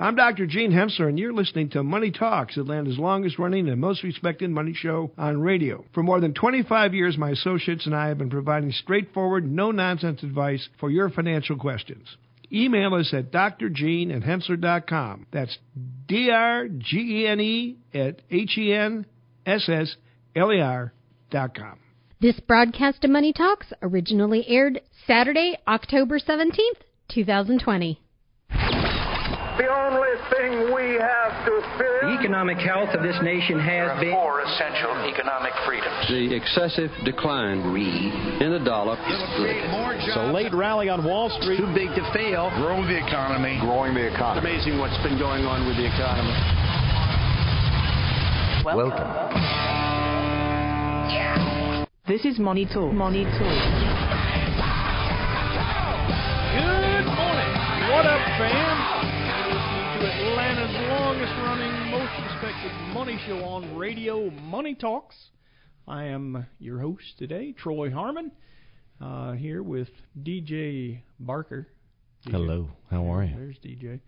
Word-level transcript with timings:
I'm 0.00 0.16
Dr. 0.16 0.46
Gene 0.46 0.72
Henssler, 0.72 1.10
and 1.10 1.18
you're 1.18 1.34
listening 1.34 1.68
to 1.70 1.82
Money 1.82 2.10
Talks, 2.10 2.56
Atlanta's 2.56 2.98
longest 2.98 3.38
running 3.38 3.68
and 3.68 3.78
most 3.78 4.02
respected 4.02 4.48
money 4.48 4.72
show 4.72 5.10
on 5.18 5.42
radio. 5.42 5.84
For 5.92 6.02
more 6.02 6.20
than 6.20 6.32
25 6.32 6.94
years, 6.94 7.18
my 7.18 7.32
associates 7.32 7.84
and 7.84 7.94
I 7.94 8.08
have 8.08 8.16
been 8.16 8.30
providing 8.30 8.72
straightforward, 8.72 9.44
no 9.44 9.72
nonsense 9.72 10.22
advice 10.22 10.66
for 10.78 10.90
your 10.90 11.10
financial 11.10 11.58
questions. 11.58 12.16
Email 12.50 12.94
us 12.94 13.12
at 13.12 13.30
drgene 13.30 14.16
at 14.16 14.22
henssler.com. 14.22 15.26
That's 15.34 15.58
D 16.08 16.30
R 16.30 16.66
G 16.68 17.24
E 17.24 17.26
N 17.26 17.40
E 17.40 17.76
at 17.92 18.22
H 18.30 18.56
E 18.56 18.72
N 18.72 19.04
S 19.44 19.68
S 19.68 19.96
L 20.34 20.50
E 20.50 20.62
R 20.62 20.94
dot 21.30 21.54
com. 21.54 21.78
This 22.22 22.40
broadcast 22.40 23.04
of 23.04 23.10
Money 23.10 23.34
Talks 23.34 23.70
originally 23.82 24.46
aired 24.48 24.80
Saturday, 25.06 25.58
October 25.68 26.18
17th, 26.18 26.80
2020. 27.10 28.00
The 29.60 29.68
only 29.68 30.16
thing 30.32 30.72
we 30.72 30.96
have 30.96 31.44
to 31.44 31.60
fear. 31.76 32.00
The 32.00 32.16
economic 32.16 32.56
health 32.56 32.96
of 32.96 33.02
this 33.02 33.20
nation 33.20 33.60
has 33.60 33.92
been. 34.00 34.10
four 34.16 34.40
essential 34.40 34.88
economic 35.04 35.52
freedoms. 35.66 36.08
The 36.08 36.32
excessive 36.32 36.88
decline 37.04 37.60
in 38.40 38.56
the 38.56 38.64
dollar 38.64 38.96
is 38.96 39.20
good. 39.36 39.60
So 40.14 40.32
late 40.32 40.54
rally 40.54 40.88
on 40.88 41.04
Wall 41.04 41.28
Street. 41.42 41.58
Too 41.58 41.68
big 41.76 41.92
to 41.92 42.00
fail. 42.16 42.48
Grow 42.56 42.80
the 42.88 42.96
economy. 42.96 43.60
growing 43.60 43.92
the 43.92 44.08
economy. 44.08 44.48
It's 44.48 44.64
Amazing 44.64 44.80
what's 44.80 44.96
been 45.04 45.18
going 45.18 45.44
on 45.44 45.68
with 45.68 45.76
the 45.76 45.84
economy. 45.84 46.32
Welcome. 48.64 49.12
This 52.08 52.24
is 52.24 52.38
Money 52.38 52.64
Talk. 52.64 52.94
Money 52.94 53.24
Talk. 53.24 53.60
Good 56.56 57.06
morning. 57.12 57.52
What 57.92 58.06
up, 58.08 58.24
fam? 58.40 58.79
Longest 61.20 61.42
running, 61.42 61.90
most 61.90 62.32
respected 62.32 62.72
money 62.94 63.20
show 63.26 63.44
on 63.44 63.76
radio, 63.76 64.30
Money 64.30 64.74
Talks. 64.74 65.14
I 65.86 66.04
am 66.04 66.46
your 66.58 66.80
host 66.80 67.18
today, 67.18 67.52
Troy 67.52 67.90
Harmon, 67.90 68.32
uh, 69.02 69.32
here 69.32 69.62
with 69.62 69.90
DJ 70.18 71.02
Barker. 71.18 71.68
DJ. 72.26 72.30
Hello, 72.30 72.68
how 72.90 73.12
are 73.12 73.24
you? 73.24 73.36
There's 73.36 73.58
DJ. 73.58 74.00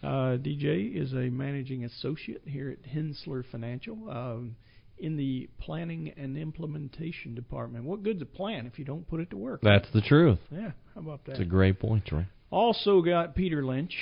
Uh, 0.00 0.38
DJ 0.38 0.94
is 0.94 1.12
a 1.12 1.28
managing 1.28 1.86
associate 1.86 2.42
here 2.44 2.70
at 2.70 2.88
Henssler 2.88 3.42
Financial 3.50 4.08
um, 4.08 4.54
in 4.96 5.16
the 5.16 5.50
planning 5.58 6.12
and 6.16 6.38
implementation 6.38 7.34
department. 7.34 7.84
What 7.84 8.04
good's 8.04 8.22
a 8.22 8.26
plan 8.26 8.66
if 8.66 8.78
you 8.78 8.84
don't 8.84 9.08
put 9.08 9.18
it 9.18 9.30
to 9.30 9.36
work? 9.36 9.60
That's 9.60 9.90
the 9.92 10.02
truth. 10.02 10.38
yeah, 10.52 10.70
how 10.94 11.00
about 11.00 11.24
that? 11.24 11.32
It's 11.32 11.40
a 11.40 11.44
great 11.46 11.80
point, 11.80 12.06
Troy. 12.06 12.26
Also 12.52 13.02
got 13.02 13.34
Peter 13.34 13.64
Lynch. 13.64 13.96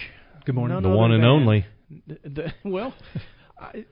Good 0.44 0.54
morning. 0.54 0.74
None 0.74 0.82
The 0.82 0.90
one 0.90 1.12
and 1.12 1.24
only. 1.24 1.64
The, 2.24 2.52
well, 2.64 2.94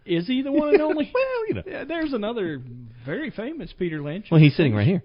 is 0.04 0.26
he 0.26 0.42
the 0.42 0.52
one 0.52 0.70
and 0.70 0.82
only? 0.82 1.10
Well, 1.14 1.48
you 1.48 1.54
know. 1.54 1.62
Yeah, 1.66 1.84
there's 1.84 2.12
another 2.12 2.62
very 3.04 3.30
famous 3.30 3.72
Peter 3.78 4.00
Lynch. 4.00 4.26
Well, 4.30 4.40
he's 4.40 4.56
sitting 4.56 4.74
right 4.74 4.86
here. 4.86 5.02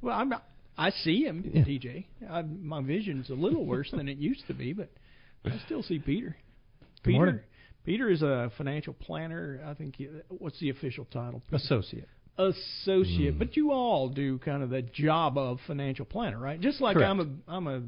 Well, 0.00 0.14
I'm 0.14 0.28
not, 0.28 0.44
I 0.76 0.90
see 0.90 1.24
him, 1.24 1.50
Yeah. 1.52 1.62
DJ. 1.62 2.06
I, 2.28 2.42
my 2.42 2.82
vision's 2.82 3.30
a 3.30 3.34
little 3.34 3.64
worse 3.64 3.90
than 3.90 4.08
it 4.08 4.18
used 4.18 4.46
to 4.48 4.54
be, 4.54 4.72
but 4.72 4.90
I 5.44 5.58
still 5.66 5.82
see 5.82 5.98
Peter. 5.98 6.36
Good 7.02 7.02
Peter, 7.04 7.16
morning. 7.16 7.40
Peter 7.84 8.10
is 8.10 8.22
a 8.22 8.50
financial 8.56 8.94
planner. 8.94 9.60
I 9.66 9.74
think. 9.74 9.96
He, 9.96 10.08
what's 10.28 10.58
the 10.60 10.70
official 10.70 11.04
title? 11.06 11.42
Associate. 11.52 12.08
Associate. 12.38 13.34
Mm. 13.34 13.38
But 13.38 13.56
you 13.56 13.70
all 13.72 14.08
do 14.08 14.38
kind 14.38 14.62
of 14.62 14.70
the 14.70 14.82
job 14.82 15.38
of 15.38 15.58
financial 15.66 16.04
planner, 16.04 16.38
right? 16.38 16.60
Just 16.60 16.80
like 16.80 16.96
Correct. 16.96 17.10
I'm 17.10 17.20
a 17.20 17.52
I'm 17.52 17.66
a 17.68 17.82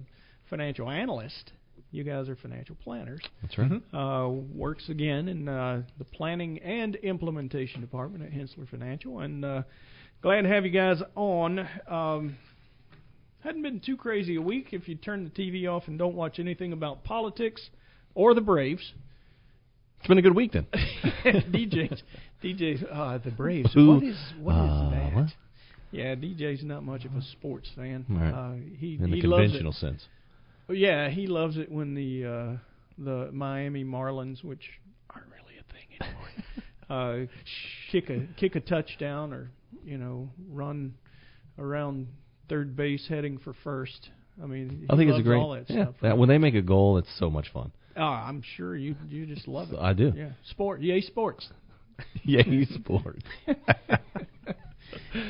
financial 0.51 0.89
analyst. 0.91 1.53
You 1.93 2.05
guys 2.05 2.29
are 2.29 2.37
financial 2.37 2.77
planners. 2.83 3.21
That's 3.43 3.57
right. 3.59 3.73
Uh, 3.95 4.29
works 4.29 4.89
again 4.89 5.29
in 5.29 5.49
uh, 5.49 5.83
the 5.99 6.05
planning 6.05 6.59
and 6.59 6.97
implementation 6.97 7.81
department 7.81 8.25
at 8.25 8.33
Henssler 8.33 8.69
Financial, 8.69 9.21
and 9.21 9.45
uh, 9.45 9.63
glad 10.21 10.43
to 10.43 10.49
have 10.49 10.65
you 10.67 10.73
guys 10.73 11.01
on. 11.15 11.67
Um, 11.89 12.37
hadn't 13.41 13.63
been 13.63 13.81
too 13.81 13.97
crazy 13.97 14.37
a 14.37 14.43
week 14.43 14.69
if 14.73 14.89
you 14.89 14.97
turn 14.97 15.25
the 15.25 15.31
TV 15.31 15.69
off 15.71 15.85
and 15.87 15.99
don't 15.99 16.17
watch 16.17 16.39
anything 16.39 16.73
about 16.73 17.05
politics 17.05 17.71
or 18.15 18.35
the 18.35 18.41
Braves. 18.41 18.93
It's 20.01 20.09
been 20.09 20.19
a 20.19 20.23
good 20.23 20.35
week 20.37 20.53
then. 20.53 20.67
DJ, 21.25 21.99
DJ, 22.43 22.85
uh, 22.93 23.19
the 23.19 23.31
Braves. 23.31 23.75
Ooh. 23.77 23.95
What 23.95 24.03
is 24.03 24.19
what 24.41 24.53
is 24.55 24.71
Uh, 24.71 24.91
that? 24.91 25.15
what? 25.15 25.27
Yeah, 25.93 26.15
DJ's 26.17 26.65
not 26.65 26.83
much 26.83 27.05
of 27.05 27.15
a 27.15 27.23
sports 27.23 27.71
fan. 27.75 28.05
Right. 28.11 28.31
Uh, 28.31 28.55
he 28.77 28.97
In 28.97 29.11
the 29.11 29.17
he 29.17 29.21
conventional 29.23 29.73
sense. 29.73 30.05
Yeah, 30.69 31.09
he 31.09 31.27
loves 31.27 31.57
it 31.57 31.71
when 31.71 31.95
the 31.95 32.25
uh, 32.25 32.57
the 32.99 33.31
Miami 33.33 33.85
Marlins, 33.85 34.43
which 34.43 34.63
aren't 35.11 35.29
really 35.29 35.59
a 35.59 35.73
thing 35.73 36.09
anymore, 36.89 37.29
uh, 37.29 37.93
kick 37.93 38.11
a 38.11 38.27
kick 38.39 38.57
a 38.57 38.61
touchdown 38.61 39.33
or 39.33 39.51
you 39.85 39.99
know 39.99 40.29
run 40.49 40.95
around 41.59 42.09
third 42.49 42.77
base 42.77 43.07
heading 43.09 43.39
for 43.39 43.55
first. 43.65 44.11
I 44.43 44.47
mean, 44.47 44.81
he 44.81 44.87
I 44.91 44.97
think 44.97 45.11
it's 45.11 45.21
a 45.21 45.23
great. 45.23 45.39
all 45.39 45.53
that 45.53 45.71
yeah, 45.71 45.85
stuff. 45.85 45.95
that, 46.03 46.19
when 46.19 46.29
they 46.29 46.39
make 46.39 46.55
a 46.55 46.63
goal, 46.63 46.99
it's 46.99 47.09
so 47.19 47.31
much 47.31 47.53
fun. 47.53 47.73
Oh, 47.97 48.03
I'm 48.03 48.43
sure 48.57 48.77
you 48.77 48.97
you 49.09 49.27
just 49.27 49.49
love 49.49 49.73
it. 49.73 49.79
I 49.79 49.93
do. 49.93 50.13
Yeah, 50.15 50.31
sport, 50.51 50.83
yay 50.83 51.01
sports. 51.01 51.49
Yay, 52.25 52.67
sports. 52.67 53.23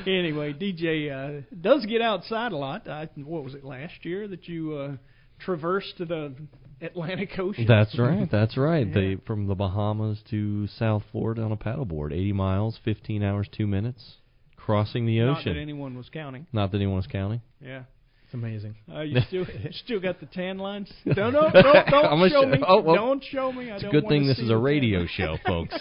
anyway, 0.07 0.53
DJ 0.53 1.11
uh, 1.13 1.43
does 1.61 1.87
get 1.87 2.01
outside 2.01 2.53
a 2.53 2.57
lot. 2.57 2.89
I, 2.89 3.09
what 3.17 3.45
was 3.45 3.55
it 3.55 3.65
last 3.65 4.05
year 4.05 4.27
that 4.27 4.49
you 4.49 4.75
uh, 4.75 4.97
traversed 5.39 5.99
the 5.99 6.35
Atlantic 6.81 7.31
Ocean? 7.39 7.67
That's 7.67 7.99
right. 7.99 8.29
That's 8.31 8.57
right. 8.57 8.87
Yeah. 8.87 8.95
They 8.95 9.17
from 9.27 9.47
the 9.47 9.55
Bahamas 9.55 10.23
to 10.31 10.67
South 10.67 11.03
Florida 11.13 11.43
on 11.43 11.53
a 11.53 11.57
paddleboard, 11.57 12.13
80 12.13 12.33
miles, 12.33 12.79
15 12.85 13.23
hours, 13.23 13.49
two 13.51 13.67
minutes, 13.67 14.15
crossing 14.57 15.07
the 15.07 15.19
Not 15.21 15.39
ocean. 15.41 15.55
that 15.55 15.61
anyone 15.61 15.97
was 15.97 16.09
counting. 16.09 16.47
Not 16.53 16.71
that 16.73 16.79
anyone 16.79 16.97
was 16.97 17.07
counting. 17.07 17.41
Yeah. 17.61 17.83
It's 18.25 18.35
amazing. 18.35 18.75
Uh, 18.93 19.03
you 19.03 19.21
still 19.29 19.47
still 19.85 20.01
got 20.01 20.19
the 20.19 20.27
tan 20.27 20.59
lines? 20.59 20.93
No, 21.07 21.31
no, 21.31 21.43
no, 21.43 21.51
don't 21.53 21.65
I'm 21.95 22.19
gonna 22.19 22.29
show 22.29 22.43
show- 22.43 22.49
me. 22.49 22.59
oh, 22.67 22.81
well, 22.81 22.97
don't 22.97 23.23
show 23.25 23.53
me. 23.53 23.71
I 23.71 23.75
It's 23.77 23.85
a 23.85 23.87
don't 23.87 23.93
good 23.93 24.09
thing 24.09 24.27
this 24.27 24.39
is 24.41 24.51
a 24.51 24.57
radio 24.57 25.07
show, 25.07 25.37
folks. 25.47 25.75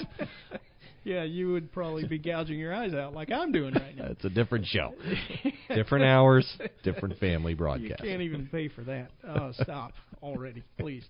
Yeah, 1.05 1.23
you 1.23 1.51
would 1.53 1.71
probably 1.71 2.05
be 2.05 2.17
gouging 2.17 2.59
your 2.59 2.73
eyes 2.73 2.93
out 2.93 3.13
like 3.13 3.31
I'm 3.31 3.51
doing 3.51 3.73
right 3.75 3.95
now. 3.95 4.05
It's 4.15 4.25
a 4.25 4.29
different 4.29 4.65
show. 4.65 4.93
different 5.73 6.05
hours, 6.05 6.45
different 6.83 7.19
family 7.19 7.53
broadcast. 7.53 8.03
You 8.03 8.09
can't 8.09 8.21
even 8.21 8.47
pay 8.47 8.69
for 8.69 8.81
that. 8.85 9.09
Oh, 9.27 9.51
stop 9.61 9.93
already, 10.21 10.63
please. 10.79 11.03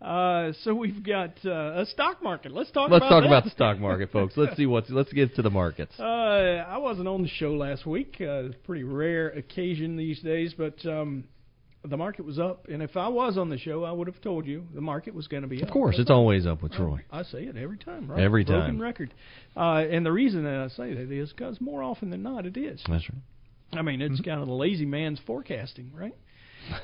Uh, 0.00 0.52
so 0.62 0.74
we've 0.74 1.02
got 1.02 1.32
uh, 1.44 1.80
a 1.80 1.86
stock 1.86 2.22
market. 2.22 2.52
Let's 2.52 2.70
talk 2.70 2.90
Let's 2.90 3.02
about 3.02 3.08
talk 3.08 3.22
that. 3.22 3.28
about 3.28 3.44
the 3.44 3.50
stock 3.50 3.78
market, 3.78 4.10
folks. 4.12 4.34
Let's 4.36 4.56
see 4.56 4.66
what's. 4.66 4.90
Let's 4.90 5.12
get 5.12 5.34
to 5.36 5.42
the 5.42 5.50
markets. 5.50 5.94
Uh, 5.98 6.02
I 6.02 6.78
wasn't 6.78 7.08
on 7.08 7.22
the 7.22 7.28
show 7.28 7.52
last 7.52 7.86
week. 7.86 8.20
Uh, 8.20 8.48
pretty 8.64 8.84
rare 8.84 9.28
occasion 9.28 9.96
these 9.96 10.20
days, 10.20 10.54
but 10.56 10.84
um, 10.84 11.24
the 11.88 11.96
market 11.96 12.24
was 12.24 12.38
up, 12.38 12.66
and 12.68 12.82
if 12.82 12.96
I 12.96 13.08
was 13.08 13.38
on 13.38 13.48
the 13.48 13.58
show, 13.58 13.84
I 13.84 13.92
would 13.92 14.06
have 14.06 14.20
told 14.20 14.46
you 14.46 14.64
the 14.74 14.80
market 14.80 15.14
was 15.14 15.26
going 15.28 15.42
to 15.42 15.48
be 15.48 15.62
up. 15.62 15.68
Of 15.68 15.72
course, 15.72 15.96
it's 15.98 16.10
always 16.10 16.46
up 16.46 16.62
with 16.62 16.72
Troy. 16.72 17.00
I, 17.10 17.20
I 17.20 17.22
say 17.24 17.44
it 17.44 17.56
every 17.56 17.78
time. 17.78 18.10
Right? 18.10 18.20
Every 18.20 18.44
Broken 18.44 18.60
time. 18.60 18.78
Broken 18.78 18.80
record. 18.80 19.14
Uh, 19.56 19.94
and 19.94 20.04
the 20.04 20.12
reason 20.12 20.44
that 20.44 20.54
I 20.54 20.68
say 20.68 20.94
that 20.94 21.10
is 21.10 21.32
because 21.32 21.60
more 21.60 21.82
often 21.82 22.10
than 22.10 22.22
not, 22.22 22.46
it 22.46 22.56
is. 22.56 22.82
That's 22.88 23.08
right. 23.08 23.78
I 23.78 23.82
mean, 23.82 24.00
it's 24.00 24.20
mm-hmm. 24.20 24.30
kind 24.30 24.40
of 24.40 24.46
the 24.46 24.54
lazy 24.54 24.86
man's 24.86 25.20
forecasting, 25.26 25.92
right? 25.94 26.14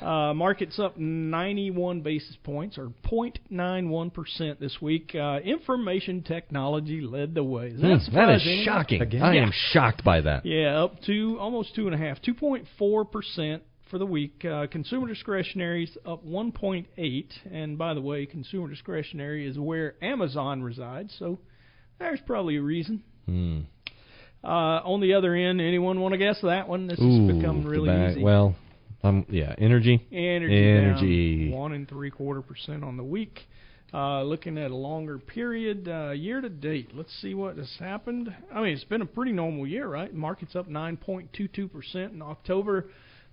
Uh, 0.01 0.33
market's 0.33 0.79
up 0.79 0.97
91 0.97 2.01
basis 2.01 2.37
points 2.43 2.77
or 2.77 2.91
0.91% 3.11 4.59
this 4.59 4.77
week. 4.81 5.13
Uh, 5.13 5.39
information 5.43 6.23
technology 6.23 7.01
led 7.01 7.35
the 7.35 7.43
way. 7.43 7.67
Is 7.67 7.81
that, 7.81 7.87
mm, 7.87 8.13
that 8.13 8.35
is 8.35 8.65
shocking. 8.65 9.01
Again? 9.01 9.21
I 9.21 9.33
yeah. 9.35 9.43
am 9.43 9.51
shocked 9.71 10.03
by 10.03 10.21
that. 10.21 10.45
Yeah, 10.45 10.83
up 10.83 11.01
to 11.03 11.37
almost 11.39 11.75
2.5%, 11.75 12.19
2.4% 12.77 13.61
for 13.93 13.99
the 13.99 14.05
week. 14.07 14.43
Uh, 14.43 14.65
consumer 14.65 15.07
discretionary 15.07 15.83
is 15.83 15.95
up 16.03 16.23
one 16.23 16.51
point 16.51 16.87
eight, 16.97 17.31
and 17.51 17.77
by 17.77 17.93
the 17.93 18.01
way, 18.01 18.25
consumer 18.25 18.67
discretionary 18.67 19.47
is 19.47 19.59
where 19.59 19.93
Amazon 20.03 20.63
resides, 20.63 21.15
so 21.19 21.37
there's 21.99 22.19
probably 22.25 22.55
a 22.55 22.61
reason. 22.63 23.03
Hmm. 23.27 23.59
Uh, 24.43 24.81
on 24.83 24.99
the 24.99 25.13
other 25.13 25.35
end, 25.35 25.61
anyone 25.61 25.99
want 25.99 26.13
to 26.13 26.17
guess 26.17 26.39
that 26.41 26.67
one? 26.67 26.87
This 26.87 26.99
Ooh, 26.99 27.27
has 27.27 27.37
become 27.37 27.67
really 27.67 27.91
easy. 28.09 28.23
Well, 28.23 28.55
um, 29.03 29.27
yeah, 29.29 29.53
energy. 29.59 30.03
Energy, 30.11 30.67
Energy. 30.67 31.49
down 31.51 31.59
one 31.59 31.73
and 31.73 31.87
three 31.87 32.09
quarter 32.09 32.41
percent 32.41 32.83
on 32.83 32.97
the 32.97 33.03
week. 33.03 33.41
Uh, 33.93 34.23
looking 34.23 34.57
at 34.57 34.71
a 34.71 34.75
longer 34.75 35.19
period, 35.19 35.87
uh, 35.87 36.09
year 36.09 36.41
to 36.41 36.49
date, 36.49 36.89
let's 36.95 37.13
see 37.21 37.35
what 37.35 37.57
has 37.57 37.71
happened. 37.77 38.35
I 38.51 38.59
mean, 38.59 38.73
it's 38.73 38.83
been 38.85 39.03
a 39.03 39.05
pretty 39.05 39.33
normal 39.33 39.67
year, 39.67 39.87
right? 39.87 40.11
Market's 40.11 40.55
up 40.55 40.67
9.22% 40.67 42.11
in 42.11 42.23
October. 42.23 42.87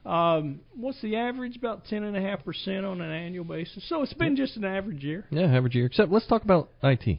Um, 0.05 0.61
what's 0.75 1.01
the 1.03 1.17
average? 1.17 1.57
About 1.57 1.85
10.5% 1.85 2.91
on 2.91 3.01
an 3.01 3.11
annual 3.11 3.45
basis. 3.45 3.87
So 3.89 4.03
it's 4.03 4.15
been 4.15 4.35
just 4.35 4.57
an 4.57 4.65
average 4.65 5.03
year. 5.05 5.27
Yeah, 5.31 5.43
average 5.55 5.75
year. 5.75 5.87
Except, 5.87 6.11
let's 6.11 6.27
talk 6.27 6.43
about 6.43 6.71
IT. 6.83 7.19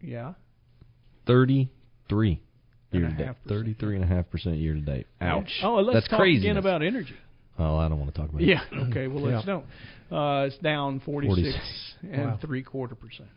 Yeah. 0.00 0.34
Thirty-three 1.26 2.40
And 2.92 3.00
year 3.00 3.08
a 3.08 3.10
to 3.12 3.16
date. 3.16 3.26
half 3.26 3.36
percent. 3.42 3.48
Thirty-three 3.48 3.94
and 3.96 4.04
a 4.04 4.06
half 4.06 4.30
percent 4.30 4.56
year 4.56 4.74
to 4.74 4.80
date. 4.80 5.06
Ouch. 5.20 5.50
Oh, 5.62 5.76
let's 5.76 5.94
That's 5.96 6.08
talk 6.08 6.18
crazy. 6.20 6.46
again 6.46 6.56
about 6.58 6.82
energy. 6.82 7.14
Oh, 7.58 7.76
I 7.76 7.88
don't 7.88 7.98
want 7.98 8.12
to 8.14 8.20
talk 8.20 8.28
about 8.30 8.42
it. 8.42 8.48
Yeah. 8.48 8.60
Okay. 8.90 9.06
Well, 9.06 9.24
let's 9.24 9.46
Yeah. 9.46 9.54
don't. 9.54 9.64
Uh, 10.12 10.46
it's 10.46 10.58
down 10.58 11.00
46, 11.00 11.34
46. 11.40 11.94
and 12.12 12.26
Wow. 12.32 12.38
three 12.42 12.62
quarter 12.62 12.94
percent. 12.94 13.28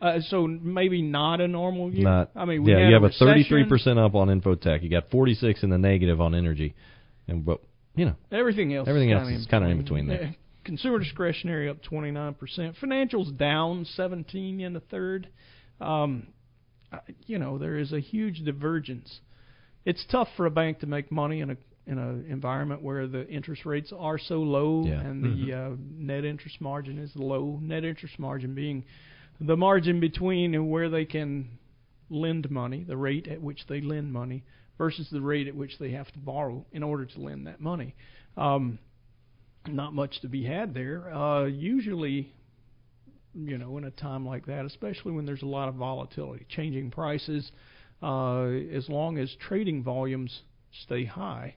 Uh, 0.00 0.20
so 0.20 0.46
maybe 0.46 1.02
not 1.02 1.40
a 1.40 1.46
normal 1.48 1.92
year. 1.92 2.04
Not. 2.04 2.30
I 2.34 2.44
mean, 2.44 2.62
we 2.64 2.72
yeah, 2.72 2.88
you 2.88 2.94
have 2.94 3.04
a 3.04 3.10
thirty-three 3.10 3.66
percent 3.68 3.98
up 3.98 4.14
on 4.14 4.28
infotech. 4.28 4.82
You 4.82 4.88
got 4.88 5.10
forty-six 5.10 5.62
in 5.62 5.70
the 5.70 5.78
negative 5.78 6.20
on 6.20 6.34
energy, 6.34 6.74
and 7.32 7.44
but 7.44 7.60
you 7.94 8.06
know, 8.06 8.14
Everything 8.30 8.72
else. 8.74 8.88
Everything 8.88 9.10
is 9.10 9.18
else 9.20 9.28
is 9.42 9.46
kinda 9.46 9.68
in 9.68 9.78
between 9.78 10.06
there. 10.06 10.34
Consumer 10.64 10.98
discretionary 11.00 11.68
up 11.68 11.78
29%. 11.82 12.36
Financials 12.80 13.36
down 13.36 13.84
17 13.84 14.60
in 14.60 14.72
the 14.72 14.80
third. 14.80 15.28
Um, 15.80 16.28
you 17.26 17.38
know, 17.38 17.58
there 17.58 17.76
is 17.76 17.92
a 17.92 18.00
huge 18.00 18.44
divergence. 18.44 19.20
It's 19.84 20.04
tough 20.10 20.28
for 20.36 20.46
a 20.46 20.50
bank 20.50 20.78
to 20.80 20.86
make 20.86 21.10
money 21.10 21.40
in 21.40 21.50
a 21.50 21.56
in 21.84 21.98
an 21.98 22.24
environment 22.28 22.80
where 22.80 23.08
the 23.08 23.26
interest 23.28 23.66
rates 23.66 23.92
are 23.98 24.16
so 24.16 24.36
low 24.36 24.84
Yeah. 24.86 25.00
and 25.00 25.24
the 25.24 25.52
uh, 25.52 25.70
net 25.98 26.24
interest 26.24 26.60
margin 26.60 26.96
is 26.96 27.10
low. 27.16 27.58
Net 27.60 27.84
interest 27.84 28.20
margin 28.20 28.54
being 28.54 28.84
the 29.40 29.56
margin 29.56 29.98
between 29.98 30.68
where 30.70 30.88
they 30.88 31.04
can 31.04 31.58
lend 32.08 32.48
money, 32.52 32.84
the 32.84 32.96
rate 32.96 33.26
at 33.26 33.42
which 33.42 33.66
they 33.68 33.80
lend 33.80 34.12
money, 34.12 34.44
versus 34.78 35.08
the 35.10 35.20
rate 35.20 35.48
at 35.48 35.54
which 35.54 35.78
they 35.78 35.90
have 35.90 36.10
to 36.12 36.18
borrow 36.18 36.64
in 36.72 36.82
order 36.82 37.06
to 37.06 37.20
lend 37.20 37.46
that 37.46 37.60
money. 37.60 37.94
Um, 38.36 38.78
not 39.68 39.94
much 39.94 40.20
to 40.20 40.28
be 40.28 40.44
had 40.44 40.74
there. 40.74 41.12
Uh, 41.12 41.44
usually, 41.44 42.32
you 43.34 43.58
know, 43.58 43.78
in 43.78 43.84
a 43.84 43.90
time 43.90 44.26
like 44.26 44.46
that, 44.46 44.64
especially 44.64 45.12
when 45.12 45.26
there's 45.26 45.42
a 45.42 45.46
lot 45.46 45.68
of 45.68 45.74
volatility, 45.76 46.46
changing 46.48 46.90
prices, 46.90 47.52
uh, 48.02 48.46
as 48.46 48.88
long 48.88 49.18
as 49.18 49.34
trading 49.46 49.82
volumes 49.82 50.42
stay 50.84 51.04
high, 51.04 51.54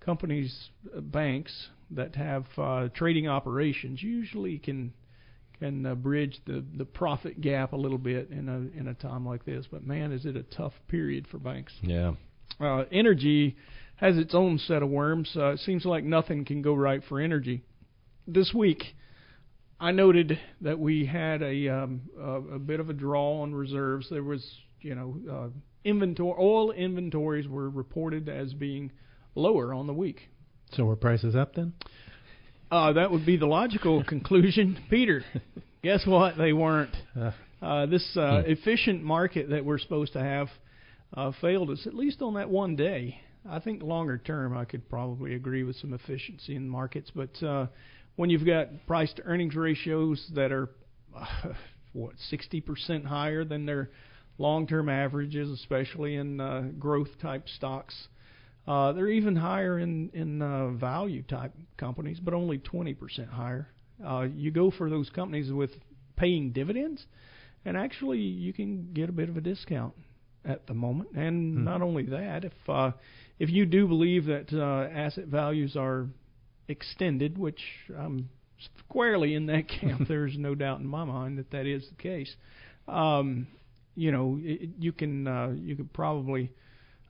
companies, 0.00 0.70
uh, 0.96 1.00
banks 1.00 1.68
that 1.90 2.16
have 2.16 2.46
uh, 2.58 2.88
trading 2.94 3.28
operations 3.28 4.02
usually 4.02 4.58
can 4.58 4.92
can 5.60 5.86
uh, 5.86 5.94
bridge 5.94 6.40
the 6.46 6.64
the 6.76 6.84
profit 6.84 7.40
gap 7.40 7.72
a 7.72 7.76
little 7.76 7.98
bit 7.98 8.30
in 8.30 8.48
a 8.48 8.78
in 8.78 8.88
a 8.88 8.94
time 8.94 9.24
like 9.24 9.44
this. 9.44 9.66
But 9.70 9.86
man, 9.86 10.12
is 10.12 10.26
it 10.26 10.36
a 10.36 10.42
tough 10.42 10.72
period 10.88 11.26
for 11.30 11.38
banks. 11.38 11.72
yeah, 11.82 12.14
Uh, 12.60 12.84
energy 12.92 13.56
has 13.96 14.16
its 14.16 14.34
own 14.34 14.58
set 14.58 14.82
of 14.82 14.88
worms. 14.88 15.30
Uh, 15.36 15.52
it 15.52 15.60
seems 15.60 15.84
like 15.84 16.04
nothing 16.04 16.44
can 16.44 16.62
go 16.62 16.74
right 16.74 17.02
for 17.08 17.20
energy. 17.20 17.62
This 18.26 18.52
week, 18.54 18.82
I 19.80 19.90
noted 19.92 20.38
that 20.60 20.78
we 20.78 21.04
had 21.06 21.42
a 21.42 21.68
um, 21.68 22.02
a, 22.18 22.54
a 22.54 22.58
bit 22.58 22.80
of 22.80 22.90
a 22.90 22.92
draw 22.92 23.42
on 23.42 23.54
reserves. 23.54 24.08
There 24.10 24.22
was, 24.22 24.44
you 24.80 24.94
know, 24.94 25.16
uh, 25.30 25.48
inventory 25.84 26.36
oil 26.38 26.70
inventories 26.70 27.46
were 27.46 27.68
reported 27.68 28.28
as 28.28 28.54
being 28.54 28.90
lower 29.34 29.74
on 29.74 29.86
the 29.86 29.92
week. 29.92 30.20
So 30.72 30.84
were 30.84 30.96
prices 30.96 31.36
up 31.36 31.54
then? 31.54 31.74
Uh, 32.70 32.94
that 32.94 33.10
would 33.10 33.26
be 33.26 33.36
the 33.36 33.46
logical 33.46 34.02
conclusion, 34.08 34.78
Peter. 34.90 35.22
Guess 35.82 36.06
what? 36.06 36.36
They 36.38 36.52
weren't. 36.52 36.94
Uh, 37.18 37.32
Uh, 37.62 37.86
this 37.86 38.04
uh, 38.16 38.42
efficient 38.46 39.02
market 39.02 39.48
that 39.48 39.64
we're 39.64 39.78
supposed 39.78 40.12
to 40.12 40.20
have 40.20 40.48
uh, 41.16 41.32
failed 41.40 41.70
us, 41.70 41.86
at 41.86 41.94
least 41.94 42.22
on 42.22 42.34
that 42.34 42.50
one 42.50 42.76
day. 42.76 43.20
I 43.48 43.60
think 43.60 43.82
longer 43.82 44.18
term, 44.18 44.56
I 44.56 44.64
could 44.64 44.88
probably 44.88 45.34
agree 45.34 45.62
with 45.62 45.76
some 45.76 45.92
efficiency 45.92 46.56
in 46.56 46.68
markets, 46.68 47.10
but 47.14 47.42
uh, 47.42 47.66
when 48.16 48.30
you've 48.30 48.46
got 48.46 48.86
price 48.86 49.12
to 49.14 49.22
earnings 49.22 49.54
ratios 49.54 50.30
that 50.34 50.50
are 50.50 50.70
uh, 51.16 51.26
what 51.92 52.14
60% 52.32 53.04
higher 53.04 53.44
than 53.44 53.66
their 53.66 53.90
long-term 54.38 54.88
averages, 54.88 55.50
especially 55.50 56.16
in 56.16 56.40
uh, 56.40 56.62
growth 56.78 57.10
type 57.20 57.48
stocks, 57.48 57.94
uh, 58.66 58.92
they're 58.92 59.10
even 59.10 59.36
higher 59.36 59.78
in 59.78 60.10
in 60.14 60.40
uh, 60.40 60.70
value 60.70 61.22
type 61.22 61.52
companies, 61.76 62.18
but 62.18 62.32
only 62.32 62.58
20% 62.58 63.28
higher. 63.28 63.68
Uh, 64.04 64.26
you 64.34 64.50
go 64.50 64.70
for 64.70 64.88
those 64.88 65.10
companies 65.10 65.52
with 65.52 65.70
paying 66.16 66.50
dividends, 66.50 67.04
and 67.66 67.76
actually 67.76 68.20
you 68.20 68.54
can 68.54 68.90
get 68.94 69.10
a 69.10 69.12
bit 69.12 69.28
of 69.28 69.36
a 69.36 69.40
discount 69.42 69.94
at 70.44 70.66
the 70.66 70.74
moment. 70.74 71.10
And 71.14 71.64
Hmm. 71.64 71.64
not 71.64 71.82
only 71.82 72.04
that, 72.06 72.44
if 72.44 72.52
uh, 72.68 72.92
if 73.38 73.50
you 73.50 73.66
do 73.66 73.86
believe 73.86 74.26
that 74.26 74.52
uh, 74.52 74.88
asset 74.94 75.26
values 75.26 75.76
are 75.76 76.06
extended, 76.68 77.38
which 77.38 77.60
I'm 77.96 78.28
squarely 78.88 79.34
in 79.34 79.46
that 79.46 79.68
camp, 79.68 80.04
there's 80.08 80.36
no 80.38 80.54
doubt 80.54 80.80
in 80.80 80.86
my 80.86 81.04
mind 81.04 81.38
that 81.38 81.50
that 81.50 81.66
is 81.66 81.88
the 81.88 81.96
case. 82.02 82.34
Um, 82.88 83.46
you 83.94 84.10
know, 84.12 84.38
it, 84.42 84.70
you 84.78 84.92
can 84.92 85.26
uh, 85.26 85.54
you 85.56 85.76
could 85.76 85.92
probably 85.92 86.50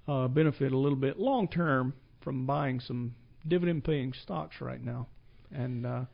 uh, 0.08 0.28
benefit 0.28 0.72
a 0.72 0.78
little 0.78 0.98
bit 0.98 1.18
long 1.18 1.48
term 1.48 1.94
from 2.22 2.46
buying 2.46 2.80
some 2.80 3.14
dividend 3.46 3.84
paying 3.84 4.12
stocks 4.22 4.56
right 4.60 4.82
now. 4.82 5.06
And 5.52 5.86
uh, 5.86 6.04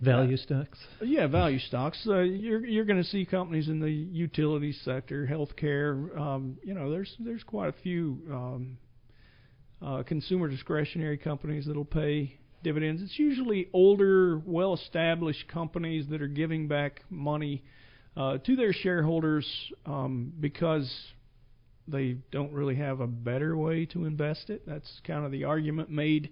value 0.00 0.36
stocks? 0.36 0.78
yeah, 1.00 1.26
value 1.26 1.58
stocks. 1.58 2.02
Uh, 2.06 2.20
you're 2.20 2.64
you're 2.64 2.84
going 2.84 3.02
to 3.02 3.08
see 3.08 3.24
companies 3.24 3.68
in 3.68 3.80
the 3.80 3.90
utility 3.90 4.72
sector, 4.84 5.26
healthcare. 5.30 6.16
Um, 6.18 6.58
you 6.62 6.74
know, 6.74 6.90
there's 6.90 7.14
there's 7.18 7.42
quite 7.42 7.68
a 7.68 7.74
few 7.82 8.20
um, 8.30 8.78
uh, 9.82 10.02
consumer 10.02 10.48
discretionary 10.48 11.18
companies 11.18 11.66
that'll 11.66 11.84
pay 11.84 12.38
dividends. 12.62 13.02
It's 13.02 13.18
usually 13.18 13.68
older, 13.72 14.38
well-established 14.44 15.46
companies 15.48 16.06
that 16.10 16.20
are 16.22 16.28
giving 16.28 16.68
back 16.68 17.02
money 17.10 17.62
uh, 18.16 18.38
to 18.38 18.56
their 18.56 18.72
shareholders 18.72 19.46
um, 19.84 20.32
because 20.40 20.90
they 21.86 22.16
don't 22.32 22.52
really 22.52 22.76
have 22.76 23.00
a 23.00 23.06
better 23.06 23.56
way 23.56 23.86
to 23.86 24.04
invest 24.04 24.50
it. 24.50 24.62
That's 24.66 25.00
kind 25.06 25.24
of 25.24 25.30
the 25.30 25.44
argument 25.44 25.90
made 25.90 26.30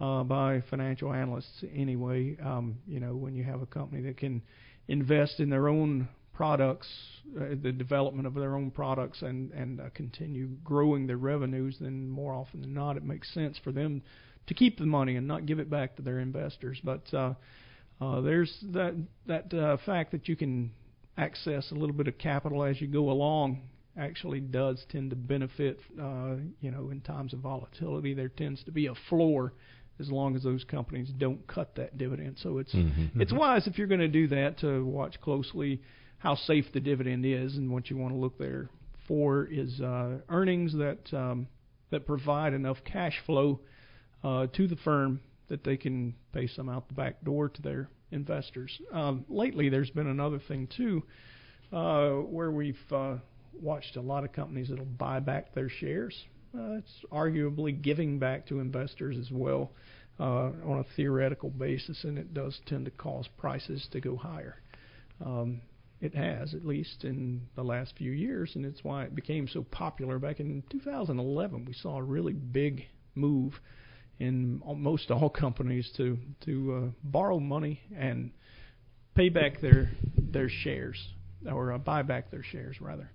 uh, 0.00 0.22
by 0.22 0.62
financial 0.68 1.12
analysts 1.12 1.64
anyway. 1.74 2.36
Um, 2.42 2.76
you 2.86 3.00
know, 3.00 3.14
when 3.16 3.34
you 3.34 3.44
have 3.44 3.62
a 3.62 3.66
company 3.66 4.02
that 4.02 4.16
can 4.16 4.42
invest 4.88 5.40
in 5.40 5.50
their 5.50 5.68
own 5.68 6.08
products, 6.32 6.88
uh, 7.40 7.54
the 7.62 7.72
development 7.72 8.26
of 8.26 8.34
their 8.34 8.54
own 8.54 8.70
products, 8.70 9.22
and 9.22 9.50
and 9.52 9.80
uh, 9.80 9.84
continue 9.94 10.48
growing 10.62 11.06
their 11.06 11.16
revenues, 11.16 11.76
then 11.80 12.08
more 12.08 12.34
often 12.34 12.60
than 12.60 12.74
not, 12.74 12.96
it 12.96 13.04
makes 13.04 13.32
sense 13.32 13.58
for 13.62 13.72
them 13.72 14.02
to 14.46 14.54
keep 14.54 14.78
the 14.78 14.86
money 14.86 15.16
and 15.16 15.26
not 15.26 15.46
give 15.46 15.58
it 15.58 15.70
back 15.70 15.96
to 15.96 16.02
their 16.02 16.20
investors. 16.20 16.78
But 16.84 17.02
uh, 17.12 17.34
uh, 18.00 18.20
there's 18.20 18.54
that 18.72 18.94
that 19.26 19.52
uh, 19.54 19.78
fact 19.86 20.12
that 20.12 20.28
you 20.28 20.36
can 20.36 20.70
access 21.16 21.70
a 21.70 21.74
little 21.74 21.96
bit 21.96 22.08
of 22.08 22.18
capital 22.18 22.62
as 22.62 22.80
you 22.80 22.86
go 22.86 23.10
along 23.10 23.62
actually 23.98 24.40
does 24.40 24.84
tend 24.90 25.08
to 25.10 25.16
benefit. 25.16 25.80
Uh, 26.00 26.36
you 26.60 26.70
know, 26.70 26.90
in 26.90 27.00
times 27.00 27.32
of 27.32 27.40
volatility, 27.40 28.12
there 28.12 28.28
tends 28.28 28.62
to 28.64 28.70
be 28.70 28.86
a 28.86 28.94
floor 29.08 29.54
as 29.98 30.10
long 30.10 30.36
as 30.36 30.42
those 30.42 30.64
companies 30.64 31.10
don't 31.16 31.46
cut 31.46 31.74
that 31.76 31.96
dividend. 31.96 32.38
So 32.38 32.58
it's 32.58 32.74
Mhm. 32.74 33.20
it's 33.20 33.32
wise 33.32 33.66
if 33.66 33.78
you're 33.78 33.86
going 33.86 34.00
to 34.00 34.08
do 34.08 34.28
that 34.28 34.58
to 34.58 34.84
watch 34.84 35.20
closely 35.20 35.80
how 36.18 36.34
safe 36.34 36.72
the 36.72 36.80
dividend 36.80 37.24
is, 37.24 37.56
and 37.56 37.70
what 37.70 37.90
you 37.90 37.96
want 37.96 38.12
to 38.14 38.18
look 38.18 38.38
there 38.38 38.68
for 39.06 39.44
is 39.44 39.80
uh, 39.80 40.18
earnings 40.28 40.72
that 40.74 41.12
um, 41.14 41.46
that 41.90 42.06
provide 42.06 42.52
enough 42.52 42.82
cash 42.84 43.18
flow 43.24 43.60
uh, 44.24 44.46
to 44.48 44.66
the 44.66 44.76
firm 44.76 45.20
that 45.48 45.62
they 45.62 45.76
can 45.76 46.14
pay 46.32 46.46
some 46.46 46.68
out 46.68 46.88
the 46.88 46.94
back 46.94 47.22
door 47.24 47.48
to 47.48 47.62
their 47.62 47.88
investors. 48.10 48.80
Um, 48.92 49.24
lately, 49.28 49.68
there's 49.68 49.90
been 49.90 50.08
another 50.08 50.40
thing 50.40 50.66
too, 50.76 51.04
uh, 51.72 52.10
where 52.10 52.50
we've 52.50 52.92
uh, 52.92 53.16
watched 53.60 53.96
a 53.96 54.00
lot 54.00 54.24
of 54.24 54.32
companies 54.32 54.68
that'll 54.68 54.84
buy 54.84 55.20
back 55.20 55.54
their 55.54 55.68
shares. 55.68 56.24
Uh, 56.56 56.78
it's 56.78 57.04
arguably 57.12 57.80
giving 57.80 58.18
back 58.18 58.46
to 58.46 58.60
investors 58.60 59.16
as 59.18 59.30
well 59.30 59.72
uh, 60.18 60.50
on 60.64 60.78
a 60.78 60.94
theoretical 60.96 61.50
basis, 61.50 62.04
and 62.04 62.18
it 62.18 62.32
does 62.32 62.58
tend 62.66 62.84
to 62.84 62.90
cause 62.90 63.28
prices 63.36 63.86
to 63.92 64.00
go 64.00 64.16
higher. 64.16 64.56
Um, 65.24 65.60
it 66.00 66.14
has, 66.14 66.54
at 66.54 66.64
least 66.64 67.04
in 67.04 67.42
the 67.56 67.62
last 67.62 67.94
few 67.96 68.12
years, 68.12 68.52
and 68.54 68.64
it's 68.64 68.84
why 68.84 69.04
it 69.04 69.14
became 69.14 69.48
so 69.48 69.64
popular. 69.70 70.18
Back 70.18 70.40
in 70.40 70.62
2011, 70.70 71.64
we 71.64 71.72
saw 71.72 71.98
a 71.98 72.02
really 72.02 72.34
big 72.34 72.84
move 73.14 73.54
in 74.18 74.62
most 74.76 75.10
all 75.10 75.28
companies 75.28 75.90
to 75.96 76.18
to 76.44 76.74
uh, 76.74 76.90
borrow 77.02 77.38
money 77.38 77.80
and 77.94 78.30
pay 79.14 79.28
back 79.28 79.60
their 79.60 79.90
their 80.16 80.48
shares 80.48 80.98
or 81.50 81.72
uh, 81.72 81.78
buy 81.78 82.02
back 82.02 82.30
their 82.30 82.42
shares 82.42 82.80
rather. 82.80 83.10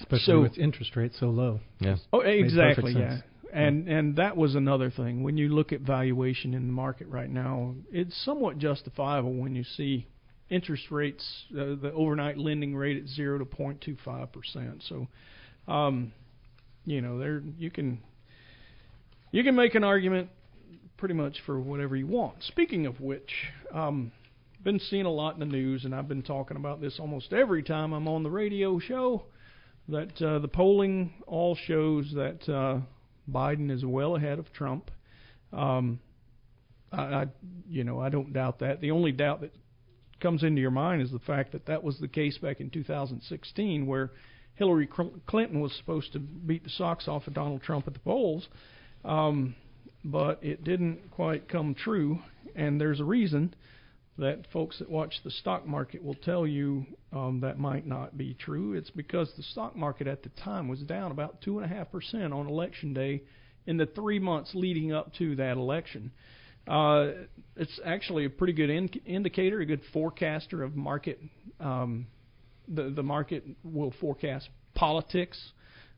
Especially 0.00 0.24
So- 0.24 0.42
with 0.42 0.58
interest 0.58 0.96
rates 0.96 1.18
so 1.18 1.30
low. 1.30 1.60
yeah. 1.80 1.96
Oh, 2.12 2.20
exactly, 2.20 2.92
yeah. 2.92 3.10
sense. 3.10 3.22
And 3.52 3.88
and 3.88 4.16
that 4.16 4.36
was 4.36 4.54
another 4.54 4.90
thing. 4.90 5.22
When 5.22 5.38
you 5.38 5.48
look 5.48 5.72
at 5.72 5.80
valuation 5.80 6.52
in 6.52 6.66
the 6.66 6.72
market 6.72 7.08
right 7.08 7.30
now, 7.30 7.74
it's 7.90 8.14
somewhat 8.24 8.58
justifiable 8.58 9.32
when 9.32 9.54
you 9.54 9.64
see 9.64 10.06
interest 10.50 10.90
rates, 10.90 11.44
uh, 11.52 11.74
the 11.80 11.92
overnight 11.94 12.36
lending 12.36 12.76
rate 12.76 12.98
at 13.02 13.08
zero 13.08 13.38
to 13.38 13.44
0.25 13.46 14.32
percent. 14.32 14.82
So, 14.88 15.08
um, 15.66 16.12
you 16.84 17.00
know, 17.00 17.18
there 17.18 17.42
you 17.58 17.70
can 17.70 18.00
you 19.30 19.42
can 19.42 19.54
make 19.54 19.74
an 19.74 19.84
argument 19.84 20.28
pretty 20.98 21.14
much 21.14 21.40
for 21.46 21.58
whatever 21.58 21.96
you 21.96 22.06
want. 22.06 22.42
Speaking 22.42 22.84
of 22.86 23.00
which, 23.00 23.30
um, 23.72 24.12
been 24.62 24.80
seeing 24.80 25.06
a 25.06 25.10
lot 25.10 25.34
in 25.34 25.40
the 25.40 25.46
news, 25.46 25.84
and 25.84 25.94
I've 25.94 26.08
been 26.08 26.22
talking 26.22 26.56
about 26.56 26.80
this 26.80 26.98
almost 26.98 27.32
every 27.32 27.62
time 27.62 27.92
I'm 27.92 28.08
on 28.08 28.22
the 28.24 28.30
radio 28.30 28.78
show. 28.78 29.24
That 29.88 30.20
uh, 30.20 30.38
the 30.40 30.48
polling 30.48 31.14
all 31.26 31.56
shows 31.56 32.12
that 32.14 32.48
uh, 32.48 32.80
Biden 33.30 33.70
is 33.70 33.84
well 33.84 34.16
ahead 34.16 34.38
of 34.38 34.52
Trump. 34.52 34.90
Um, 35.52 36.00
I, 36.92 37.02
I, 37.02 37.26
you 37.68 37.84
know, 37.84 38.00
I 38.00 38.08
don't 38.10 38.32
doubt 38.32 38.58
that. 38.60 38.80
The 38.80 38.90
only 38.90 39.12
doubt 39.12 39.40
that 39.40 39.54
comes 40.20 40.42
into 40.42 40.60
your 40.60 40.70
mind 40.70 41.02
is 41.02 41.10
the 41.10 41.18
fact 41.20 41.52
that 41.52 41.66
that 41.66 41.82
was 41.82 41.98
the 41.98 42.08
case 42.08 42.36
back 42.38 42.60
in 42.60 42.70
2016, 42.70 43.86
where 43.86 44.10
Hillary 44.56 44.88
Clinton 45.26 45.60
was 45.60 45.72
supposed 45.74 46.12
to 46.12 46.18
beat 46.18 46.64
the 46.64 46.70
socks 46.70 47.06
off 47.06 47.26
of 47.26 47.34
Donald 47.34 47.62
Trump 47.62 47.86
at 47.86 47.94
the 47.94 48.00
polls, 48.00 48.48
um, 49.04 49.54
but 50.04 50.42
it 50.42 50.64
didn't 50.64 51.10
quite 51.12 51.48
come 51.48 51.74
true. 51.74 52.18
And 52.56 52.80
there's 52.80 53.00
a 53.00 53.04
reason 53.04 53.54
that 54.18 54.46
folks 54.52 54.80
that 54.80 54.90
watch 54.90 55.14
the 55.22 55.30
stock 55.30 55.66
market 55.66 56.02
will 56.02 56.14
tell 56.14 56.46
you 56.46 56.84
um, 57.12 57.40
that 57.40 57.58
might 57.58 57.86
not 57.86 58.18
be 58.18 58.34
true. 58.34 58.74
It's 58.74 58.90
because 58.90 59.32
the 59.36 59.44
stock 59.44 59.76
market 59.76 60.06
at 60.06 60.22
the 60.22 60.30
time 60.30 60.68
was 60.68 60.80
down 60.80 61.12
about 61.12 61.40
two 61.40 61.58
and 61.58 61.70
a 61.70 61.74
half 61.74 61.92
percent 61.92 62.32
on 62.32 62.48
election 62.48 62.92
day 62.92 63.22
in 63.66 63.76
the 63.76 63.86
three 63.86 64.18
months 64.18 64.50
leading 64.54 64.92
up 64.92 65.14
to 65.14 65.36
that 65.36 65.56
election. 65.56 66.10
Uh, 66.66 67.12
it's 67.56 67.80
actually 67.84 68.24
a 68.24 68.30
pretty 68.30 68.52
good 68.52 68.70
in- 68.70 68.90
indicator, 69.06 69.60
a 69.60 69.66
good 69.66 69.82
forecaster 69.92 70.62
of 70.62 70.74
market. 70.74 71.20
Um, 71.60 72.08
the 72.66 72.90
the 72.90 73.02
market 73.02 73.44
will 73.62 73.94
forecast 74.00 74.48
politics, 74.74 75.40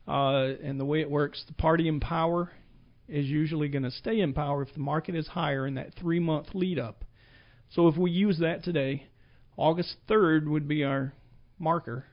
uh, 0.06 0.52
and 0.62 0.78
the 0.78 0.84
way 0.84 1.00
it 1.00 1.10
works, 1.10 1.42
the 1.48 1.54
party 1.54 1.88
in 1.88 2.00
power 2.00 2.50
is 3.08 3.26
usually 3.26 3.68
going 3.68 3.82
to 3.82 3.90
stay 3.90 4.20
in 4.20 4.32
power 4.32 4.62
if 4.62 4.72
the 4.74 4.80
market 4.80 5.16
is 5.16 5.26
higher 5.26 5.66
in 5.66 5.74
that 5.74 5.94
three 5.98 6.20
month 6.20 6.48
lead 6.54 6.78
up. 6.78 7.04
So 7.70 7.88
if 7.88 7.96
we 7.96 8.10
use 8.10 8.38
that 8.38 8.64
today, 8.64 9.06
August 9.56 9.96
3rd 10.08 10.48
would 10.48 10.66
be 10.66 10.84
our 10.84 11.12
marker. 11.58 12.06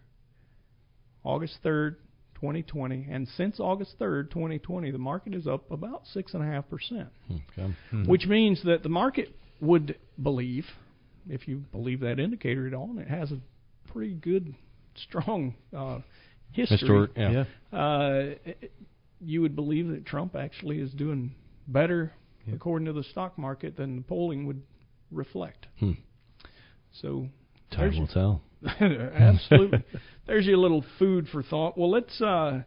August 1.23 1.57
3rd, 1.63 1.95
2020, 2.35 3.07
and 3.09 3.27
since 3.35 3.59
August 3.59 3.95
3rd, 3.99 4.29
2020, 4.29 4.91
the 4.91 4.97
market 4.97 5.33
is 5.33 5.47
up 5.47 5.69
about 5.71 6.03
six 6.13 6.33
and 6.33 6.43
a 6.43 6.45
half 6.45 6.69
percent, 6.69 7.09
Okay. 7.57 7.73
which 8.05 8.27
means 8.27 8.63
that 8.63 8.83
the 8.83 8.89
market 8.89 9.35
would 9.59 9.97
believe, 10.21 10.65
if 11.27 11.47
you 11.47 11.63
believe 11.71 11.99
that 12.01 12.19
indicator 12.19 12.67
at 12.67 12.73
all, 12.73 12.89
and 12.91 12.99
it 12.99 13.07
has 13.07 13.31
a 13.31 13.39
pretty 13.91 14.13
good, 14.13 14.53
strong 14.95 15.55
uh, 15.75 15.99
history. 16.51 16.77
Historic, 16.77 17.11
yeah. 17.17 17.45
Uh, 17.73 18.35
you 19.19 19.41
would 19.41 19.55
believe 19.55 19.87
that 19.89 20.05
Trump 20.05 20.35
actually 20.35 20.79
is 20.79 20.91
doing 20.91 21.33
better, 21.67 22.13
according 22.53 22.85
to 22.85 22.93
the 22.93 23.03
stock 23.03 23.37
market, 23.37 23.75
than 23.75 23.95
the 23.97 24.01
polling 24.03 24.45
would 24.45 24.61
reflect. 25.11 25.67
Hmm. 25.79 25.91
So 27.01 27.27
Time 27.71 27.89
will 27.89 27.95
your- 27.95 28.07
tell. 28.07 28.41
Absolutely. 29.13 29.83
There's 30.25 30.45
your 30.45 30.57
little 30.57 30.83
food 30.99 31.27
for 31.29 31.43
thought. 31.43 31.77
Well, 31.77 31.91
let's 31.91 32.19
uh, 32.21 32.63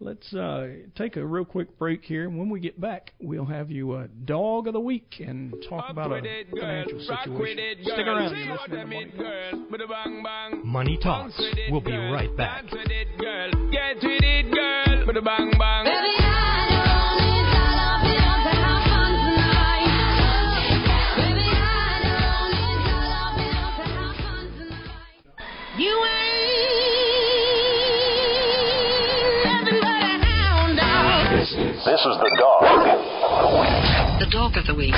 let's 0.00 0.32
uh, 0.32 0.68
take 0.96 1.16
a 1.16 1.24
real 1.24 1.44
quick 1.44 1.78
break 1.78 2.02
here. 2.04 2.24
And 2.24 2.38
when 2.38 2.48
we 2.48 2.60
get 2.60 2.80
back, 2.80 3.12
we'll 3.20 3.44
have 3.44 3.70
you 3.70 3.96
a 3.96 4.08
dog 4.08 4.66
of 4.68 4.72
the 4.72 4.80
week 4.80 5.16
and 5.20 5.54
talk 5.68 5.90
about 5.90 6.12
a 6.12 6.44
financial 6.50 7.00
situation. 7.00 7.76
Stick 7.82 8.06
around. 8.06 8.36
You're 8.36 8.56
listening 8.56 9.10
to 9.18 9.56
Money 9.70 9.78
Talks. 9.86 10.64
Money 10.64 10.98
Talks. 11.02 11.42
We'll 11.70 11.80
be 11.80 11.96
right 11.96 12.34
back. 12.36 12.64
Get 12.64 12.72
with 12.74 12.90
it, 12.90 14.50
girl. 14.52 15.06
With 15.06 15.16
a 15.16 15.22
bang 15.22 15.52
bang. 15.58 15.86
This 31.88 32.00
is 32.00 32.18
the 32.18 32.36
dog. 32.38 32.60
The 34.20 34.26
dog 34.30 34.58
of 34.58 34.66
the 34.66 34.74
week. 34.74 34.92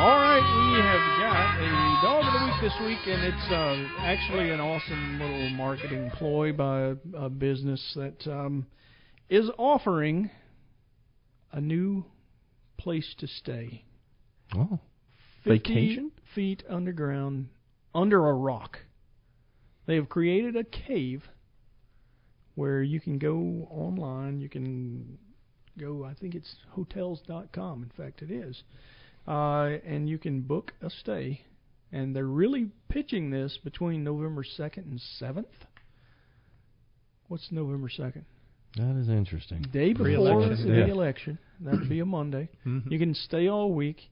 All 0.00 0.16
right, 0.16 0.40
we 0.40 0.80
have 0.80 1.04
got 1.20 1.60
a 1.60 2.00
dog 2.00 2.24
of 2.24 2.32
the 2.32 2.46
week 2.46 2.56
this 2.62 2.72
week, 2.86 3.04
and 3.06 3.22
it's 3.22 3.52
uh, 3.52 3.84
actually 3.98 4.48
an 4.48 4.60
awesome 4.60 5.20
little 5.20 5.50
marketing 5.50 6.10
ploy 6.14 6.54
by 6.54 6.80
a, 6.80 6.96
a 7.18 7.28
business 7.28 7.82
that 7.96 8.26
um, 8.26 8.66
is 9.28 9.50
offering 9.58 10.30
a 11.52 11.60
new 11.60 12.06
place 12.78 13.14
to 13.18 13.26
stay. 13.26 13.84
Oh. 14.56 14.78
50 15.44 15.50
Vacation? 15.50 16.12
feet 16.34 16.62
underground, 16.66 17.50
under 17.94 18.26
a 18.26 18.32
rock. 18.32 18.78
They 19.86 19.96
have 19.96 20.08
created 20.08 20.56
a 20.56 20.64
cave 20.64 21.22
where 22.54 22.82
you 22.82 23.00
can 23.00 23.18
go 23.18 23.68
online. 23.70 24.40
You 24.40 24.48
can 24.48 25.18
go, 25.78 26.04
I 26.04 26.14
think 26.14 26.34
it's 26.34 26.54
hotels.com. 26.70 27.82
In 27.82 27.90
fact, 27.96 28.22
it 28.22 28.30
is. 28.30 28.62
Uh, 29.26 29.78
and 29.86 30.08
you 30.08 30.18
can 30.18 30.40
book 30.40 30.72
a 30.82 30.90
stay. 30.90 31.42
And 31.92 32.14
they're 32.14 32.24
really 32.26 32.70
pitching 32.88 33.30
this 33.30 33.58
between 33.62 34.04
November 34.04 34.42
2nd 34.44 34.78
and 34.90 35.00
7th. 35.20 35.44
What's 37.28 37.50
November 37.50 37.88
2nd? 37.88 38.24
That 38.76 38.96
is 38.98 39.08
interesting. 39.08 39.62
Day 39.72 39.92
before 39.92 40.06
the 40.08 40.90
election. 40.90 41.38
That 41.60 41.74
would 41.74 41.88
be 41.88 42.00
a 42.00 42.04
Monday. 42.06 42.48
Mhm. 42.66 42.90
You 42.90 42.98
can 42.98 43.14
stay 43.14 43.46
all 43.48 43.72
week. 43.72 44.10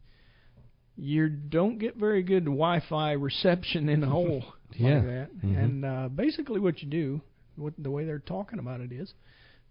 You 1.04 1.28
don't 1.28 1.78
get 1.78 1.96
very 1.96 2.22
good 2.22 2.44
Wi-Fi 2.44 3.12
reception 3.12 3.88
in 3.88 4.04
a 4.04 4.08
hole 4.08 4.44
Yeah. 4.76 4.94
like 4.98 5.04
that. 5.06 5.28
Mhm. 5.44 5.64
And 5.64 5.84
uh, 5.84 6.08
basically, 6.08 6.60
what 6.60 6.80
you 6.80 6.88
do, 6.88 7.20
what 7.56 7.74
the 7.76 7.90
way 7.90 8.04
they're 8.04 8.20
talking 8.20 8.60
about 8.60 8.80
it 8.80 8.92
is, 8.92 9.12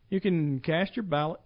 you 0.09 0.19
can 0.19 0.59
cast 0.59 0.97
your 0.97 1.03
ballot, 1.03 1.39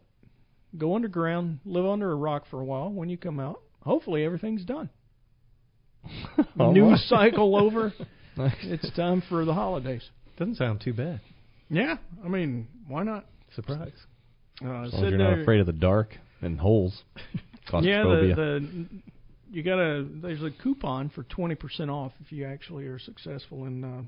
go 0.76 0.96
underground, 0.96 1.60
live 1.66 1.86
under 1.86 2.12
a 2.12 2.16
rock 2.16 2.46
for 2.50 2.60
a 2.62 2.66
while. 2.66 2.90
When 2.92 3.10
you 3.10 3.18
come 3.18 3.40
out, 3.40 3.62
hopefully 3.84 4.26
everything's 4.26 4.66
done. 4.66 4.90
All 6.60 6.72
News 6.74 7.08
right. 7.12 7.30
cycle 7.32 7.56
over. 7.56 7.94
Nice. 8.38 8.56
It's 8.64 8.90
time 8.96 9.22
for 9.30 9.46
the 9.46 9.54
holidays. 9.54 10.04
Doesn't 10.38 10.56
sound 10.56 10.82
too 10.82 10.94
bad. 10.94 11.22
Yeah, 11.70 11.98
I 12.24 12.28
mean, 12.28 12.68
why 12.88 13.04
not? 13.04 13.26
Surprise. 13.56 13.92
Uh, 14.64 14.84
As 14.84 14.94
long 14.94 15.04
as 15.06 15.10
you're 15.12 15.18
not 15.20 15.30
there- 15.32 15.42
afraid 15.42 15.60
of 15.60 15.66
the 15.68 15.74
dark 15.74 16.16
and 16.42 16.60
holes. 16.60 17.04
Yeah, 17.16 17.42
Claustrophobia. 17.68 18.36
the, 18.36 18.42
the 18.42 18.86
you 19.52 19.64
got 19.64 19.80
a 19.80 20.04
There's 20.04 20.44
a 20.44 20.52
coupon 20.52 21.10
for 21.10 21.24
twenty 21.24 21.56
percent 21.56 21.90
off 21.90 22.12
if 22.24 22.32
you 22.32 22.46
actually 22.46 22.86
are 22.88 23.00
successful 23.00 23.66
in 23.66 23.84
uh, 23.84 24.02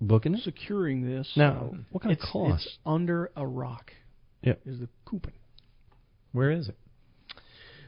Booking 0.00 0.34
it? 0.34 0.42
securing 0.42 1.02
this. 1.08 1.32
Now, 1.36 1.70
Uh, 1.72 1.76
what 1.90 2.02
kind 2.02 2.12
of 2.12 2.18
it's, 2.22 2.30
cost? 2.30 2.66
It's 2.66 2.78
under 2.84 3.30
a 3.36 3.46
rock. 3.46 3.92
Yep. 4.42 4.60
Is 4.66 4.80
the 4.80 4.88
coupon? 5.04 5.32
Where 6.32 6.50
is 6.50 6.68
it? 6.68 6.76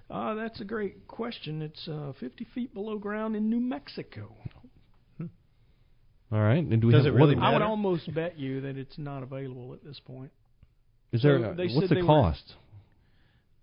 Uh, 0.09 0.35
that's 0.35 0.61
a 0.61 0.65
great 0.65 1.09
question. 1.09 1.63
It's 1.63 1.89
uh, 1.89 2.13
50 2.21 2.47
feet 2.55 2.73
below 2.73 2.97
ground 2.97 3.35
in 3.35 3.51
New 3.51 3.59
Mexico. 3.61 4.29
All 6.33 6.41
right. 6.41 6.59
And 6.65 6.81
do 6.81 6.89
we 6.89 6.93
Does 6.93 7.05
have, 7.05 7.15
it 7.15 7.17
really 7.17 7.37
what- 7.37 7.45
I 7.45 7.53
would 7.53 7.63
almost 7.63 8.13
bet 8.13 8.39
you 8.39 8.61
that 8.63 8.77
it's 8.77 8.99
not 8.99 9.23
available 9.23 9.73
at 9.75 9.85
this 9.85 10.01
point. 10.01 10.31
Is 11.13 11.23
there? 11.23 11.39
So 11.41 11.55
they 11.55 11.65
what's 11.67 11.75
said 11.81 11.89
the 11.91 11.95
they 11.97 12.01
were- 12.03 12.07
cost? 12.07 12.55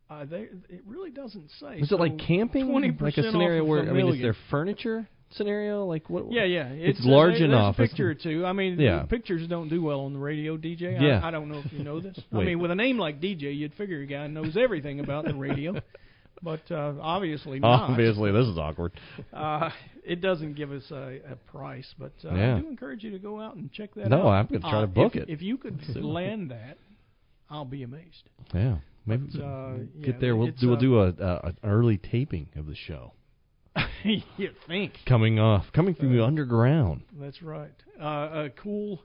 Uh, 0.09 0.25
they, 0.25 0.47
it 0.69 0.81
really 0.85 1.09
doesn't 1.09 1.49
say. 1.59 1.77
Is 1.79 1.91
it 1.91 1.99
like 1.99 2.13
So 2.19 2.25
camping? 2.27 2.67
20% 2.67 3.01
Like 3.01 3.17
a 3.17 3.23
scenario 3.31 3.63
where 3.63 3.83
a 3.83 3.89
I 3.89 3.93
mean, 3.93 4.13
is 4.13 4.21
there 4.21 4.35
furniture 4.51 5.07
scenario? 5.31 5.85
Like 5.85 6.09
what? 6.09 6.31
Yeah, 6.31 6.43
yeah. 6.43 6.67
It's, 6.69 6.99
uh, 7.03 7.09
large 7.09 7.35
there- 7.35 7.45
enough. 7.45 7.75
A 7.79 7.87
picture 7.87 8.09
or 8.11 8.13
two. 8.13 8.45
I 8.45 8.53
mean, 8.53 8.79
Yeah. 8.79 9.03
pictures 9.03 9.47
don't 9.47 9.69
do 9.69 9.81
well 9.81 10.01
on 10.01 10.13
the 10.13 10.19
radio, 10.19 10.57
DJ. 10.57 11.01
Yeah. 11.01 11.21
I, 11.23 11.29
I 11.29 11.31
don't 11.31 11.49
know 11.49 11.61
if 11.65 11.71
you 11.73 11.83
know 11.83 11.99
this. 11.99 12.19
I 12.31 12.37
mean, 12.43 12.59
with 12.59 12.69
a 12.69 12.75
name 12.75 12.97
like 12.99 13.19
DJ, 13.21 13.55
you'd 13.57 13.73
figure 13.73 14.01
a 14.01 14.05
guy 14.05 14.27
knows 14.27 14.55
everything 14.57 14.99
about 14.99 15.25
the 15.25 15.33
radio, 15.33 15.73
but 16.43 16.61
uh, 16.69 16.93
obviously 17.01 17.59
not. 17.59 17.89
Obviously, 17.89 18.31
this 18.31 18.45
is 18.47 18.57
awkward. 18.57 18.91
Uh, 19.33 19.71
it 20.05 20.19
doesn't 20.21 20.53
give 20.55 20.71
us 20.71 20.83
a, 20.91 21.19
a 21.31 21.35
price, 21.49 21.91
but 21.97 22.11
uh, 22.25 22.35
Yeah. 22.35 22.57
I 22.57 22.59
do 22.59 22.67
encourage 22.67 23.03
you 23.05 23.11
to 23.11 23.19
go 23.19 23.39
out 23.39 23.55
and 23.55 23.71
check 23.71 23.95
that 23.95 24.09
No, 24.09 24.17
out. 24.17 24.23
No, 24.23 24.29
I'm 24.29 24.45
gonna 24.47 24.59
try 24.59 24.77
Uh, 24.79 24.81
to 24.81 24.87
book 24.87 25.15
if, 25.15 25.23
it. 25.23 25.29
If 25.29 25.41
you 25.41 25.57
could 25.57 25.79
land 25.95 26.51
that, 26.51 26.77
I'll 27.49 27.63
be 27.65 27.83
amazed. 27.83 28.29
Yeah. 28.53 28.77
Maybe 29.05 29.27
But, 29.33 29.41
uh, 29.43 29.73
yeah, 29.95 30.05
get 30.05 30.19
there. 30.21 30.35
We'll 30.35 30.51
do. 30.51 30.67
We'll 30.69 30.77
uh, 30.77 30.79
do 30.79 30.99
a, 30.99 31.07
a 31.09 31.39
an 31.47 31.57
early 31.63 31.97
taping 31.97 32.49
of 32.55 32.67
the 32.67 32.75
show 32.75 33.13
you 34.03 34.21
think? 34.67 34.93
coming 35.07 35.39
off, 35.39 35.65
coming 35.73 35.95
from 35.95 36.15
the 36.15 36.23
underground. 36.23 37.01
That's 37.19 37.41
right. 37.41 37.71
Uh, 37.99 38.45
a 38.45 38.49
cool, 38.55 39.01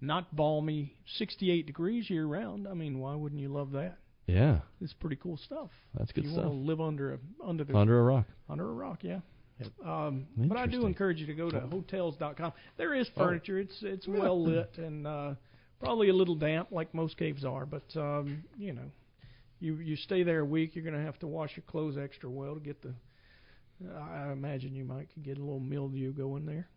not 0.00 0.34
balmy, 0.36 0.94
68 1.16 1.66
degrees 1.66 2.08
year 2.10 2.26
round. 2.26 2.68
I 2.68 2.74
mean, 2.74 2.98
why 2.98 3.14
wouldn't 3.14 3.40
you 3.40 3.48
love 3.48 3.72
that? 3.72 3.98
Yeah, 4.26 4.60
It's 4.80 4.92
pretty 4.92 5.16
cool 5.16 5.36
stuff. 5.36 5.70
that's 5.98 6.12
good 6.12 6.24
you 6.24 6.30
stuff. 6.30 6.44
want 6.44 6.54
to 6.56 6.58
live 6.60 6.80
under 6.80 7.14
a 7.14 7.18
under 7.44 7.64
the 7.64 7.76
Under 7.76 7.98
a 7.98 8.02
rock. 8.04 8.26
under 8.48 8.68
a 8.68 8.72
rock, 8.72 9.00
yeah. 9.02 9.18
Um, 9.84 10.26
but 10.36 10.56
I 10.56 10.66
do 10.66 10.86
encourage 10.86 11.18
you 11.18 11.26
to 11.26 11.34
go 11.34 11.50
to 11.50 11.60
hotels.com. 11.60 12.52
There 12.78 12.94
is 12.94 13.08
Oh. 13.16 13.20
furniture. 13.24 13.58
It's 13.58 13.76
it's 13.82 14.06
well 14.08 14.42
lit 14.42 14.74
and 14.78 15.06
uh, 15.06 15.34
probably 15.80 16.08
a 16.08 16.14
little 16.14 16.34
damp, 16.36 16.68
like 16.72 16.92
most 16.94 17.16
caves 17.16 17.44
are. 17.44 17.66
But 17.66 17.84
um, 17.96 18.44
you 18.58 18.72
know, 18.72 18.90
you 19.62 19.76
you 19.76 19.96
stay 19.96 20.24
there 20.24 20.40
a 20.40 20.44
week, 20.44 20.74
you're 20.74 20.84
going 20.84 20.98
to 20.98 21.04
have 21.04 21.18
to 21.20 21.26
wash 21.26 21.56
your 21.56 21.64
clothes 21.66 21.96
extra 21.96 22.28
well 22.28 22.54
to 22.54 22.60
get 22.60 22.82
the. 22.82 22.92
I 23.96 24.30
imagine 24.30 24.74
you 24.74 24.84
might 24.84 25.12
could 25.12 25.24
get 25.24 25.38
a 25.38 25.40
little 25.40 25.60
mildew 25.60 26.12
going 26.12 26.46
there. 26.46 26.68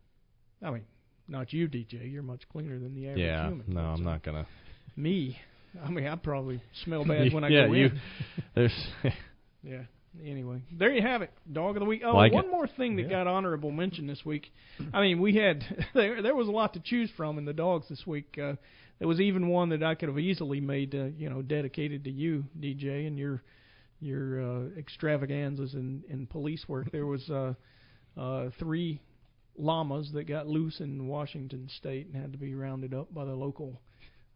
I 0.63 0.72
mean, 0.72 0.86
not 1.27 1.51
you, 1.51 1.68
DJ. 1.68 2.12
You're 2.12 2.24
much 2.24 2.48
cleaner 2.50 2.80
than 2.80 2.96
the 2.96 3.08
average 3.08 3.25
Yeah. 3.25 3.48
human. 3.48 3.65
No, 3.68 3.82
I'm 3.82 4.08
uh, 4.08 4.12
not 4.12 4.24
gonna. 4.24 4.48
Me, 4.96 5.38
I 5.84 5.89
mean, 5.89 6.08
I 6.08 6.15
probably 6.15 6.62
smell 6.84 7.04
bad 7.08 7.34
when 7.34 7.44
I 7.44 7.50
yeah, 7.50 7.68
go 7.68 7.74
you. 7.74 7.92
There's 8.56 8.88
Yeah. 9.63 9.84
Anyway, 10.24 10.62
there 10.72 10.92
you 10.94 11.02
have 11.02 11.22
it. 11.22 11.32
Dog 11.52 11.76
of 11.76 11.82
the 11.82 11.86
week. 11.86 12.02
Oh, 12.06 12.16
Like 12.16 12.32
one 12.32 12.46
it. 12.46 12.52
more 12.52 12.68
thing 12.68 12.96
that 12.98 13.04
Yeah. 13.04 13.10
got 13.10 13.28
honorable 13.28 13.72
mention 13.72 14.08
this 14.08 14.24
week. 14.26 14.52
I 14.94 15.02
mean, 15.02 15.20
we 15.22 15.36
had 15.36 15.64
there 15.94 16.22
there 16.22 16.36
was 16.36 16.48
a 16.48 16.52
lot 16.52 16.74
to 16.74 16.80
choose 16.80 17.10
from 17.18 17.38
in 17.38 17.46
the 17.46 17.54
dogs 17.54 17.88
this 17.90 18.06
week. 18.08 18.38
Uh, 18.42 18.56
there 19.00 19.08
was 19.08 19.20
even 19.20 19.50
one 19.50 19.70
that 19.70 19.84
I 19.84 19.96
could 19.96 20.08
have 20.10 20.18
easily 20.20 20.62
made, 20.62 20.96
uh, 20.96 21.06
you 21.18 21.30
know, 21.30 21.42
dedicated 21.42 22.04
to 22.06 22.12
you, 22.12 22.46
DJ, 22.60 23.08
and 23.08 23.18
your 23.20 23.44
your 24.00 24.42
uh, 24.42 24.70
extravaganzas 24.78 25.74
in 25.74 26.04
in 26.10 26.28
police 26.28 26.68
work. 26.68 26.92
There 26.92 27.06
was 27.06 27.30
uh, 27.30 27.54
uh, 28.18 28.50
three 28.60 29.02
llamas 29.58 30.12
that 30.14 30.26
got 30.26 30.48
loose 30.48 30.80
in 30.80 31.08
Washington 31.08 31.70
State 31.78 32.08
and 32.08 32.16
had 32.16 32.32
to 32.34 32.38
be 32.38 32.54
rounded 32.56 32.94
up 32.94 33.14
by 33.14 33.26
the 33.26 33.36
local. 33.36 33.82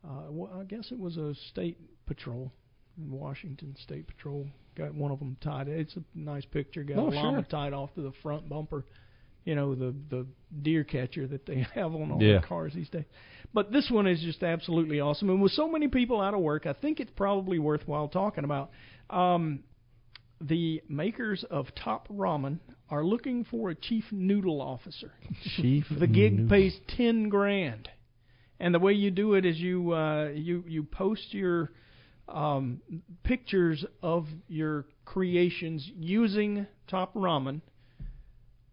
Uh, 0.04 0.24
well, 0.30 0.52
I 0.60 0.64
guess 0.64 0.92
it 0.92 1.00
was 1.00 1.18
a 1.18 1.36
state 1.52 1.78
patrol 2.06 2.52
Washington 3.08 3.75
State 3.84 4.08
Patrol. 4.08 4.48
Got 4.75 4.94
one 4.94 5.12
of 5.12 5.20
them 5.20 5.38
tied. 5.41 5.68
It's 5.68 5.96
a 5.96 6.03
nice 6.15 6.46
picture. 6.46 6.84
Got 6.84 6.98
Oh, 6.98 7.10
a 7.10 7.12
llama 7.12 7.38
sure. 7.39 7.44
tied 7.50 7.74
off 7.74 7.94
to 7.96 8.01
the 8.01 8.12
front 8.24 8.48
bumper. 8.50 8.86
You 9.46 9.56
know 9.56 9.74
the 9.74 9.96
the 10.10 10.25
deer 10.62 10.84
catcher 10.84 11.25
that 11.27 11.46
they 11.46 11.65
have 11.75 11.94
on 11.96 12.12
all 12.12 12.22
Yeah. 12.22 12.39
the 12.41 12.48
cars 12.48 12.74
these 12.74 12.89
days. 12.89 13.06
But 13.53 13.72
this 13.72 13.89
one 13.89 14.06
is 14.06 14.22
just 14.22 14.44
absolutely 14.44 15.00
awesome. 15.00 15.29
And 15.29 15.41
with 15.41 15.53
so 15.53 15.68
many 15.70 15.88
people 15.88 16.22
out 16.22 16.34
of 16.34 16.39
work, 16.41 16.65
I 16.68 16.74
think 16.74 17.00
it's 17.00 17.12
probably 17.15 17.58
worthwhile 17.58 18.08
talking 18.10 18.44
about. 18.44 18.70
Um, 19.10 19.63
the 20.41 20.82
makers 20.88 21.44
of 21.50 21.68
Top 21.75 22.08
Ramen 22.10 22.60
are 22.89 23.03
looking 23.03 23.44
for 23.44 23.70
a 23.72 23.75
chief 23.75 24.06
noodle 24.12 24.62
officer. 24.62 25.12
chief. 25.58 25.86
The 25.89 26.08
gig 26.08 26.34
Noodle. 26.34 26.50
pays 26.50 26.77
ten 26.96 27.27
grand, 27.29 27.89
and 28.60 28.74
the 28.74 28.79
way 28.79 28.94
you 28.94 29.12
do 29.12 29.34
it 29.34 29.46
is 29.46 29.58
you 29.58 29.91
uh, 29.94 30.29
you 30.29 30.63
you 30.68 30.84
post 30.84 31.34
your 31.34 31.72
um, 32.32 32.82
pictures 33.24 33.86
of 34.02 34.28
your 34.48 34.86
creations 35.06 35.90
using 35.96 36.68
Top 36.88 37.14
Ramen 37.14 37.62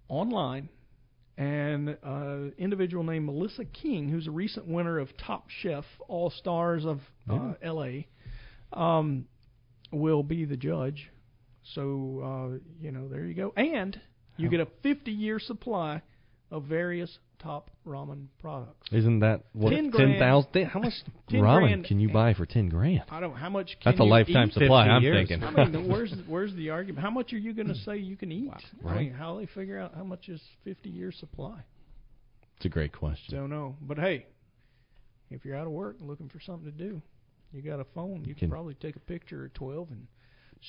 online. 0.09 0.69
And 1.39 1.99
uh, 2.03 2.51
individual 2.57 3.05
named 3.05 3.27
Melissa 3.27 3.67
King, 3.67 4.09
who's 4.09 4.27
a 4.27 4.31
recent 4.31 4.67
winner 4.67 4.99
of 4.99 5.11
Top 5.19 5.51
Chef 5.61 5.85
All 6.09 6.31
Stars 6.31 6.87
of 6.87 7.01
uh, 7.31 7.53
L.A., 7.63 8.09
um, 8.73 9.27
will 9.93 10.23
be 10.23 10.47
the 10.47 10.57
judge. 10.57 11.11
So 11.75 11.81
uh, 12.55 12.59
you 12.81 12.91
know, 12.91 13.09
there 13.09 13.27
you 13.27 13.35
go, 13.35 13.53
and 13.55 14.01
you 14.39 14.49
get 14.49 14.61
a 14.61 14.67
50-year 14.85 15.39
supply 15.39 16.01
of 16.51 16.65
various 16.65 17.19
top 17.38 17.71
ramen 17.87 18.26
products. 18.40 18.88
Isn't 18.93 19.21
that 19.21 19.43
what? 19.52 19.71
Ten 19.71 19.90
ten 19.93 20.19
grand. 20.19 20.69
How 20.69 20.81
much 20.81 20.93
10 21.31 21.40
ramen 21.40 21.59
grand. 21.61 21.85
can 21.85 22.00
you 22.00 22.09
buy 22.09 22.35
for 22.35 22.47
ten 22.47 22.69
grand? 22.69 23.02
I 23.11 23.21
don't. 23.21 23.35
How 23.37 23.49
much? 23.50 23.66
Can 23.83 23.93
That's 23.93 24.00
a 24.00 24.05
lifetime 24.05 24.50
supply. 24.50 24.87
I'm 24.88 25.02
years. 25.02 25.28
thinking. 25.28 25.47
I 25.47 25.64
mean, 25.66 25.88
where's 25.90 26.14
where's 26.26 26.55
the 26.55 26.71
argument? 26.71 27.05
How 27.05 27.11
much 27.11 27.33
are 27.33 27.38
you 27.38 27.52
going 27.52 27.69
to 27.69 27.75
say 27.75 27.97
you 27.99 28.16
can 28.16 28.33
eat? 28.33 28.50
I 28.52 28.59
Right. 28.88 28.99
mean, 28.99 29.12
how 29.12 29.38
they 29.38 29.47
figure 29.47 29.78
out 29.78 29.95
how 29.95 30.05
much 30.05 30.28
is 30.28 30.40
50 30.64 30.88
years 30.88 31.16
supply? 31.19 31.59
it's 32.57 32.64
a 32.64 32.69
great 32.71 32.93
question. 32.93 33.37
Don't 33.38 33.50
know. 33.50 33.76
But 33.83 33.99
hey, 33.99 34.26
if 35.31 35.45
you're 35.45 35.57
out 35.57 35.66
of 35.66 35.73
work 35.73 35.97
and 36.00 36.09
looking 36.09 36.28
for 36.31 36.40
something 36.40 36.64
to 36.64 36.76
do, 36.76 37.02
you 37.52 37.61
got 37.62 37.81
a 37.81 37.85
phone. 37.95 38.21
You 38.25 38.35
can, 38.35 38.40
Can- 38.47 38.50
probably 38.50 38.75
take 38.75 38.97
a 38.97 39.00
picture 39.00 39.45
of 39.47 39.55
12 39.55 39.90
and 39.90 40.07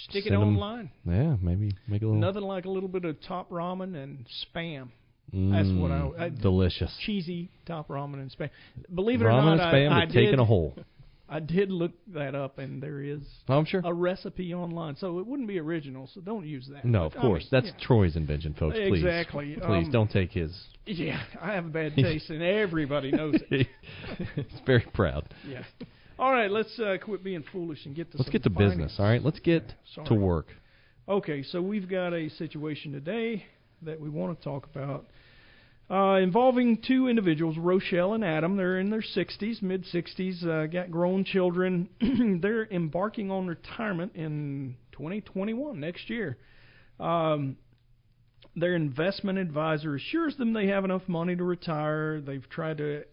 stick 0.10 0.26
it 0.26 0.34
online. 0.34 0.92
Yeah, 1.06 1.38
maybe 1.42 1.72
make 1.88 2.02
a 2.02 2.06
little. 2.06 2.20
Nothing 2.20 2.44
like 2.44 2.66
a 2.66 2.70
little 2.70 2.90
bit 2.90 3.06
of 3.06 3.22
top 3.22 3.50
ramen 3.50 3.96
and 3.96 4.28
spam. 4.54 4.90
That's 5.34 5.70
what 5.70 5.92
I- 5.92 6.00
Mm, 6.00 6.20
I- 6.20 6.30
delicious. 6.30 6.96
Cheesy 7.06 7.50
top 7.66 7.90
ramen 7.90 8.16
and 8.22 8.32
spam. 8.32 8.50
Believe 8.94 9.22
it 9.22 9.26
or 9.26 9.30
Ramen 9.30 9.58
not, 9.58 9.60
and 9.60 9.62
spam, 9.62 9.92
I, 9.92 10.02
I 10.04 10.06
but 10.06 10.14
taking 10.14 10.40
a 10.40 10.46
hole. 10.46 10.76
I 11.30 11.42
did 11.42 11.70
look 11.72 11.92
that 12.14 12.36
up, 12.36 12.58
and 12.58 12.82
there 12.82 13.02
is 13.02 13.20
Oh, 13.50 13.58
I'm 13.58 13.66
sure. 13.66 13.82
a 13.84 13.94
recipe 13.94 14.54
online, 14.54 14.96
so 14.96 15.20
it 15.20 15.28
wouldn't 15.28 15.50
be 15.50 15.60
original. 15.60 16.08
So 16.14 16.22
don't 16.22 16.46
use 16.48 16.70
that. 16.72 16.86
No, 16.86 17.10
But, 17.10 17.16
of 17.18 17.22
course. 17.22 17.44
mean, 17.44 17.50
That's 17.52 17.66
yeah. 17.68 17.86
Troy's 17.86 18.16
invention, 18.16 18.54
folks. 18.58 18.78
Please. 18.78 19.04
Exactly. 19.04 19.56
Please 19.56 19.86
Um, 19.88 19.92
don't 19.92 20.10
take 20.10 20.32
his. 20.32 20.58
Yeah, 20.86 21.22
I 21.42 21.52
have 21.52 21.66
a 21.66 21.70
bad 21.70 21.96
taste, 21.98 22.30
and 22.30 22.42
everybody 22.42 23.12
knows 23.12 23.36
it. 23.52 23.68
He's 24.36 24.46
very 24.66 24.86
proud. 24.94 25.26
Yeah. 25.46 25.64
All 26.18 26.32
right, 26.32 26.50
let's 26.50 26.80
uh, 26.80 26.96
quit 27.04 27.26
being 27.26 27.44
foolish 27.52 27.86
and 27.86 27.94
get 27.94 28.10
to 28.14 28.18
Let's 28.20 28.30
get 28.30 28.44
to 28.44 28.50
finance. 28.50 28.72
business. 28.76 28.96
All 28.98 29.06
right, 29.06 29.22
let's 29.22 29.40
get 29.42 29.74
Sorry. 29.94 30.08
to 30.08 30.14
work. 30.16 30.48
Okay, 31.10 31.44
so 31.44 31.62
we've 31.62 31.90
got 31.90 32.14
a 32.14 32.30
situation 32.30 32.94
today 32.94 33.46
that 33.82 34.00
we 34.00 34.10
want 34.10 34.38
to 34.38 34.44
talk 34.44 34.66
about 34.66 35.08
uh, 35.90 36.16
involving 36.16 36.82
two 36.86 37.08
individuals, 37.08 37.58
Rochelle 37.58 38.14
and 38.14 38.24
Adam. 38.24 38.58
They're 38.58 38.80
in 38.80 38.90
their 38.90 39.02
60s, 39.02 39.62
mid 39.62 39.86
60s, 39.86 40.46
uh, 40.46 40.68
got 40.68 40.92
grown 40.92 41.24
children. 41.24 41.90
They're 42.42 42.66
embarking 42.66 43.32
on 43.32 43.48
retirement 43.48 44.14
in 44.16 44.76
2021, 44.94 45.80
next 45.80 46.10
year. 46.10 46.38
Um, 47.00 47.58
their 48.56 48.76
investment 48.76 49.38
advisor 49.38 49.96
assures 49.96 50.36
them 50.38 50.54
they 50.54 50.68
have 50.68 50.84
enough 50.84 51.08
money 51.08 51.36
to 51.36 51.44
retire. 51.44 52.20
They've 52.20 52.48
tried 52.50 52.80
to 52.80 53.04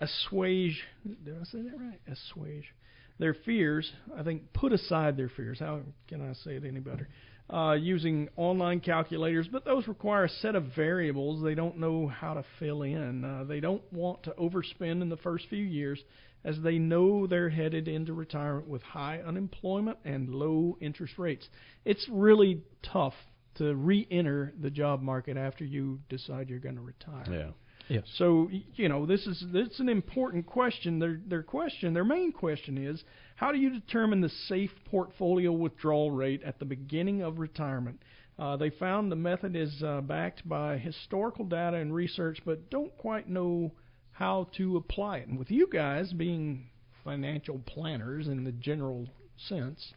assuage, 0.00 0.82
did 1.24 1.36
I 1.38 1.44
say 1.44 1.62
that 1.62 1.78
right? 1.78 2.00
Assuage 2.06 2.72
their 3.20 3.34
fears. 3.34 3.92
I 4.16 4.22
think 4.22 4.52
put 4.52 4.72
aside 4.72 5.16
their 5.16 5.28
fears. 5.28 5.58
How 5.60 5.80
can 6.08 6.28
I 6.28 6.32
say 6.32 6.52
it 6.52 6.64
any 6.64 6.80
better? 6.80 7.08
Uh, 7.52 7.72
using 7.72 8.28
online 8.36 8.78
calculators, 8.78 9.48
but 9.50 9.64
those 9.64 9.88
require 9.88 10.26
a 10.26 10.28
set 10.28 10.54
of 10.54 10.66
variables 10.76 11.42
they 11.42 11.56
don't 11.56 11.76
know 11.76 12.06
how 12.06 12.32
to 12.32 12.44
fill 12.60 12.82
in. 12.82 13.24
Uh, 13.24 13.42
they 13.42 13.58
don't 13.58 13.82
want 13.92 14.22
to 14.22 14.30
overspend 14.38 15.02
in 15.02 15.08
the 15.08 15.16
first 15.16 15.48
few 15.48 15.64
years, 15.64 15.98
as 16.44 16.60
they 16.62 16.78
know 16.78 17.26
they're 17.26 17.50
headed 17.50 17.88
into 17.88 18.12
retirement 18.12 18.68
with 18.68 18.82
high 18.82 19.20
unemployment 19.26 19.98
and 20.04 20.28
low 20.28 20.78
interest 20.80 21.18
rates. 21.18 21.48
It's 21.84 22.06
really 22.08 22.62
tough 22.84 23.14
to 23.56 23.74
re-enter 23.74 24.52
the 24.60 24.70
job 24.70 25.02
market 25.02 25.36
after 25.36 25.64
you 25.64 25.98
decide 26.08 26.48
you're 26.48 26.60
going 26.60 26.76
to 26.76 26.80
retire. 26.82 27.24
Yeah. 27.28 27.50
Yes. 27.88 28.04
So 28.18 28.48
you 28.76 28.88
know 28.88 29.04
this 29.04 29.26
is 29.26 29.44
this 29.52 29.66
is 29.70 29.80
an 29.80 29.88
important 29.88 30.46
question. 30.46 31.00
Their 31.00 31.20
their 31.26 31.42
question, 31.42 31.92
their 31.92 32.04
main 32.04 32.30
question 32.30 32.78
is, 32.78 33.02
how 33.40 33.50
do 33.52 33.56
you 33.56 33.70
determine 33.70 34.20
the 34.20 34.28
safe 34.28 34.70
portfolio 34.90 35.50
withdrawal 35.50 36.10
rate 36.10 36.42
at 36.42 36.58
the 36.58 36.66
beginning 36.66 37.22
of 37.22 37.38
retirement? 37.38 38.02
Uh, 38.38 38.58
they 38.58 38.68
found 38.68 39.10
the 39.10 39.16
method 39.16 39.56
is 39.56 39.82
uh, 39.82 40.02
backed 40.02 40.46
by 40.46 40.76
historical 40.76 41.46
data 41.46 41.78
and 41.78 41.94
research, 41.94 42.38
but 42.44 42.68
don't 42.68 42.94
quite 42.98 43.30
know 43.30 43.72
how 44.12 44.46
to 44.58 44.76
apply 44.76 45.16
it. 45.16 45.28
And 45.28 45.38
with 45.38 45.50
you 45.50 45.66
guys 45.72 46.12
being 46.12 46.68
financial 47.02 47.58
planners 47.60 48.28
in 48.28 48.44
the 48.44 48.52
general 48.52 49.08
sense, 49.48 49.94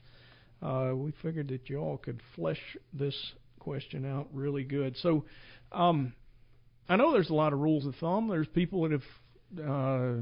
uh, 0.62 0.94
we 0.96 1.12
figured 1.22 1.50
that 1.50 1.70
you 1.70 1.80
all 1.80 1.98
could 1.98 2.22
flesh 2.38 2.78
this 2.94 3.34
question 3.60 4.06
out 4.06 4.30
really 4.32 4.64
good. 4.64 4.96
So. 4.96 5.26
Um, 5.74 6.14
I 6.88 6.98
know 6.98 7.14
there's 7.14 7.30
a 7.30 7.34
lot 7.34 7.54
of 7.54 7.60
rules 7.60 7.86
of 7.86 7.96
thumb. 7.96 8.28
There's 8.28 8.48
people 8.48 8.82
that 8.84 8.92
have 8.92 9.68
uh, 9.70 10.22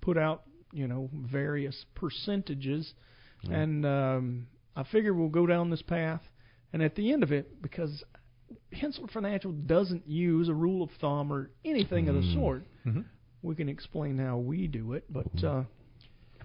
put 0.00 0.16
out, 0.16 0.44
you 0.72 0.86
know, 0.88 1.08
various 1.14 1.84
percentages, 1.94 2.92
Yeah. 3.42 3.56
and 3.58 3.86
um, 3.86 4.46
I 4.74 4.82
figure 4.84 5.14
we'll 5.14 5.28
go 5.28 5.46
down 5.46 5.70
this 5.70 5.82
path. 5.82 6.22
And 6.72 6.82
at 6.82 6.94
the 6.94 7.12
end 7.12 7.22
of 7.22 7.32
it, 7.32 7.62
because 7.62 8.02
Henssler 8.74 9.10
Financial 9.10 9.52
doesn't 9.52 10.06
use 10.08 10.48
a 10.48 10.54
rule 10.54 10.82
of 10.82 10.90
thumb 11.00 11.32
or 11.32 11.50
anything 11.64 12.08
of 12.08 12.14
the 12.16 12.20
Mm. 12.22 12.34
sort, 12.34 12.62
Mhm. 12.86 13.04
we 13.42 13.54
can 13.54 13.68
explain 13.68 14.18
how 14.18 14.38
we 14.38 14.66
do 14.66 14.92
it. 14.92 15.04
But 15.10 15.42
uh, 15.44 15.64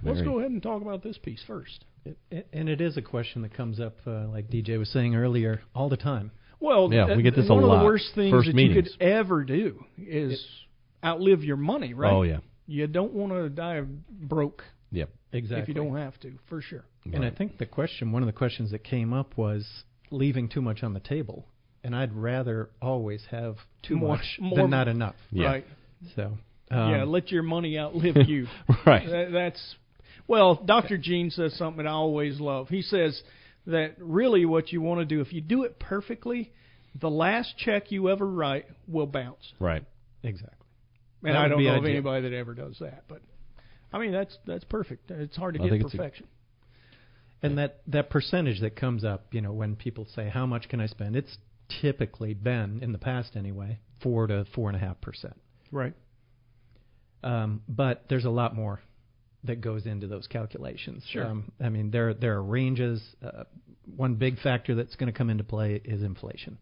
let's 0.04 0.22
go 0.22 0.40
ahead 0.40 0.52
and 0.52 0.62
talk 0.64 0.82
about 0.82 1.04
this 1.04 1.18
piece 1.18 1.44
first. 1.44 1.86
It, 2.06 2.18
it- 2.30 2.48
and 2.54 2.70
it 2.70 2.82
is 2.82 2.98
a 2.98 3.02
question 3.02 3.42
that 3.42 3.54
comes 3.54 3.80
up, 3.80 3.98
uh, 4.08 4.28
like 4.30 4.50
DJ 4.50 4.78
was 4.78 4.90
saying 4.90 5.16
earlier, 5.16 5.62
all 5.76 5.90
the 5.90 5.98
time. 5.98 6.32
Well, 6.60 6.94
Yeah, 6.94 7.08
we 7.08 7.14
uh, 7.14 7.22
get 7.22 7.36
this 7.36 7.50
a 7.50 7.54
lot. 7.54 7.64
one 7.64 7.72
of 7.76 7.80
the 7.80 7.86
worst 7.86 8.14
things 8.16 8.32
First 8.32 8.48
that 8.48 8.56
meetings. 8.56 8.76
you 8.76 8.82
could 8.98 9.02
ever 9.02 9.44
do 9.44 9.84
is 9.98 10.66
outlive 11.04 11.44
your 11.44 11.58
money, 11.58 11.94
right? 11.94 12.14
Oh 12.14 12.22
yeah. 12.22 12.40
You 12.72 12.88
don't 12.88 13.14
want 13.14 13.32
to 13.34 13.50
die 13.50 13.82
broke 14.10 14.64
Yep. 14.92 15.10
Exactly. 15.34 15.62
if 15.62 15.68
you 15.68 15.74
don't 15.74 15.96
have 15.96 16.20
to, 16.22 16.34
for 16.50 16.62
sure. 16.62 16.84
And 17.12 17.24
I 17.24 17.30
think 17.32 17.58
the 17.58 17.66
question, 17.66 18.12
one 18.12 18.22
of 18.22 18.28
the 18.28 18.34
questions 18.34 18.72
that 18.72 18.84
came 18.84 19.14
up 19.14 19.38
was 19.38 19.66
leaving 20.12 20.50
too 20.50 20.62
much 20.62 20.84
on 20.84 20.94
the 20.94 21.00
table. 21.00 21.46
And 21.84 21.96
I'd 21.96 22.14
rather 22.14 22.70
always 22.82 23.24
have 23.32 23.56
too 23.82 23.96
More- 23.96 24.18
much 24.18 24.38
more- 24.40 24.58
than 24.58 24.70
not 24.70 24.88
enough. 24.88 25.16
Yeah. 25.32 25.48
Right. 25.48 25.66
So, 26.16 26.38
um, 26.70 26.92
yeah, 26.92 27.04
let 27.04 27.32
your 27.32 27.44
money 27.44 27.78
outlive 27.80 28.18
you. 28.28 28.48
Right. 28.86 29.08
That, 29.10 29.30
that's 29.32 29.76
well, 30.28 30.56
Dr. 30.56 30.98
Gene 30.98 31.30
says 31.32 31.56
something 31.58 31.86
I 31.88 31.92
always 31.92 32.40
love. 32.40 32.70
He 32.70 32.82
says 32.82 33.22
that 33.68 33.96
really 34.00 34.46
what 34.46 34.72
you 34.72 34.82
want 34.82 35.00
to 35.00 35.06
do, 35.06 35.22
if 35.22 35.34
you 35.34 35.42
do 35.42 35.64
it 35.64 35.80
perfectly, 35.80 36.52
the 37.00 37.10
last 37.10 37.58
check 37.58 37.92
you 37.92 38.10
ever 38.10 38.26
write 38.28 38.66
will 38.88 39.08
bounce. 39.08 39.54
Right. 39.60 39.84
exactly. 40.24 40.58
And 41.24 41.38
I 41.38 41.48
don't 41.48 41.64
know 41.64 41.76
of 41.76 41.86
anybody 41.86 42.30
that 42.30 42.36
ever 42.36 42.54
does 42.54 42.78
that, 42.80 43.04
but 43.08 43.22
I 43.94 44.00
mean 44.00 44.12
that's 44.12 44.38
that's 44.46 44.64
perfect. 44.66 45.12
It's 45.12 45.38
hard 45.38 45.56
to 45.56 45.62
I 45.64 45.70
get 45.70 45.82
a- 45.82 45.90
perfection. 45.90 46.28
And 47.44 47.58
that, 47.58 47.82
that 47.88 48.10
percentage 48.12 48.62
that 48.62 48.76
comes 48.76 49.04
up, 49.04 49.26
you 49.32 49.42
know, 49.42 49.52
when 49.52 49.76
people 49.76 50.06
say, 50.16 50.30
how 50.30 50.46
much 50.46 50.70
can 50.70 50.80
I 50.80 50.86
spend? 50.86 51.16
It's 51.16 51.38
typically 51.82 52.34
been, 52.36 52.80
in 52.84 52.92
the 52.92 53.00
past 53.00 53.36
anyway, 53.36 53.80
4 54.04 54.28
to 54.28 54.46
4.5%. 54.56 55.34
right. 55.72 55.94
Um, 57.24 57.62
but 57.68 58.06
there's 58.10 58.26
a 58.26 58.30
lot 58.32 58.56
more 58.56 58.80
that 59.44 59.62
goes 59.62 59.86
into 59.86 60.08
those 60.08 60.26
calculations. 60.28 61.04
Sure. 61.10 61.26
Um, 61.26 61.52
I 61.64 61.70
mean, 61.70 61.92
there 61.92 62.16
there 62.16 62.34
are 62.38 62.44
ranges. 62.44 63.00
Uh, 63.24 63.44
one 63.96 64.16
big 64.16 64.40
factor 64.40 64.74
that's 64.74 64.96
going 64.96 65.12
to 65.12 65.16
come 65.16 65.30
into 65.30 65.44
play 65.44 65.80
is 65.86 66.02
inflation. 66.02 66.58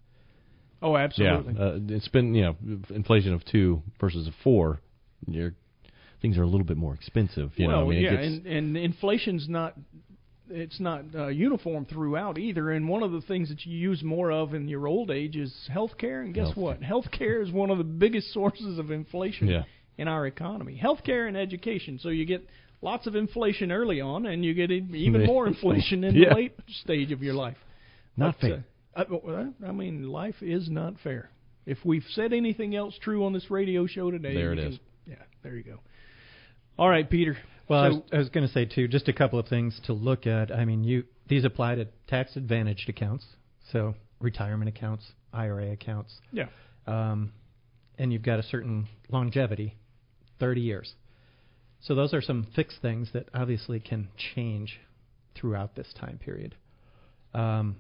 Oh, 0.82 0.96
absolutely. 0.96 1.56
Yeah, 1.58 1.64
uh, 1.64 1.80
it's 1.90 2.08
been 2.08 2.34
you 2.34 2.44
know 2.44 2.56
inflation 2.90 3.34
of 3.34 3.44
two 3.46 3.82
versus 4.00 4.28
a 4.28 4.32
four. 4.44 4.80
Your 5.28 5.54
things 6.22 6.38
are 6.38 6.44
a 6.44 6.48
little 6.48 6.66
bit 6.66 6.78
more 6.78 6.94
expensive. 6.94 7.52
You 7.56 7.68
well, 7.68 7.82
know, 7.82 7.88
I 7.88 7.90
mean, 7.96 8.04
yeah, 8.04 8.12
and 8.14 8.46
and 8.46 8.78
inflation's 8.78 9.48
not 9.50 9.76
it's 10.50 10.80
not 10.80 11.04
uh, 11.16 11.28
uniform 11.28 11.86
throughout 11.86 12.38
either. 12.38 12.72
And 12.72 12.88
one 12.88 13.04
of 13.04 13.12
the 13.12 13.22
things 13.22 13.50
that 13.50 13.66
you 13.66 13.78
use 13.78 14.04
more 14.04 14.32
of 14.32 14.54
in 14.54 14.68
your 14.68 14.88
old 14.88 15.12
age 15.12 15.36
is 15.36 15.54
healthcare. 15.72 16.24
And 16.24 16.34
guess 16.34 16.48
Healthcare. 16.50 16.58
what? 16.58 16.82
Healthcare 16.82 17.44
is 17.46 17.52
one 17.52 17.70
of 17.70 17.78
the 17.78 17.84
biggest 17.84 18.28
sources 18.34 18.80
of 18.80 18.92
inflation 18.92 19.48
Yeah. 19.48 19.64
in 19.98 20.08
our 20.08 20.26
economy. 20.26 20.80
Healthcare 20.82 21.28
and 21.28 21.38
education. 21.38 22.00
So 22.02 22.10
you 22.10 22.26
get 22.26 22.46
lots 22.82 23.06
of 23.08 23.16
inflation 23.16 23.72
early 23.72 24.02
on, 24.02 24.26
and 24.26 24.44
you 24.44 24.54
get 24.54 24.72
even 24.72 25.26
more 25.28 25.48
inflation 25.48 26.04
in 26.04 26.16
Yeah. 26.16 26.30
the 26.30 26.36
late 26.36 26.54
stage 26.84 27.12
of 27.12 27.22
your 27.22 27.34
life. 27.36 27.58
Not 28.18 28.36
But, 28.42 28.48
fair. 28.48 28.58
Uh, 28.58 28.62
I, 28.96 29.04
I 29.66 29.72
mean, 29.72 30.04
life 30.10 30.36
is 30.42 30.70
not 30.70 30.96
fair. 31.04 31.30
If 31.66 31.78
we've 31.86 32.06
said 32.12 32.34
anything 32.34 32.76
else 32.76 32.98
true 33.02 33.26
on 33.26 33.34
this 33.34 33.50
radio 33.52 33.86
show 33.86 34.10
today, 34.12 34.34
There 34.34 34.52
we 34.52 34.58
it 34.60 34.64
can- 34.64 34.74
is. 34.74 34.80
Yeah, 35.06 35.16
there 35.44 35.56
you 35.56 35.64
go. 35.64 35.80
All 36.78 36.90
right, 36.90 37.10
Peter. 37.10 37.38
Well, 37.68 37.80
I 37.84 37.90
was, 37.90 37.98
I 38.14 38.18
was 38.18 38.30
going 38.30 38.48
to 38.48 38.52
say 38.54 38.66
too, 38.66 38.88
just 38.88 39.08
a 39.08 39.14
couple 39.14 39.38
of 39.40 39.48
things 39.48 39.80
to 39.86 39.94
look 39.94 40.26
at. 40.26 40.52
I 40.52 40.66
mean, 40.66 40.84
you 40.84 41.04
these 41.28 41.46
apply 41.46 41.76
to 41.76 41.86
tax 42.08 42.36
advantaged 42.36 42.90
accounts, 42.90 43.26
so 43.72 43.94
retirement 44.20 44.70
accounts, 44.70 45.06
IRA 45.34 45.72
accounts, 45.72 46.14
Yeah. 46.32 46.48
um, 46.88 47.32
and 48.00 48.12
you've 48.12 48.24
got 48.24 48.40
a 48.40 48.44
certain 48.44 48.88
longevity, 49.12 49.76
30 50.40 50.62
years. 50.62 50.94
So 51.82 51.94
those 51.96 52.14
are 52.14 52.22
some 52.22 52.48
fixed 52.56 52.82
things 52.82 53.10
that 53.14 53.30
obviously 53.34 53.80
can 53.80 54.10
change 54.36 54.80
throughout 55.36 55.76
this 55.76 55.94
time 56.00 56.18
period. 56.18 56.56
Um, 57.36 57.76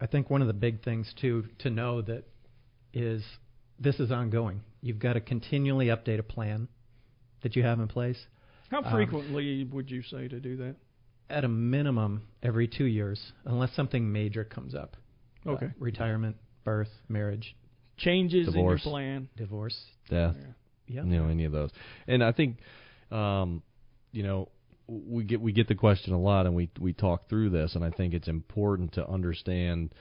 I 0.00 0.06
think 0.06 0.28
one 0.30 0.40
of 0.42 0.46
the 0.48 0.54
big 0.54 0.82
things 0.82 1.12
too 1.20 1.46
to 1.60 1.70
know 1.70 2.02
that 2.02 2.24
is 2.92 3.22
this 3.78 3.98
is 4.00 4.10
ongoing. 4.10 4.62
You've 4.82 4.98
got 4.98 5.14
to 5.14 5.20
continually 5.20 5.86
update 5.86 6.18
a 6.18 6.22
plan 6.22 6.68
that 7.42 7.56
you 7.56 7.62
have 7.62 7.80
in 7.80 7.88
place. 7.88 8.18
How 8.70 8.82
Um, 8.82 8.92
frequently 8.92 9.64
would 9.64 9.90
you 9.90 10.02
say 10.02 10.28
to 10.28 10.40
do 10.40 10.56
that? 10.58 10.76
at 11.28 11.44
a 11.44 11.48
minimum 11.48 12.22
every 12.42 12.68
two 12.68 12.84
years, 12.84 13.32
unless 13.46 13.72
something 13.74 14.12
major 14.12 14.44
comes 14.44 14.74
up. 14.76 14.96
Uh, 15.44 15.50
Okay. 15.52 15.70
retirement, 15.80 16.36
birth, 16.62 16.90
marriage, 17.08 17.56
Changes 17.96 18.46
Divorce. 18.46 18.84
in 18.84 18.90
your 18.90 18.92
plan. 18.92 19.28
divorce. 19.36 19.86
death. 20.08 20.36
Yeah. 20.86 21.02
you 21.02 21.16
know 21.18 21.26
any 21.28 21.44
of 21.44 21.50
those 21.50 21.70
and 22.06 22.22
i 22.22 22.30
think 22.30 22.58
um 23.10 23.60
you 24.12 24.22
know 24.22 24.48
we 24.88 25.24
get 25.24 25.40
we 25.40 25.52
get 25.52 25.68
the 25.68 25.74
question 25.74 26.12
a 26.12 26.20
lot 26.20 26.46
and 26.46 26.54
we 26.54 26.70
we 26.78 26.92
talk 26.92 27.28
through 27.28 27.50
this 27.50 27.74
and 27.74 27.84
i 27.84 27.90
think 27.90 28.14
it's 28.14 28.28
important 28.28 28.92
to 28.92 29.08
understand 29.08 29.92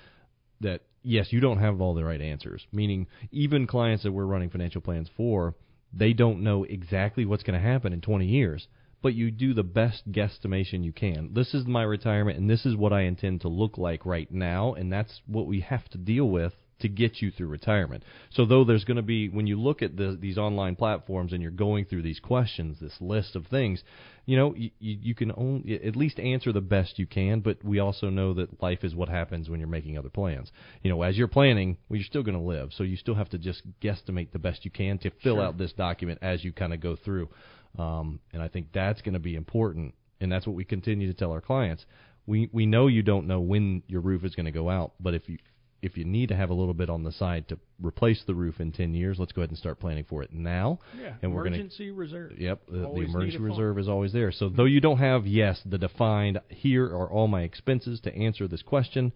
that 0.62 0.82
yes 1.04 1.32
you 1.32 1.40
don't 1.40 1.60
have 1.60 1.82
all 1.82 1.94
the 1.94 2.04
right 2.04 2.22
answers. 2.22 2.66
Meaning 2.72 3.08
even 3.32 3.68
clients 3.68 4.04
that 4.04 4.12
we're 4.12 4.26
running 4.26 4.50
financial 4.50 4.82
plans 4.82 5.10
for 5.16 5.56
they 5.94 6.14
don't 6.14 6.44
know 6.44 6.64
exactly 6.64 7.26
what's 7.26 7.44
going 7.44 7.60
to 7.60 7.66
happen 7.66 7.94
in 7.94 8.02
20 8.02 8.26
years 8.26 8.68
but 9.02 9.14
you 9.14 9.30
do 9.30 9.54
the 9.54 9.64
best 9.64 10.12
guesstimation 10.12 10.84
you 10.84 10.92
can. 10.92 11.30
This 11.34 11.54
is 11.54 11.68
my 11.68 11.84
retirement 11.84 12.40
and 12.40 12.50
this 12.50 12.66
is 12.66 12.76
what 12.76 12.94
i 12.94 13.02
intend 13.02 13.42
to 13.42 13.48
look 13.48 13.78
like 13.78 14.06
right 14.06 14.32
now 14.32 14.74
and 14.74 14.92
that's 14.92 15.22
what 15.28 15.48
we 15.48 15.62
have 15.62 15.88
to 15.90 15.98
deal 15.98 16.30
with 16.30 16.54
to 16.80 16.90
get 16.90 17.22
you 17.22 17.32
through 17.32 17.48
retirement. 17.48 18.04
So 18.32 18.46
though 18.46 18.64
there's 18.66 18.84
going 18.84 18.98
to 18.98 19.04
be 19.04 19.30
when 19.30 19.48
you 19.48 19.60
look 19.60 19.82
at 19.82 19.96
the, 19.96 20.18
these 20.20 20.38
online 20.38 20.76
platforms 20.76 21.32
and 21.32 21.42
you're 21.42 21.52
going 21.52 21.86
through 21.86 22.02
these 22.02 22.20
questions, 22.20 22.78
this 22.80 22.96
list 23.00 23.36
of 23.36 23.48
things, 23.48 23.82
you 24.26 24.36
know, 24.38 24.54
you, 24.56 24.72
you 24.80 25.16
can 25.16 25.32
only 25.38 25.80
at 25.86 25.96
least 25.96 26.20
answer 26.20 26.52
the 26.52 26.62
best 26.62 27.00
you 27.00 27.06
can. 27.08 27.40
But 27.40 27.64
we 27.64 27.80
also 27.80 28.10
know 28.10 28.34
that 28.34 28.62
life 28.62 28.84
is 28.84 28.94
what 28.94 29.08
happens 29.08 29.50
when 29.50 29.60
you're 29.60 29.70
making 29.70 29.98
other 29.98 30.10
plans. 30.10 30.52
You 30.82 30.90
know, 30.90 31.02
as 31.02 31.18
you're 31.18 31.28
planning, 31.28 31.78
well, 31.88 31.98
you're 31.98 32.06
still 32.06 32.24
going 32.24 32.38
to 32.38 32.44
live, 32.44 32.72
so 32.76 32.84
you 32.84 32.98
still 32.98 33.16
have 33.16 33.30
to 33.30 33.38
just 33.38 33.62
guesstimate 33.82 34.32
the 34.32 34.40
best 34.40 34.66
you 34.66 34.72
can 34.72 34.98
to 35.00 35.12
fill 35.24 35.36
Sure. 35.36 35.44
out 35.44 35.58
this 35.58 35.74
document 35.74 36.20
as 36.22 36.44
you 36.44 36.52
kind 36.52 36.74
of 36.74 36.82
go 36.82 36.96
through. 36.96 37.30
Um, 37.78 38.20
and 38.34 38.42
I 38.42 38.48
think 38.48 38.68
that's 38.74 39.02
going 39.02 39.14
to 39.14 39.20
be 39.20 39.36
important, 39.36 39.94
and 40.20 40.32
that's 40.32 40.48
what 40.48 40.56
we 40.56 40.66
continue 40.66 41.08
to 41.08 41.14
tell 41.14 41.32
our 41.32 41.42
clients. 41.42 41.86
We 42.26 42.50
we 42.52 42.66
know 42.66 42.88
you 42.88 43.04
don't 43.04 43.28
know 43.28 43.40
when 43.40 43.84
your 43.88 44.02
roof 44.02 44.24
is 44.24 44.34
going 44.34 44.48
to 44.48 44.52
go 44.52 44.70
out, 44.70 44.94
but 45.00 45.14
if 45.14 45.30
you 45.30 45.38
if 45.86 45.98
you 45.98 46.04
need 46.04 46.30
to 46.30 46.36
have 46.36 46.50
a 46.50 46.54
little 46.54 46.74
bit 46.74 46.90
on 46.90 47.04
the 47.04 47.12
side 47.12 47.48
to 47.50 47.60
replace 47.80 48.24
the 48.26 48.34
roof 48.34 48.60
in 48.60 48.72
10 48.72 48.96
years, 48.96 49.18
let's 49.20 49.32
go 49.32 49.42
ahead 49.42 49.52
and 49.52 49.58
start 49.58 49.80
planning 49.80 50.04
for 50.04 50.24
it 50.24 50.34
now. 50.34 50.80
Yeah. 51.00 51.14
and 51.22 51.34
we're 51.34 51.46
emergency 51.46 51.92
reserve. 51.92 52.34
Yep, 52.38 52.62
the, 52.68 52.80
the 52.80 52.88
emergency 52.88 53.20
need 53.20 53.36
a 53.36 53.38
fund. 53.38 53.44
reserve 53.46 53.80
is 53.80 53.88
always 53.88 54.12
there. 54.12 54.32
So 54.32 54.50
though 54.50 54.66
you 54.66 54.82
don't 54.82 54.98
have 54.98 55.28
yes 55.28 55.62
the 55.64 55.78
defined 55.78 56.42
here 56.50 56.86
are 56.86 57.10
all 57.10 57.28
my 57.28 57.44
expenses 57.44 58.00
to 58.02 58.16
answer 58.16 58.48
this 58.48 58.64
question, 58.64 59.14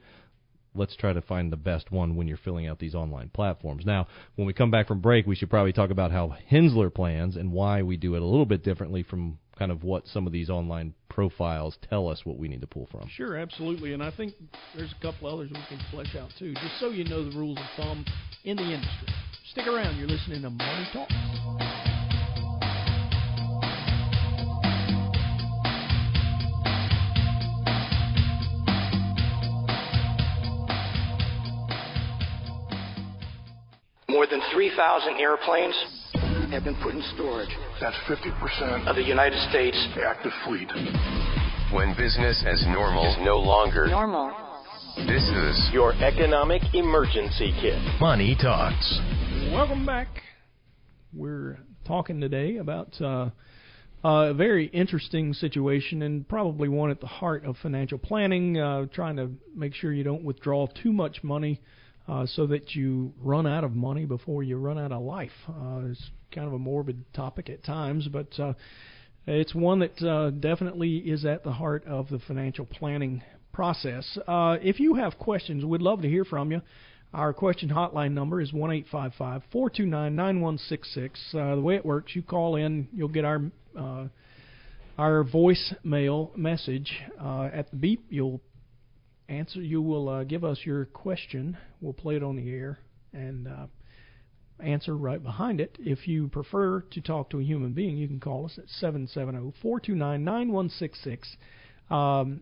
let's 0.75 0.95
try 0.95 1.11
to 1.11 1.21
find 1.21 1.51
the 1.51 1.57
best 1.57 1.91
one 1.91 2.15
when 2.15 2.27
you're 2.27 2.37
filling 2.37 2.67
out 2.67 2.77
these 2.77 2.93
online 2.93 3.29
platforms. 3.29 3.83
Now, 3.83 4.07
when 4.35 4.45
we 4.45 4.53
come 4.53 4.69
back 4.69 4.87
from 4.87 5.01
break, 5.01 5.25
we 5.25 5.35
should 5.35 5.49
probably 5.49 5.73
talk 5.73 5.89
about 5.89 6.11
how 6.11 6.37
Henssler 6.51 6.93
plans 6.93 7.35
and 7.35 7.51
why 7.51 7.81
we 7.81 7.97
do 7.97 8.13
it 8.13 8.21
a 8.21 8.25
little 8.25 8.45
bit 8.45 8.63
differently 8.63 9.01
from 9.01 9.39
kind 9.59 9.71
of 9.73 9.83
what 9.83 10.07
some 10.07 10.25
of 10.25 10.31
these 10.31 10.49
online 10.49 10.93
profiles 11.09 11.77
tell 11.89 12.07
us 12.07 12.21
what 12.23 12.37
we 12.37 12.47
need 12.47 12.61
to 12.61 12.67
pull 12.67 12.87
from. 12.89 13.07
Sure, 13.13 13.35
absolutely. 13.35 13.93
And 13.93 14.01
I 14.01 14.09
think 14.09 14.33
there's 14.75 14.93
a 14.97 15.01
couple 15.01 15.27
others 15.27 15.49
we 15.51 15.59
can 15.67 15.85
flesh 15.91 16.15
out 16.15 16.29
too, 16.39 16.53
just 16.53 16.79
so 16.79 16.89
you 16.89 17.03
know 17.03 17.29
the 17.29 17.37
rules 17.37 17.57
of 17.57 17.65
thumb 17.75 18.05
in 18.45 18.55
the 18.55 18.63
industry. 18.63 19.09
Stick 19.51 19.67
around. 19.67 19.97
You're 19.97 20.07
listening 20.07 20.41
to 20.43 20.49
Money 20.49 20.87
Talk. 20.93 21.09
More 34.07 34.25
than 34.25 34.41
3,000 34.53 35.15
airplanes 35.19 35.75
have 36.51 36.63
been 36.63 36.75
put 36.81 36.95
in 36.95 37.03
storage. 37.13 37.49
That's 37.79 37.95
50% 38.07 38.87
of 38.87 38.95
the 38.95 39.03
United 39.03 39.37
States 39.49 39.77
active 40.03 40.31
fleet. 40.45 40.67
When 41.71 41.95
business 41.95 42.43
as 42.47 42.63
normal 42.67 43.07
is 43.07 43.17
no 43.21 43.37
longer 43.37 43.87
normal. 43.87 44.31
This 44.97 45.23
is 45.23 45.69
your 45.71 45.93
economic 45.93 46.61
emergency 46.73 47.53
kit. 47.61 47.77
Money 47.99 48.35
Talks. 48.41 48.99
Welcome 49.53 49.85
back. 49.85 50.07
We're 51.13 51.59
talking 51.85 52.19
today 52.19 52.57
about 52.57 52.99
uh, 52.99 53.29
a 54.03 54.33
very 54.33 54.65
interesting 54.67 55.33
situation 55.33 56.01
and 56.01 56.27
probably 56.27 56.67
one 56.67 56.89
at 56.89 56.99
the 56.99 57.07
heart 57.07 57.45
of 57.45 57.57
financial 57.61 57.99
planning, 57.99 58.57
uh, 58.57 58.87
trying 58.91 59.17
to 59.17 59.29
make 59.55 59.75
sure 59.75 59.93
you 59.93 60.03
don't 60.03 60.23
withdraw 60.23 60.65
too 60.81 60.91
much 60.91 61.23
money 61.23 61.61
uh, 62.07 62.25
so 62.25 62.47
that 62.47 62.73
you 62.73 63.13
run 63.21 63.45
out 63.45 63.63
of 63.63 63.75
money 63.75 64.05
before 64.05 64.41
you 64.41 64.57
run 64.57 64.79
out 64.79 64.91
of 64.91 65.01
life. 65.03 65.31
Uh, 65.47 65.81
it's 65.91 66.09
kind 66.31 66.47
of 66.47 66.53
a 66.53 66.59
morbid 66.59 67.03
topic 67.13 67.49
at 67.49 67.63
times, 67.63 68.07
but 68.07 68.39
uh, 68.39 68.53
it's 69.25 69.53
one 69.53 69.79
that 69.79 70.01
uh, 70.01 70.31
definitely 70.31 70.97
is 70.97 71.25
at 71.25 71.43
the 71.43 71.51
heart 71.51 71.85
of 71.85 72.09
the 72.09 72.19
financial 72.19 72.65
planning 72.65 73.21
process. 73.53 74.17
Uh, 74.27 74.57
if 74.61 74.79
you 74.79 74.95
have 74.95 75.17
questions, 75.17 75.65
we'd 75.65 75.81
love 75.81 76.01
to 76.01 76.07
hear 76.07 76.25
from 76.25 76.51
you. 76.51 76.61
Our 77.13 77.33
question 77.33 77.69
hotline 77.69 78.11
number 78.11 78.39
is 78.39 78.53
one 78.53 78.71
eight 78.71 78.85
five 78.91 79.13
five 79.17 79.41
four 79.51 79.69
two 79.69 79.85
nine 79.85 80.15
nine 80.15 80.41
one 80.41 80.59
six 80.59 80.93
six. 80.93 81.19
Uh, 81.33 81.55
the 81.55 81.61
way 81.61 81.75
it 81.75 81.85
works, 81.85 82.15
you 82.15 82.21
call 82.21 82.55
in, 82.55 82.87
you'll 82.93 83.07
get 83.07 83.25
our 83.25 83.41
uh, 83.77 84.05
our 84.97 85.23
voicemail 85.23 86.35
message 86.37 86.91
uh, 87.19 87.49
at 87.51 87.71
the 87.71 87.77
beep. 87.77 88.05
You'll 88.09 88.41
answer. 89.27 89.59
You 89.59 89.81
will 89.81 90.07
uh, 90.07 90.23
give 90.23 90.43
us 90.43 90.59
your 90.63 90.85
question. 90.85 91.57
We'll 91.81 91.93
play 91.93 92.15
it 92.15 92.23
on 92.23 92.35
the 92.35 92.49
air 92.51 92.77
and 93.11 93.47
uh, 93.47 93.65
answer 94.61 94.95
right 94.95 95.21
behind 95.21 95.61
it. 95.61 95.77
If 95.79 96.07
you 96.07 96.27
prefer 96.27 96.81
to 96.81 97.01
talk 97.01 97.29
to 97.31 97.39
a 97.39 97.43
human 97.43 97.73
being, 97.73 97.97
you 97.97 98.07
can 98.07 98.19
call 98.19 98.45
us 98.45 98.57
at 98.57 98.67
seven 98.67 99.07
seven 99.07 99.35
zero 99.35 99.53
four 99.61 99.79
two 99.79 99.95
nine 99.95 100.23
nine 100.23 100.51
one 100.51 100.69
six 100.69 100.99
six. 101.03 101.35
Um, 101.89 102.41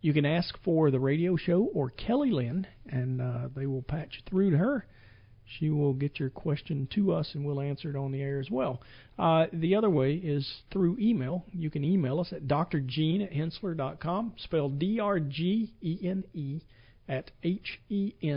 you 0.00 0.12
can 0.12 0.24
ask 0.24 0.56
for 0.64 0.90
the 0.90 1.00
radio 1.00 1.36
show 1.36 1.68
or 1.74 1.90
Kelly 1.90 2.30
Lynn, 2.30 2.66
and 2.86 3.20
uh, 3.20 3.48
they 3.54 3.66
will 3.66 3.82
patch 3.82 4.14
you 4.16 4.22
through 4.28 4.52
to 4.52 4.58
her. 4.58 4.86
She 5.58 5.68
will 5.68 5.94
get 5.94 6.20
your 6.20 6.30
question 6.30 6.88
to 6.94 7.12
us, 7.12 7.30
and 7.34 7.44
we'll 7.44 7.60
answer 7.60 7.90
it 7.90 7.96
on 7.96 8.12
the 8.12 8.22
air 8.22 8.38
as 8.38 8.50
well. 8.50 8.80
Uh, 9.18 9.46
the 9.52 9.74
other 9.74 9.90
way 9.90 10.14
is 10.14 10.62
through 10.72 10.96
email. 11.00 11.44
You 11.52 11.70
can 11.70 11.84
email 11.84 12.20
us 12.20 12.32
at 12.32 12.46
drgene 12.46 13.24
at 13.24 13.32
henssler.com, 13.32 14.34
spelled 14.38 14.78
D-R-G-E-N-E 14.78 16.60
at 17.10 17.30
H-E-N-S-S-L-E-R 17.42 18.28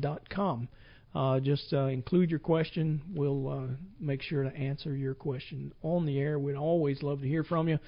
dot 0.00 0.28
com. 0.28 0.68
Uh, 1.14 1.40
just 1.40 1.72
uh, 1.72 1.86
include 1.86 2.28
your 2.30 2.40
question. 2.40 3.00
We'll 3.14 3.48
uh, 3.48 3.68
make 3.98 4.20
sure 4.20 4.42
to 4.42 4.54
answer 4.54 4.94
your 4.94 5.14
question 5.14 5.72
on 5.80 6.04
the 6.04 6.18
air. 6.18 6.38
We'd 6.38 6.56
always 6.56 7.02
love 7.02 7.20
to 7.20 7.26
hear 7.26 7.42
from 7.44 7.68
you. 7.68 7.78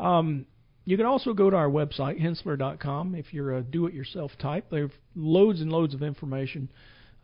Um, 0.00 0.46
you 0.86 0.96
can 0.96 1.04
also 1.04 1.34
go 1.34 1.50
to 1.50 1.56
our 1.56 1.68
website, 1.68 2.18
henssler.com, 2.18 3.14
if 3.14 3.34
you're 3.34 3.58
a 3.58 3.62
do 3.62 3.86
it 3.86 3.92
yourself 3.92 4.30
type. 4.40 4.68
There's 4.70 4.90
loads 5.14 5.60
and 5.60 5.70
loads 5.70 5.92
of 5.92 6.02
information 6.02 6.70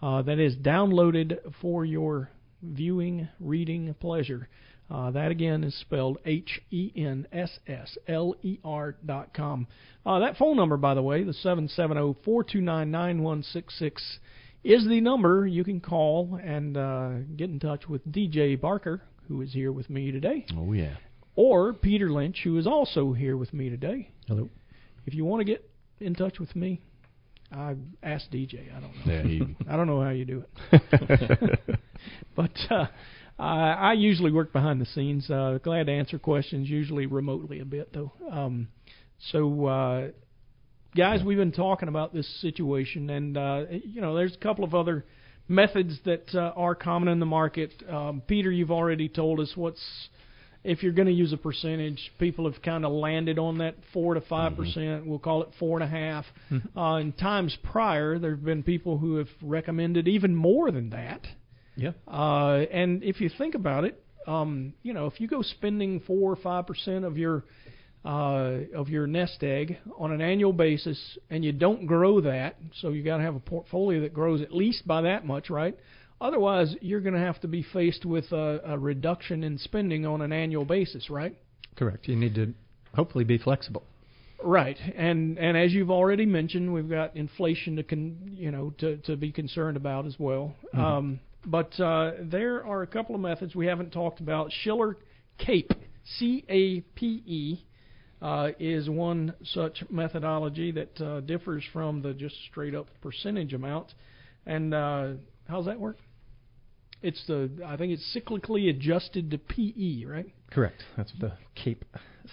uh, 0.03 0.21
that 0.23 0.39
is 0.39 0.55
downloaded 0.57 1.39
for 1.63 1.87
your 1.87 2.29
viewing, 2.63 3.29
reading 3.41 3.95
pleasure. 4.01 4.49
Uh, 4.91 5.11
that 5.11 5.31
again 5.31 5.65
is 5.65 5.75
spelled 5.81 6.19
H 6.27 6.61
E 6.71 6.93
N 6.95 7.27
S 7.33 7.59
S 7.67 7.97
L 8.07 8.35
E 8.43 8.59
R 8.65 8.97
dot 9.05 9.33
com. 9.33 9.67
Uh, 10.05 10.19
that 10.21 10.37
phone 10.37 10.57
number, 10.57 10.77
by 10.77 10.95
the 10.95 11.03
way, 11.03 11.25
the 11.25 11.33
seven 11.33 11.69
seven 11.69 11.97
zero 11.97 12.17
four 12.25 12.45
two 12.45 12.61
nine 12.61 12.91
nine 12.91 13.23
one 13.23 13.43
six 13.43 13.79
six, 13.79 14.19
is 14.63 14.87
the 14.87 15.01
number 15.01 15.47
you 15.47 15.65
can 15.65 15.81
call 15.81 16.39
and 16.43 16.77
uh, 16.77 17.11
get 17.37 17.49
in 17.49 17.59
touch 17.59 17.89
with 17.89 18.07
DJ 18.11 18.61
Barker, 18.61 19.03
who 19.29 19.41
is 19.41 19.53
here 19.53 19.73
with 19.73 19.89
me 19.89 20.13
today. 20.13 20.45
Oh 20.57 20.73
yeah. 20.73 20.97
Or 21.35 21.73
Peter 21.73 22.11
Lynch, 22.11 22.41
who 22.45 22.59
is 22.59 22.67
also 22.67 23.13
here 23.13 23.37
with 23.37 23.53
me 23.53 23.71
today. 23.71 24.11
Hello. 24.29 24.51
If 25.07 25.15
you 25.15 25.25
want 25.25 25.41
to 25.41 25.45
get 25.45 25.69
in 25.99 26.15
touch 26.15 26.39
with 26.39 26.55
me, 26.55 26.81
I 27.51 27.75
asked 28.03 28.31
DJ. 28.33 28.75
I 28.75 28.81
don't 28.81 28.95
know. 28.95 29.13
Yeah, 29.13 29.23
he, 29.23 29.57
I 29.69 29.77
don't 29.77 29.87
know 29.87 30.03
how 30.03 30.11
you 30.11 30.25
do 30.25 30.45
it. 30.73 31.61
but 32.37 32.53
uh, 32.71 32.87
I, 33.39 33.73
I 33.73 33.93
usually 33.95 34.31
work 34.33 34.53
behind 34.53 34.81
the 34.81 34.87
scenes. 34.87 35.29
Uh, 35.31 35.59
glad 35.63 35.87
to 35.87 35.93
answer 35.93 36.19
questions, 36.19 36.69
usually 36.69 37.07
remotely 37.07 37.61
a 37.61 37.65
bit 37.65 37.93
though. 37.93 38.13
Um, 38.31 38.69
so, 39.33 39.67
uh, 39.67 40.09
guys, 40.97 41.23
we've 41.25 41.39
been 41.39 41.53
talking 41.53 41.89
about 41.89 42.13
this 42.13 42.29
situation, 42.41 43.11
and 43.11 43.37
uh, 43.37 43.65
you 43.71 44.01
know, 44.01 44.15
there's 44.15 44.35
a 44.35 44.39
couple 44.39 44.65
of 44.65 44.75
other 44.75 45.05
methods 45.49 45.99
that 46.05 46.35
uh, 46.35 46.53
are 46.57 46.75
common 46.75 47.09
in 47.09 47.21
the 47.21 47.27
market. 47.27 47.73
Um, 47.89 48.23
Peter, 48.27 48.51
you've 48.51 48.71
already 48.71 49.09
told 49.09 49.41
us 49.41 49.53
what's 49.57 49.83
if 50.63 50.83
you're 50.83 50.93
going 50.93 51.09
to 51.09 51.13
use 51.13 51.31
a 51.33 51.37
percentage, 51.37 52.11
people 52.19 52.51
have 52.51 52.63
kind 52.63 52.87
of 52.87 52.93
landed 52.93 53.39
on 53.39 53.59
that 53.59 53.75
four 53.93 54.15
to 54.15 54.21
5 54.23 54.53
Mm-hmm. 54.53 54.63
percent. 54.63 55.07
We'll 55.07 55.19
call 55.19 55.43
it 55.43 55.51
four 55.59 55.79
and 55.79 55.85
a 55.85 55.87
half. 55.95 56.25
Mhm. 56.51 56.63
Uh, 56.77 56.97
in 57.01 57.13
times 57.13 57.55
prior, 57.63 58.19
there 58.19 58.31
have 58.31 58.45
been 58.45 58.63
people 58.63 58.97
who 58.97 59.17
have 59.17 59.29
recommended 59.43 60.09
even 60.09 60.35
more 60.35 60.71
than 60.71 60.89
that. 60.91 61.21
Yeah. 61.77 61.93
Uh, 62.07 62.65
and 62.71 63.03
if 63.03 63.21
you 63.21 63.31
think 63.37 63.55
about 63.55 63.85
it, 63.85 64.03
um, 64.27 64.75
you 64.83 64.93
know, 64.93 65.07
if 65.07 65.21
you 65.21 65.29
go 65.29 65.43
spending 65.43 66.01
four 66.01 66.33
or 66.33 66.37
five 66.37 66.67
percent 66.67 67.05
of 67.05 67.19
your 67.19 67.45
uh, 68.05 68.59
of 68.75 68.89
your 68.89 69.07
nest 69.07 69.43
egg 69.43 69.79
on 69.99 70.13
an 70.13 70.21
annual 70.21 70.53
basis, 70.53 71.19
and 71.31 71.45
you 71.45 71.53
don't 71.53 71.87
grow 71.87 72.21
that, 72.21 72.57
so 72.81 72.91
you 72.91 73.03
got 73.03 73.17
to 73.17 73.23
have 73.23 73.35
a 73.35 73.41
portfolio 73.41 74.01
that 74.03 74.13
grows 74.13 74.43
at 74.43 74.53
least 74.53 74.87
by 74.87 75.03
that 75.03 75.27
much, 75.27 75.51
right? 75.51 75.77
Otherwise, 76.21 76.75
you're 76.81 77.01
going 77.01 77.15
to 77.15 77.21
have 77.21 77.41
to 77.41 77.49
be 77.49 77.63
faced 77.73 78.05
with 78.05 78.31
a, 78.33 78.61
a 78.65 78.79
reduction 78.79 79.43
in 79.43 79.59
spending 79.59 80.07
on 80.07 80.23
an 80.23 80.33
annual 80.33 80.65
basis, 80.65 81.11
right? 81.11 81.37
Correct. 81.77 82.07
You 82.07 82.17
need 82.17 82.35
to 82.37 82.55
hopefully 82.95 83.25
be 83.25 83.39
flexible. 83.39 83.83
Right, 84.43 84.77
and 84.95 85.39
and 85.39 85.57
as 85.57 85.73
you've 85.73 85.91
already 85.91 86.27
mentioned, 86.27 86.73
we've 86.73 86.91
got 86.91 87.17
inflation 87.17 87.77
to 87.77 87.83
con, 87.83 88.37
you 88.37 88.51
know 88.51 88.75
to 88.79 88.99
to 88.99 89.17
be 89.17 89.33
concerned 89.33 89.77
about 89.79 90.07
as 90.07 90.17
well. 90.19 90.55
Mhm. 90.75 90.79
Um, 90.79 91.21
but 91.47 91.79
uh, 91.81 92.13
there 92.21 92.65
are 92.65 92.83
a 92.83 92.87
couple 92.87 93.15
of 93.15 93.21
methods 93.21 93.55
we 93.55 93.67
haven't 93.67 93.91
talked 93.91 94.21
about. 94.21 94.51
Shiller 94.63 94.97
Cape, 95.39 95.73
C 96.19 96.45
A 96.49 96.81
P 96.95 97.23
E, 97.27 97.65
uh, 98.23 98.51
is 98.59 98.89
one 98.89 99.35
such 99.45 99.85
methodology 99.91 100.73
that 100.73 101.01
uh, 101.01 101.21
differs 101.21 101.65
from 101.73 102.03
the 102.03 102.15
just 102.15 102.35
straight 102.51 102.75
up 102.75 102.87
percentage 103.03 103.53
amount. 103.53 103.93
And 104.47 104.75
uh, 104.75 105.09
how's 105.49 105.67
that 105.67 105.79
work? 105.79 105.99
It's 107.03 107.23
the 107.27 107.51
I 107.67 107.77
think 107.77 107.93
it's 107.93 108.17
cyclically 108.17 108.71
adjusted 108.71 109.31
to 109.33 109.39
PE, 109.39 110.05
right? 110.07 110.33
Correct. 110.51 110.83
That's 110.97 111.13
what 111.13 111.21
the 111.21 111.63
CAPE 111.63 111.85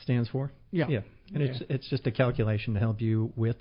stands 0.01 0.29
for. 0.29 0.51
Yeah. 0.71 0.85
Yeah. 0.87 1.01
And 1.33 1.43
it's 1.43 1.61
it's 1.69 1.89
just 1.89 2.07
a 2.07 2.11
calculation 2.11 2.73
to 2.75 2.79
help 2.79 3.01
you 3.01 3.33
with 3.35 3.57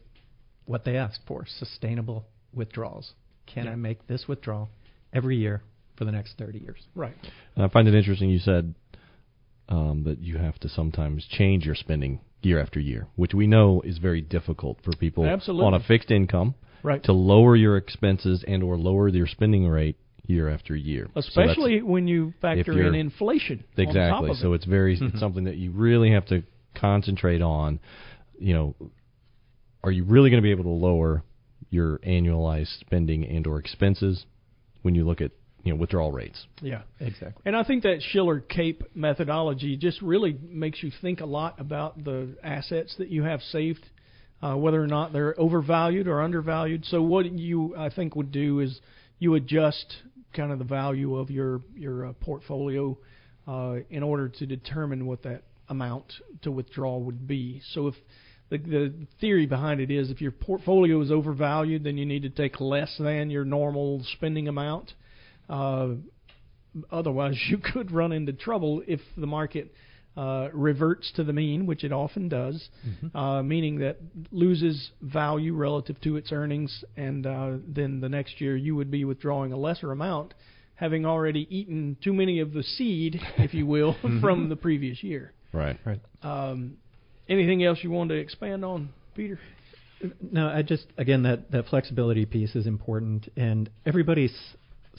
what 0.67 0.85
they 0.85 0.97
ask 0.97 1.21
for, 1.27 1.47
sustainable 1.59 2.27
withdrawals. 2.53 3.13
Can 3.47 3.65
Yeah. 3.65 3.73
I 3.73 3.75
make 3.75 4.07
this 4.07 4.27
withdrawal 4.29 4.71
every 5.13 5.37
year 5.37 5.63
for 5.97 6.05
the 6.05 6.13
next 6.13 6.37
30 6.39 6.59
years? 6.61 6.79
Right. 6.95 7.15
And 7.57 7.65
I 7.65 7.69
find 7.69 7.87
it 7.89 7.95
interesting 7.95 8.31
you 8.31 8.39
said 8.39 8.75
um, 9.69 10.05
that 10.05 10.19
you 10.21 10.39
have 10.39 10.59
to 10.61 10.69
sometimes 10.69 11.27
change 11.31 11.65
your 11.65 11.75
spending 11.75 12.21
year 12.43 12.61
after 12.61 12.81
year, 12.81 13.07
which 13.17 13.35
we 13.35 13.47
know 13.47 13.83
is 13.83 13.99
very 13.99 14.21
difficult 14.21 14.79
for 14.83 14.93
people 14.97 15.25
Absolutely. 15.27 15.67
on 15.67 15.75
a 15.75 15.81
fixed 15.81 16.11
income 16.11 16.55
Right. 16.83 17.03
to 17.05 17.13
lower 17.13 17.55
your 17.57 17.77
expenses 17.77 18.43
and 18.49 18.63
or 18.63 18.79
lower 18.79 19.09
your 19.09 19.27
spending 19.27 19.69
rate 19.69 19.97
year 20.27 20.49
after 20.49 20.75
year. 20.75 21.09
So 21.13 21.19
Especially 21.21 21.83
when 21.83 22.09
you 22.09 22.33
factor 22.41 22.73
in 22.73 22.79
you're- 22.79 22.99
inflation. 22.99 23.59
On 23.77 23.85
top 23.85 23.89
Exactly. 23.89 24.31
of 24.31 24.37
So 24.39 24.53
it. 24.53 24.57
it's 24.57 24.65
very 24.65 24.97
Mhm. 24.97 25.11
it's 25.11 25.21
something 25.21 25.45
that 25.45 25.57
you 25.57 25.71
really 25.73 26.11
have 26.13 26.25
to 26.27 26.43
concentrate 26.75 27.43
on. 27.43 27.81
You 28.39 28.55
know, 28.55 28.75
are 29.85 29.91
you 29.93 30.05
really 30.05 30.31
going 30.31 30.43
to 30.43 30.47
be 30.47 30.53
able 30.53 30.65
to 30.65 30.71
lower 30.71 31.23
your 31.69 31.99
annualized 31.99 32.79
spending 32.81 33.27
and 33.27 33.47
or 33.47 33.59
expenses 33.59 34.25
when 34.83 34.95
you 34.95 35.05
look 35.05 35.21
at 35.21 35.33
you 35.63 35.73
know 35.73 35.79
withdrawal 35.79 36.13
rates? 36.13 36.47
Yeah. 36.61 36.83
Exactly. 37.01 37.43
And 37.45 37.57
I 37.57 37.65
think 37.65 37.83
that 37.83 38.01
Shiller 38.01 38.41
Cape 38.41 38.83
methodology 38.95 39.77
just 39.77 40.01
really 40.03 40.37
makes 40.43 40.83
you 40.83 40.91
think 41.01 41.21
a 41.21 41.27
lot 41.27 41.61
about 41.61 42.03
the 42.03 42.37
assets 42.43 42.95
that 42.99 43.09
you 43.09 43.23
have 43.25 43.41
saved, 43.43 43.85
uh, 44.43 44.55
whether 44.55 44.83
or 44.83 44.87
not 44.87 45.13
they're 45.13 45.39
overvalued 45.39 46.09
or 46.09 46.23
undervalued. 46.23 46.85
So 46.87 47.03
what 47.03 47.31
you 47.31 47.77
I 47.77 47.91
think 47.91 48.17
would 48.17 48.33
do 48.33 48.61
is 48.61 48.81
you 49.19 49.35
adjust 49.35 49.97
kind 50.35 50.53
of 50.53 50.59
the 50.59 50.65
value 50.65 51.17
of 51.17 51.31
your 51.31 51.61
your 51.75 52.07
uh, 52.07 52.13
portfolio 52.15 52.97
uh, 53.47 53.77
in 53.91 54.03
order 54.03 54.29
to 54.29 54.47
determine 54.47 55.07
what 55.07 55.23
that 55.25 55.43
amount 55.69 56.13
to 56.43 56.51
withdraw 56.51 56.99
would 56.99 57.27
be. 57.27 57.63
So 57.73 57.89
if 57.89 57.95
the, 58.51 58.59
the 58.59 58.95
theory 59.21 59.47
behind 59.47 59.81
it 59.81 59.91
is 59.91 60.11
if 60.11 60.21
your 60.21 60.33
portfolio 60.33 61.01
is 61.01 61.11
overvalued, 61.11 61.85
then 61.85 61.97
you 61.97 62.05
need 62.05 62.23
to 62.23 62.31
take 62.31 62.61
less 62.61 62.95
than 62.99 63.31
your 63.31 63.45
normal 63.45 64.03
spending 64.13 64.49
amount. 64.49 64.93
Uh, 65.49 65.91
otherwise, 66.91 67.37
you 67.49 67.59
could 67.59 67.91
run 67.93 68.13
into 68.13 68.33
trouble 68.33 68.83
if 68.87 69.01
the 69.17 69.27
market 69.27 69.73
uh, 70.17 70.49
reverts 70.53 71.13
to 71.15 71.23
the 71.23 71.33
mean, 71.33 71.67
which 71.67 71.85
it 71.85 71.93
often 71.93 72.29
does, 72.29 72.69
Mhm. 72.87 73.15
uh, 73.15 73.43
meaning 73.43 73.79
that 73.79 73.97
loses 74.33 74.91
value 75.01 75.55
relative 75.55 76.01
to 76.01 76.17
its 76.17 76.33
earnings, 76.33 76.85
and 76.97 77.27
uh, 77.27 77.53
then 77.67 78.01
the 78.01 78.09
next 78.09 78.41
year 78.41 78.57
you 78.57 78.75
would 78.75 78.91
be 78.91 79.05
withdrawing 79.05 79.53
a 79.53 79.57
lesser 79.57 79.93
amount, 79.93 80.35
having 80.75 81.07
already 81.07 81.47
eaten 81.57 81.97
too 82.03 82.13
many 82.13 82.41
of 82.41 82.53
the 82.53 82.63
seed, 82.65 83.21
if 83.39 83.55
you 83.55 83.67
will, 83.67 83.95
from 84.21 84.49
the 84.49 84.57
previous 84.57 85.03
year. 85.05 85.33
Right. 85.53 85.79
Right. 85.85 86.01
Um, 86.23 86.77
anything 87.31 87.65
else 87.65 87.79
you 87.83 87.91
wanted 87.91 88.15
to 88.15 88.21
expand 88.21 88.65
on, 88.65 88.91
Peter? 89.15 89.39
No, 90.21 90.49
I 90.49 90.63
just 90.63 90.87
again 90.99 91.23
that 91.23 91.51
that 91.53 91.67
flexibility 91.67 92.27
piece 92.27 92.55
is 92.55 92.67
important, 92.67 93.29
and 93.37 93.71
everybody's 93.87 94.35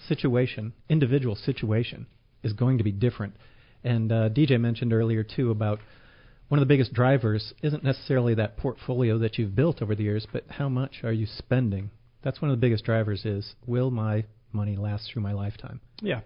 situation, 0.07 0.73
individual 0.89 1.35
situation, 1.35 2.07
is 2.43 2.53
going 2.53 2.77
to 2.77 2.83
be 2.83 2.91
different. 2.91 3.35
And 3.83 4.11
uh, 4.11 4.29
DJ 4.29 4.59
mentioned 4.59 4.93
earlier 4.93 5.23
too 5.23 5.51
about 5.51 5.79
one 6.49 6.59
of 6.59 6.67
the 6.67 6.71
biggest 6.71 6.93
drivers 6.93 7.53
isn't 7.63 7.83
necessarily 7.83 8.35
that 8.35 8.57
portfolio 8.57 9.17
that 9.19 9.37
you've 9.37 9.55
built 9.55 9.81
over 9.81 9.95
the 9.95 10.03
years, 10.03 10.27
but 10.31 10.43
how 10.49 10.69
much 10.69 11.03
are 11.03 11.13
you 11.13 11.25
spending? 11.25 11.89
That's 12.23 12.41
one 12.41 12.51
of 12.51 12.57
the 12.57 12.61
biggest 12.61 12.83
drivers. 12.83 13.25
Is 13.25 13.55
will 13.65 13.89
my 13.89 14.25
money 14.51 14.75
last 14.75 15.09
through 15.11 15.23
my 15.23 15.33
lifetime? 15.33 15.81
Yeah, 16.01 16.21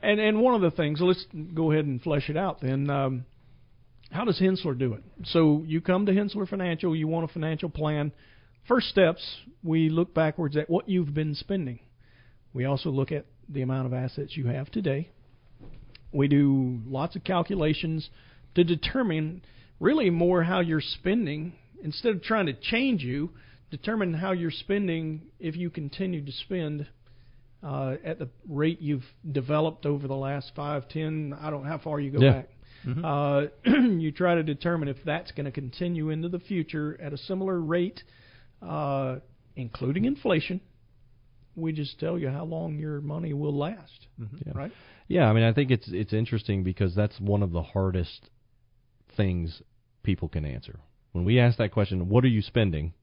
and 0.00 0.20
and 0.20 0.40
one 0.40 0.54
of 0.54 0.60
the 0.60 0.70
things. 0.70 1.00
Let's 1.00 1.26
go 1.54 1.72
ahead 1.72 1.86
and 1.86 2.00
flesh 2.00 2.30
it 2.30 2.36
out. 2.36 2.60
Then, 2.60 2.88
um, 2.88 3.24
how 4.12 4.24
does 4.24 4.38
Henssler 4.38 4.78
do 4.78 4.92
it? 4.94 5.02
So 5.24 5.62
you 5.66 5.80
come 5.80 6.06
to 6.06 6.12
Henssler 6.12 6.48
Financial. 6.48 6.94
You 6.94 7.08
want 7.08 7.28
a 7.28 7.32
financial 7.32 7.68
plan. 7.68 8.12
First 8.68 8.88
steps, 8.88 9.24
we 9.64 9.88
look 9.88 10.14
backwards 10.14 10.56
at 10.56 10.70
what 10.70 10.88
you've 10.88 11.14
been 11.14 11.34
spending. 11.34 11.80
We 12.52 12.64
also 12.66 12.90
look 12.90 13.10
at 13.10 13.24
the 13.48 13.62
amount 13.62 13.86
of 13.86 13.94
assets 13.94 14.36
you 14.36 14.46
have 14.46 14.70
today. 14.70 15.10
We 16.12 16.28
do 16.28 16.80
lots 16.86 17.16
of 17.16 17.24
calculations 17.24 18.08
to 18.54 18.64
determine 18.64 19.42
really 19.80 20.10
more 20.10 20.42
how 20.42 20.60
you're 20.60 20.82
spending 20.82 21.54
instead 21.82 22.14
of 22.14 22.22
trying 22.22 22.46
to 22.46 22.52
change 22.52 23.02
you. 23.02 23.30
Determine 23.70 24.12
how 24.12 24.32
you're 24.32 24.50
spending 24.50 25.22
if 25.40 25.56
you 25.56 25.70
continue 25.70 26.22
to 26.24 26.32
spend 26.32 26.86
uh, 27.62 27.94
at 28.04 28.18
the 28.18 28.28
rate 28.46 28.80
you've 28.82 29.04
developed 29.30 29.86
over 29.86 30.06
the 30.06 30.14
last 30.14 30.52
five, 30.54 30.88
ten. 30.90 31.34
I 31.40 31.48
don't 31.48 31.62
know 31.62 31.68
how 31.70 31.78
far 31.78 31.98
you 31.98 32.10
go 32.10 32.20
Yeah. 32.20 32.32
back. 32.32 32.48
Mhm. 32.86 33.04
Uh, 33.64 33.70
you 33.98 34.10
try 34.12 34.34
to 34.34 34.42
determine 34.42 34.88
if 34.88 34.96
that's 35.04 35.30
going 35.32 35.46
to 35.46 35.52
continue 35.52 36.10
into 36.10 36.28
the 36.28 36.38
future 36.40 36.98
at 37.00 37.12
a 37.12 37.16
similar 37.18 37.60
rate, 37.60 38.02
uh, 38.60 39.16
including 39.56 40.04
inflation. 40.04 40.60
We 41.54 41.72
just 41.72 42.00
tell 42.00 42.18
you 42.18 42.28
how 42.30 42.44
long 42.44 42.78
your 42.78 43.00
money 43.00 43.34
will 43.34 43.56
last, 43.56 44.06
Yeah. 44.18 44.52
right? 44.54 44.72
Yeah, 45.06 45.28
I 45.28 45.32
mean, 45.34 45.44
I 45.44 45.52
think 45.52 45.70
it's 45.70 45.86
it's 45.88 46.12
interesting 46.14 46.64
because 46.64 46.94
that's 46.94 47.20
one 47.20 47.42
of 47.42 47.52
the 47.52 47.62
hardest 47.62 48.30
things 49.16 49.60
people 50.02 50.28
can 50.28 50.44
answer. 50.46 50.78
When 51.12 51.24
we 51.26 51.38
ask 51.38 51.58
that 51.58 51.72
question, 51.72 52.08
what 52.08 52.24
are 52.24 52.28
you 52.28 52.40
spending? 52.40 52.94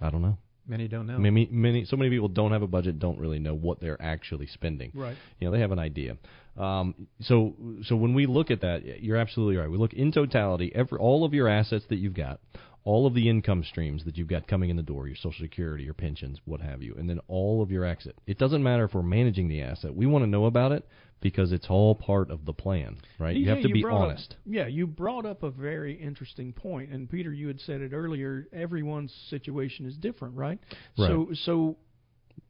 I 0.00 0.10
don't 0.10 0.22
know. 0.22 0.38
Many 0.66 0.88
don't 0.88 1.06
know. 1.06 1.18
Many, 1.18 1.46
many, 1.50 1.84
so 1.84 1.96
many 1.96 2.08
people 2.10 2.28
don't 2.28 2.52
have 2.52 2.62
a 2.62 2.66
budget, 2.66 2.98
don't 2.98 3.18
really 3.18 3.38
know 3.38 3.54
what 3.54 3.80
they're 3.80 4.00
actually 4.00 4.46
spending. 4.46 4.92
Right. 4.94 5.16
You 5.38 5.46
know, 5.46 5.52
they 5.52 5.60
have 5.60 5.72
an 5.72 5.78
idea. 5.78 6.16
Um, 6.56 7.08
so, 7.20 7.54
so 7.84 7.96
when 7.96 8.14
we 8.14 8.26
look 8.26 8.50
at 8.50 8.60
that, 8.60 9.02
you're 9.02 9.16
absolutely 9.16 9.56
right. 9.56 9.70
We 9.70 9.78
look 9.78 9.92
in 9.92 10.12
totality, 10.12 10.72
every 10.74 10.98
all 10.98 11.24
of 11.24 11.34
your 11.34 11.48
assets 11.48 11.84
that 11.88 11.96
you've 11.96 12.14
got, 12.14 12.40
all 12.84 13.06
of 13.06 13.14
the 13.14 13.28
income 13.28 13.64
streams 13.64 14.04
that 14.04 14.16
you've 14.16 14.28
got 14.28 14.46
coming 14.46 14.70
in 14.70 14.76
the 14.76 14.82
door, 14.82 15.06
your 15.06 15.16
Social 15.16 15.44
Security, 15.44 15.84
your 15.84 15.94
pensions, 15.94 16.40
what 16.44 16.60
have 16.60 16.82
you, 16.82 16.94
and 16.96 17.08
then 17.08 17.18
all 17.28 17.62
of 17.62 17.70
your 17.70 17.84
exit. 17.84 18.16
It 18.26 18.38
doesn't 18.38 18.62
matter 18.62 18.84
if 18.84 18.94
we're 18.94 19.02
managing 19.02 19.48
the 19.48 19.62
asset. 19.62 19.94
We 19.94 20.06
want 20.06 20.22
to 20.22 20.30
know 20.30 20.44
about 20.44 20.72
it 20.72 20.86
because 21.20 21.52
it's 21.52 21.66
all 21.70 21.94
part 21.94 22.30
of 22.30 22.44
the 22.44 22.52
plan, 22.52 22.98
right? 23.18 23.34
You 23.34 23.48
have 23.48 23.62
to 23.62 23.68
be 23.70 23.80
brought 23.80 23.96
up- 23.96 24.08
honest. 24.10 24.36
yeah, 24.44 24.66
you 24.66 24.86
brought 24.86 25.24
up 25.24 25.42
a 25.42 25.50
very 25.50 25.94
interesting 25.94 26.52
point, 26.52 26.90
and 26.90 27.08
Peter, 27.08 27.32
you 27.32 27.48
had 27.48 27.60
said 27.60 27.80
it 27.80 27.94
earlier. 27.94 28.46
Everyone's 28.52 29.12
situation 29.30 29.86
is 29.86 29.96
different, 29.96 30.36
right? 30.36 30.58
Right. 30.98 31.08
So, 31.08 31.28
so 31.32 31.76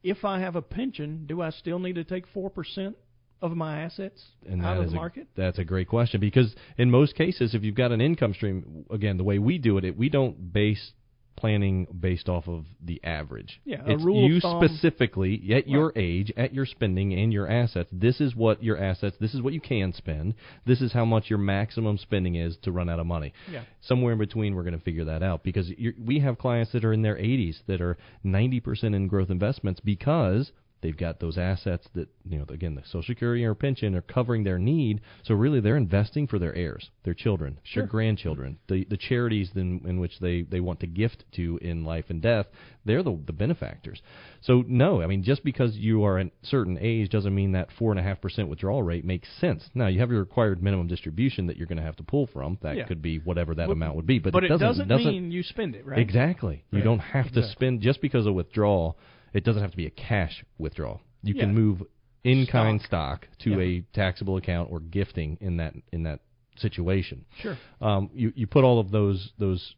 if 0.03 0.25
I 0.25 0.41
have 0.41 0.57
a 0.57 0.63
pension, 0.63 1.27
do 1.27 1.41
I 1.41 1.51
still 1.51 1.79
need 1.79 1.95
to 1.95 2.05
take 2.05 2.27
four 2.35 2.51
percent 2.51 2.97
of 3.45 3.57
my 3.57 3.83
assets 3.83 4.23
and 4.49 4.65
out 4.65 4.79
of 4.79 4.87
the 4.87 4.93
a- 4.93 4.97
market? 4.97 5.27
that's 5.37 5.59
a 5.59 5.65
great 5.65 5.89
question 5.89 6.21
because 6.21 6.55
in 6.79 6.91
most 6.91 7.15
cases, 7.15 7.55
if 7.55 7.63
you've 7.63 7.75
got 7.75 7.93
an 7.93 8.01
income 8.01 8.35
stream, 8.35 8.85
again, 8.91 9.17
the 9.17 9.25
way 9.25 9.39
we 9.39 9.59
do 9.59 9.79
it, 9.79 9.85
it 9.85 9.97
we 9.97 10.09
don't 10.09 10.53
base 10.53 10.93
planning 11.37 11.87
based 12.01 12.29
off 12.29 12.49
of 12.49 12.65
the 12.83 13.01
average. 13.05 13.61
Yeah, 13.65 13.83
a 13.85 13.93
it's 13.93 14.05
rule 14.05 14.25
of 14.25 14.31
you 14.31 14.41
thumb. 14.41 14.63
specifically 14.65 15.53
at 15.53 15.69
your 15.69 15.93
age, 15.97 16.33
at 16.37 16.55
your 16.55 16.65
spending 16.65 17.13
and 17.13 17.33
your 17.33 17.49
assets. 17.51 17.91
This 17.93 18.21
is 18.21 18.35
what 18.35 18.63
your 18.63 18.79
assets. 18.79 19.17
This 19.21 19.35
is 19.35 19.43
what 19.43 19.53
you 19.53 19.61
can 19.61 19.93
spend. 19.93 20.35
This 20.65 20.81
is 20.81 20.93
how 20.93 21.05
much 21.05 21.29
your 21.29 21.39
maximum 21.39 21.99
spending 21.99 22.37
is 22.37 22.57
to 22.63 22.73
run 22.73 22.89
out 22.89 23.01
of 23.01 23.07
money. 23.07 23.33
Yeah. 23.51 23.65
Somewhere 23.83 24.13
in 24.13 24.19
between, 24.19 24.55
we're 24.55 24.63
going 24.63 24.79
to 24.79 24.85
figure 24.85 25.05
that 25.07 25.23
out 25.23 25.43
because 25.43 25.71
we 26.03 26.21
have 26.21 26.39
clients 26.39 26.73
that 26.73 26.85
are 26.85 26.93
in 26.93 27.03
their 27.03 27.17
80s 27.17 27.57
that 27.67 27.81
are 27.81 27.99
90% 28.25 28.95
in 28.95 29.09
growth 29.09 29.31
investments 29.31 29.81
because 29.81 30.53
they've 30.85 30.97
got 30.99 31.19
those 31.19 31.39
assets 31.39 31.89
that 31.95 32.09
you 32.29 32.39
know 32.39 32.45
again 32.51 32.75
the 32.75 32.83
social 32.85 33.03
security 33.03 33.43
or 33.45 33.55
pension 33.55 33.95
are 33.95 34.03
covering 34.03 34.45
their 34.45 34.59
need 34.59 35.01
so 35.25 35.35
really 35.35 35.59
they're 35.59 35.77
investing 35.79 36.27
for 36.27 36.39
their 36.39 36.55
heirs 36.55 36.91
their 37.05 37.15
children 37.15 37.59
Sure. 37.65 37.83
their 37.85 37.91
grandchildren 37.91 38.59
the 38.69 38.85
the 38.91 38.97
charities 38.99 39.51
in, 39.57 39.81
in 39.87 39.99
which 39.99 40.19
they 40.21 40.43
they 40.43 40.61
want 40.61 40.81
to 40.81 40.87
gift 40.87 41.25
to 41.37 41.59
in 41.63 41.85
life 41.85 42.05
and 42.11 42.21
death 42.23 42.47
they're 42.85 43.03
the 43.03 43.19
the 43.27 43.33
benefactors 43.33 44.03
so 44.43 44.63
no 44.69 45.01
i 45.03 45.07
mean 45.07 45.23
just 45.23 45.43
because 45.43 45.75
you 45.77 46.05
are 46.05 46.19
a 46.21 46.31
certain 46.43 46.79
age 46.81 47.09
doesn't 47.11 47.35
mean 47.35 47.53
that 47.53 47.69
four 47.79 47.91
and 47.91 47.99
a 47.99 48.03
half 48.03 48.21
percent 48.21 48.49
withdrawal 48.49 48.83
rate 48.83 49.05
makes 49.07 49.29
sense 49.41 49.65
now 49.75 49.87
you 49.87 49.99
have 50.01 50.11
your 50.11 50.21
required 50.21 50.63
minimum 50.63 50.87
distribution 50.87 51.47
that 51.47 51.57
you're 51.57 51.67
going 51.67 51.79
to 51.79 51.83
have 51.83 51.97
to 51.97 52.03
pull 52.03 52.27
from 52.27 52.59
that 52.63 52.77
Yeah. 52.77 52.85
could 52.85 53.01
be 53.01 53.19
whatever 53.19 53.55
that 53.55 53.67
But- 53.69 53.73
amount 53.73 53.97
would 53.97 54.07
be 54.07 54.19
but, 54.19 54.33
but 54.35 54.45
it 54.45 54.49
doesn't, 54.49 54.87
mean 54.89 55.31
you 55.31 55.43
spend 55.43 55.75
it, 55.75 55.87
right? 55.87 55.99
Exactly. 55.99 56.65
You 56.71 56.79
Right. 56.79 56.85
don't 56.85 56.99
have 56.99 57.25
to 57.33 57.39
Exactly. 57.41 57.53
spend 57.53 57.81
just 57.81 58.01
because 58.01 58.27
of 58.27 58.35
withdrawal. 58.35 58.99
It 59.35 59.45
doesn't 59.45 59.61
have 59.63 59.73
to 59.73 59.77
be 59.77 59.87
a 59.87 59.91
cash 59.91 60.45
withdrawal. 60.59 61.01
You 61.23 61.35
can 61.35 61.55
move 61.55 61.83
in 62.23 62.47
kind 62.47 62.81
stock 62.81 63.29
to 63.41 63.51
Yeah. 63.51 63.59
a 63.59 63.81
taxable 63.93 64.37
account 64.37 64.71
or 64.73 64.81
gifting 64.81 65.37
in 65.41 65.57
that 65.59 65.75
in 65.93 66.05
that 66.05 66.21
situation. 66.57 67.25
Sure. 67.41 67.59
Um, 67.81 68.11
you 68.15 68.33
you 68.37 68.47
put 68.47 68.65
all 68.65 68.79
of 68.79 68.91
those 68.91 69.33
those 69.39 69.75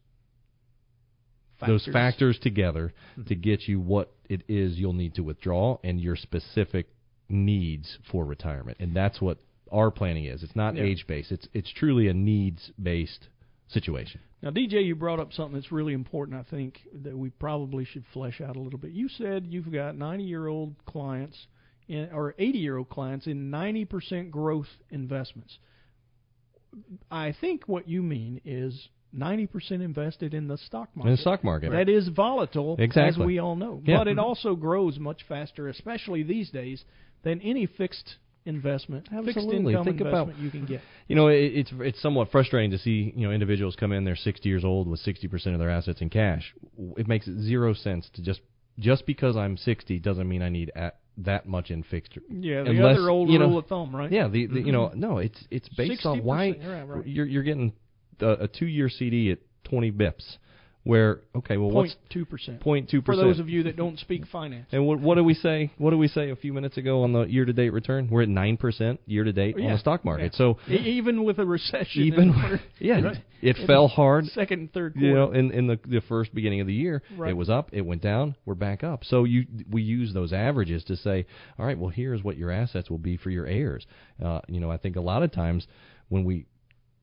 those 1.66 1.84
Factors. 1.86 1.92
factors 1.92 2.38
together 2.38 2.92
to 3.28 3.34
get 3.34 3.66
you 3.66 3.80
what 3.80 4.12
it 4.28 4.42
is 4.46 4.78
you'll 4.78 4.92
need 4.92 5.14
to 5.14 5.22
withdraw 5.22 5.78
and 5.82 5.98
your 6.00 6.14
specific 6.16 6.86
needs 7.30 7.98
for 8.10 8.26
retirement. 8.26 8.76
And 8.78 8.94
that's 8.94 9.20
what 9.22 9.38
our 9.72 9.90
planning 9.90 10.26
is. 10.26 10.42
It's 10.42 10.54
not 10.54 10.76
Yeah. 10.76 10.82
age 10.84 11.06
based. 11.06 11.32
It's 11.32 11.48
it's 11.54 11.70
truly 11.72 12.08
a 12.08 12.14
needs 12.14 12.70
based 12.80 13.28
situation. 13.68 14.20
Now, 14.42 14.50
DJ, 14.50 14.84
you 14.84 14.94
brought 14.94 15.18
up 15.18 15.32
something 15.32 15.54
that's 15.54 15.72
really 15.72 15.92
important. 15.92 16.38
I 16.38 16.48
think 16.48 16.78
that 17.02 17.16
we 17.16 17.30
probably 17.30 17.84
should 17.84 18.04
flesh 18.12 18.40
out 18.40 18.56
a 18.56 18.60
little 18.60 18.78
bit. 18.78 18.92
You 18.92 19.08
said 19.08 19.46
you've 19.48 19.72
got 19.72 19.96
90-year-old 19.96 20.74
clients 20.86 21.46
in, 21.88 22.10
or 22.12 22.34
80-year-old 22.38 22.88
clients 22.88 23.26
in 23.26 23.50
90% 23.50 24.30
growth 24.30 24.68
investments. 24.90 25.58
I 27.10 27.34
think 27.40 27.66
what 27.66 27.88
you 27.88 28.02
mean 28.02 28.40
is 28.44 28.88
90% 29.16 29.70
invested 29.70 30.34
in 30.34 30.46
the 30.46 30.58
stock 30.58 30.90
market. 30.94 31.08
In 31.08 31.16
the 31.16 31.20
stock 31.20 31.42
market. 31.42 31.72
That 31.72 31.88
is 31.88 32.08
volatile, 32.08 32.76
Exactly. 32.78 33.22
as 33.22 33.26
we 33.26 33.38
all 33.38 33.56
know. 33.56 33.80
Yeah. 33.84 33.98
But 33.98 34.08
it 34.08 34.18
also 34.18 34.54
grows 34.54 34.98
much 34.98 35.22
faster, 35.28 35.68
especially 35.68 36.22
these 36.22 36.50
days, 36.50 36.84
than 37.22 37.40
any 37.40 37.66
fixed 37.66 38.16
investment, 38.46 39.08
fixed 39.08 39.36
Absolutely. 39.36 39.72
income 39.74 39.84
Think 39.84 40.00
about- 40.00 40.28
investment 40.28 40.38
you 40.38 40.50
can 40.50 40.64
get. 40.66 40.80
You 41.08 41.16
know, 41.16 41.28
it, 41.28 41.36
it's 41.54 41.72
it's 41.80 42.00
somewhat 42.00 42.30
frustrating 42.30 42.70
to 42.70 42.78
see 42.78 43.12
you 43.14 43.26
know 43.26 43.32
individuals 43.32 43.76
come 43.76 43.92
in. 43.92 44.04
They're 44.04 44.16
60 44.16 44.48
years 44.48 44.64
old 44.64 44.88
with 44.88 45.00
60 45.00 45.28
percent 45.28 45.54
of 45.54 45.60
their 45.60 45.70
assets 45.70 46.00
in 46.00 46.08
cash. 46.10 46.54
It 46.96 47.06
makes 47.06 47.26
zero 47.26 47.74
sense 47.74 48.08
to 48.14 48.22
just 48.22 48.40
just 48.78 49.06
because 49.06 49.36
I'm 49.36 49.56
60 49.56 49.98
doesn't 50.00 50.28
mean 50.28 50.42
I 50.42 50.48
need 50.48 50.70
at 50.74 50.98
that 51.18 51.46
much 51.46 51.70
in 51.70 51.82
fixed. 51.82 52.12
Yeah, 52.28 52.62
the 52.62 52.70
Unless, 52.70 52.98
other 52.98 53.08
old 53.10 53.30
you 53.30 53.38
know, 53.38 53.46
rule 53.48 53.58
of 53.58 53.66
thumb, 53.66 53.94
right? 53.96 54.12
Yeah, 54.12 54.28
the, 54.28 54.46
the 54.46 54.60
you 54.60 54.72
know 54.72 54.88
Mhm. 54.88 54.96
no, 54.96 55.18
it's 55.18 55.42
it's 55.50 55.68
based 55.70 56.04
on 56.06 56.18
60%, 56.20 56.22
why 56.24 56.44
yeah, 56.46 56.84
right. 56.86 57.06
you're 57.06 57.26
you're 57.26 57.42
getting 57.42 57.72
a, 58.20 58.30
a 58.44 58.48
two 58.48 58.66
year 58.66 58.88
CD 58.88 59.30
at 59.32 59.38
20 59.64 59.92
bips. 59.92 60.36
Where 60.86 61.22
okay, 61.34 61.56
well 61.56 61.68
what's 61.72 61.94
Point 61.94 62.10
two 62.12 62.24
percent. 62.24 62.60
Point 62.60 62.88
two 62.88 63.02
percent. 63.02 63.20
For 63.20 63.26
those 63.28 63.40
of 63.40 63.48
you 63.48 63.64
that 63.64 63.76
don't 63.76 63.98
speak 63.98 64.24
finance. 64.30 64.68
And 64.70 64.86
what, 64.86 65.00
what 65.00 65.16
do 65.16 65.24
we 65.24 65.34
say? 65.34 65.72
What 65.78 65.90
do 65.90 65.98
we 65.98 66.06
say 66.06 66.30
a 66.30 66.36
few 66.36 66.52
minutes 66.52 66.76
ago 66.76 67.02
on 67.02 67.12
the 67.12 67.24
year-to-date 67.24 67.70
return? 67.70 68.08
We're 68.08 68.22
at 68.22 68.28
nine 68.28 68.56
percent 68.56 69.00
year-to-date 69.04 69.56
on 69.56 69.72
the 69.72 69.78
stock 69.78 70.04
market. 70.04 70.30
yeah. 70.34 70.38
So 70.38 70.58
E- 70.68 70.76
even 70.76 71.24
with 71.24 71.40
a 71.40 71.44
recession, 71.44 72.02
even 72.04 72.20
in 72.20 72.28
the 72.28 72.48
first- 72.50 72.62
yeah, 72.78 73.00
right? 73.00 73.16
it 73.42 73.56
fell 73.66 73.88
hard. 73.88 74.26
Second 74.26 74.60
and 74.60 74.72
third 74.72 74.92
quarter. 74.94 75.08
You 75.08 75.14
know, 75.14 75.32
in 75.32 75.50
in 75.50 75.66
the 75.66 75.80
the 75.88 76.02
first 76.02 76.32
beginning 76.32 76.60
of 76.60 76.68
the 76.68 76.74
year, 76.74 77.02
Right. 77.16 77.30
it 77.30 77.36
was 77.36 77.50
up, 77.50 77.70
it 77.72 77.80
went 77.84 78.02
down, 78.02 78.36
we're 78.44 78.54
back 78.54 78.84
up. 78.84 79.02
So 79.02 79.24
you 79.24 79.44
we 79.68 79.82
use 79.82 80.14
those 80.14 80.32
averages 80.32 80.84
to 80.84 80.96
say, 80.96 81.26
all 81.58 81.66
right, 81.66 81.76
well 81.76 81.90
here's 81.90 82.22
what 82.22 82.36
your 82.36 82.52
assets 82.52 82.88
will 82.90 82.98
be 82.98 83.16
for 83.16 83.30
your 83.30 83.46
heirs. 83.46 83.84
Uh, 84.24 84.40
you 84.46 84.60
know, 84.60 84.70
I 84.70 84.76
think 84.76 84.94
a 84.94 85.00
lot 85.00 85.24
of 85.24 85.32
times 85.32 85.66
when 86.10 86.22
we 86.24 86.46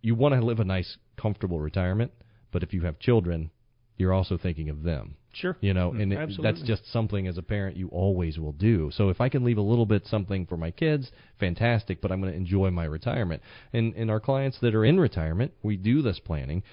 you 0.01 0.15
want 0.15 0.35
to 0.35 0.39
live 0.45 0.61
a 0.61 0.63
nice, 0.65 0.95
comfortable 1.17 1.59
retirement, 1.59 2.13
but 2.53 2.63
if 2.63 2.73
you 2.73 2.81
have 2.83 2.97
children, 2.99 3.49
you're 3.97 4.13
also 4.13 4.37
thinking 4.37 4.69
of 4.69 4.83
them. 4.83 5.15
Sure. 5.33 5.57
You 5.61 5.73
know, 5.73 5.91
and 5.91 6.11
mm-hmm. 6.11 6.31
it, 6.31 6.43
that's 6.43 6.61
just 6.61 6.91
something 6.91 7.27
as 7.27 7.37
a 7.37 7.41
parent 7.41 7.75
you 7.75 7.87
always 7.89 8.37
will 8.37 8.51
do. 8.51 8.91
So 8.93 9.09
if 9.09 9.19
I 9.19 9.29
can 9.29 9.43
leave 9.43 9.57
a 9.57 9.61
little 9.61 9.87
bit 9.87 10.05
something 10.05 10.45
for 10.45 10.57
my 10.57 10.69
kids, 10.69 11.11
fantastic, 11.39 12.01
but 12.01 12.11
I'm 12.11 12.21
going 12.21 12.31
to 12.31 12.37
enjoy 12.37 12.69
my 12.69 12.85
retirement. 12.85 13.41
And 13.73 13.95
and 13.95 14.11
our 14.11 14.19
clients 14.19 14.59
that 14.61 14.75
are 14.75 14.85
in 14.85 14.99
retirement, 14.99 15.53
we 15.63 15.75
do 15.75 16.01
this 16.03 16.19
planning. 16.19 16.63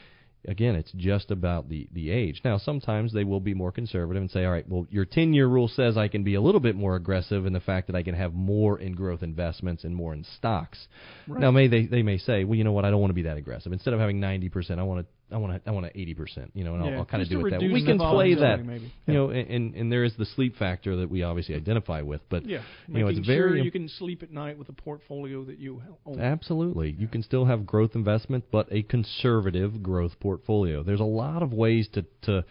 Again, 0.46 0.74
it's 0.74 0.92
just 0.92 1.30
about 1.30 1.68
the 1.68 1.88
the 1.92 2.10
age. 2.10 2.40
Now, 2.44 2.58
sometimes 2.58 3.12
they 3.12 3.24
will 3.24 3.40
be 3.40 3.54
more 3.54 3.72
conservative 3.72 4.22
and 4.22 4.30
say, 4.30 4.44
"All 4.44 4.52
right, 4.52 4.66
well, 4.68 4.86
your 4.90 5.04
10-year 5.04 5.46
rule 5.46 5.68
says 5.68 5.98
I 5.98 6.08
can 6.08 6.22
be 6.22 6.34
a 6.34 6.40
little 6.40 6.60
bit 6.60 6.76
more 6.76 6.96
aggressive 6.96 7.44
in 7.44 7.52
the 7.52 7.60
fact 7.60 7.86
that 7.88 7.96
I 7.96 8.02
can 8.02 8.14
have 8.14 8.32
more 8.32 8.78
in 8.78 8.94
growth 8.94 9.22
investments 9.22 9.84
and 9.84 9.94
more 9.94 10.14
in 10.14 10.24
stocks." 10.24 10.88
Right. 11.28 11.40
Now, 11.40 11.50
may 11.50 11.68
they 11.68 11.84
they 11.86 12.02
may 12.02 12.16
say, 12.18 12.44
"Well, 12.44 12.56
you 12.56 12.64
know 12.64 12.72
what? 12.72 12.86
I 12.86 12.90
don't 12.90 13.00
want 13.00 13.10
to 13.10 13.14
be 13.14 13.22
that 13.22 13.36
aggressive. 13.36 13.72
Instead 13.72 13.92
of 13.92 14.00
having 14.00 14.18
90%, 14.18 14.78
I 14.78 14.82
want 14.82 15.00
to 15.00 15.06
I 15.32 15.36
want 15.36 15.64
to 15.64 15.68
I 15.68 15.72
want 15.72 15.86
to 15.86 15.92
80%, 15.92 16.50
you 16.54 16.64
know, 16.64 16.74
and 16.74 16.84
Yeah, 16.84 16.90
I'll, 16.92 16.98
I'll 16.98 17.04
kind 17.04 17.22
of 17.22 17.28
do 17.28 17.44
it 17.46 17.50
that 17.50 17.60
We 17.60 17.84
can 17.84 17.98
play 17.98 18.34
that, 18.34 18.64
maybe. 18.64 18.92
you 19.06 19.14
know, 19.14 19.30
and, 19.30 19.48
and 19.48 19.74
and 19.74 19.92
there 19.92 20.04
is 20.04 20.14
the 20.16 20.24
sleep 20.24 20.56
factor 20.56 20.96
that 20.96 21.10
we 21.10 21.22
obviously 21.22 21.54
identify 21.54 22.00
with, 22.02 22.20
but 22.28 22.46
yeah, 22.46 22.62
you 22.88 23.00
know, 23.00 23.08
it's 23.08 23.26
very 23.26 23.50
sure 23.50 23.56
you 23.56 23.70
can 23.70 23.88
sleep 23.88 24.22
at 24.22 24.30
night 24.30 24.58
with 24.58 24.68
a 24.68 24.72
portfolio 24.72 25.44
that 25.44 25.58
you 25.58 25.82
own. 26.06 26.20
Absolutely. 26.20 26.94
You 26.98 27.08
can 27.08 27.22
still 27.22 27.44
have 27.44 27.66
growth 27.66 27.92
investment, 27.94 28.44
but 28.50 28.68
a 28.70 28.82
conservative 28.82 29.82
growth 29.82 30.18
portfolio. 30.20 30.82
There's 30.82 31.00
a 31.00 31.04
lot 31.04 31.42
of 31.42 31.52
ways 31.52 31.88
to, 31.92 32.04
to 32.22 32.44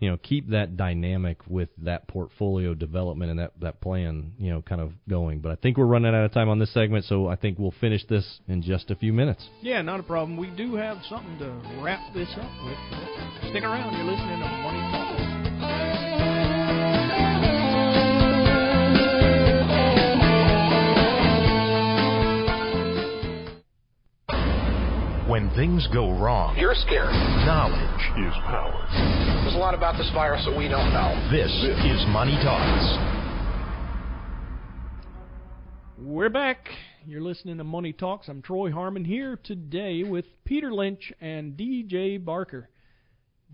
you 0.00 0.08
know, 0.10 0.16
keep 0.16 0.50
that 0.50 0.76
dynamic 0.76 1.38
with 1.48 1.68
that 1.78 2.06
portfolio 2.08 2.74
development 2.74 3.30
and 3.30 3.40
that, 3.40 3.52
that 3.60 3.80
plan, 3.80 4.32
you 4.38 4.50
know, 4.50 4.62
kind 4.62 4.80
of 4.80 4.92
going. 5.08 5.40
But 5.40 5.52
I 5.52 5.56
think 5.56 5.76
we're 5.76 5.86
running 5.86 6.14
out 6.14 6.24
of 6.24 6.32
time 6.32 6.48
on 6.48 6.58
this 6.58 6.72
segment, 6.72 7.04
so 7.04 7.26
I 7.26 7.36
think 7.36 7.58
we'll 7.58 7.74
finish 7.80 8.06
this 8.06 8.40
in 8.48 8.62
just 8.62 8.90
a 8.90 8.94
few 8.94 9.12
minutes. 9.12 9.48
Yeah, 9.60 9.82
not 9.82 10.00
a 10.00 10.04
problem. 10.04 10.36
We 10.36 10.50
do 10.50 10.76
have 10.76 10.98
something 11.08 11.38
to 11.38 11.82
wrap 11.82 12.14
this 12.14 12.28
up 12.36 12.50
with. 12.64 13.50
Stick 13.50 13.64
around. 13.64 13.96
You're 13.96 14.04
listening 14.04 14.40
to 14.40 14.48
Money 14.62 14.87
When 25.28 25.50
things 25.50 25.86
go 25.92 26.10
wrong, 26.18 26.56
You're 26.56 26.74
scared. 26.74 27.12
knowledge 27.12 28.00
is 28.26 28.32
power. 28.46 28.86
There's 29.42 29.54
a 29.54 29.58
lot 29.58 29.74
about 29.74 29.98
this 29.98 30.10
virus 30.14 30.42
that 30.46 30.56
we 30.56 30.68
don't 30.68 30.90
know. 30.90 31.28
This 31.30 31.50
is 31.52 32.06
Money 32.08 32.32
Talks. 32.42 32.96
We're 36.00 36.30
back. 36.30 36.68
You're 37.06 37.20
listening 37.20 37.58
to 37.58 37.64
Money 37.64 37.92
Talks. 37.92 38.28
I'm 38.28 38.40
Troy 38.40 38.72
Harmon 38.72 39.04
here 39.04 39.38
today 39.44 40.02
with 40.02 40.24
Peter 40.46 40.72
Lynch 40.72 41.12
and 41.20 41.58
DJ 41.58 42.24
Barker. 42.24 42.70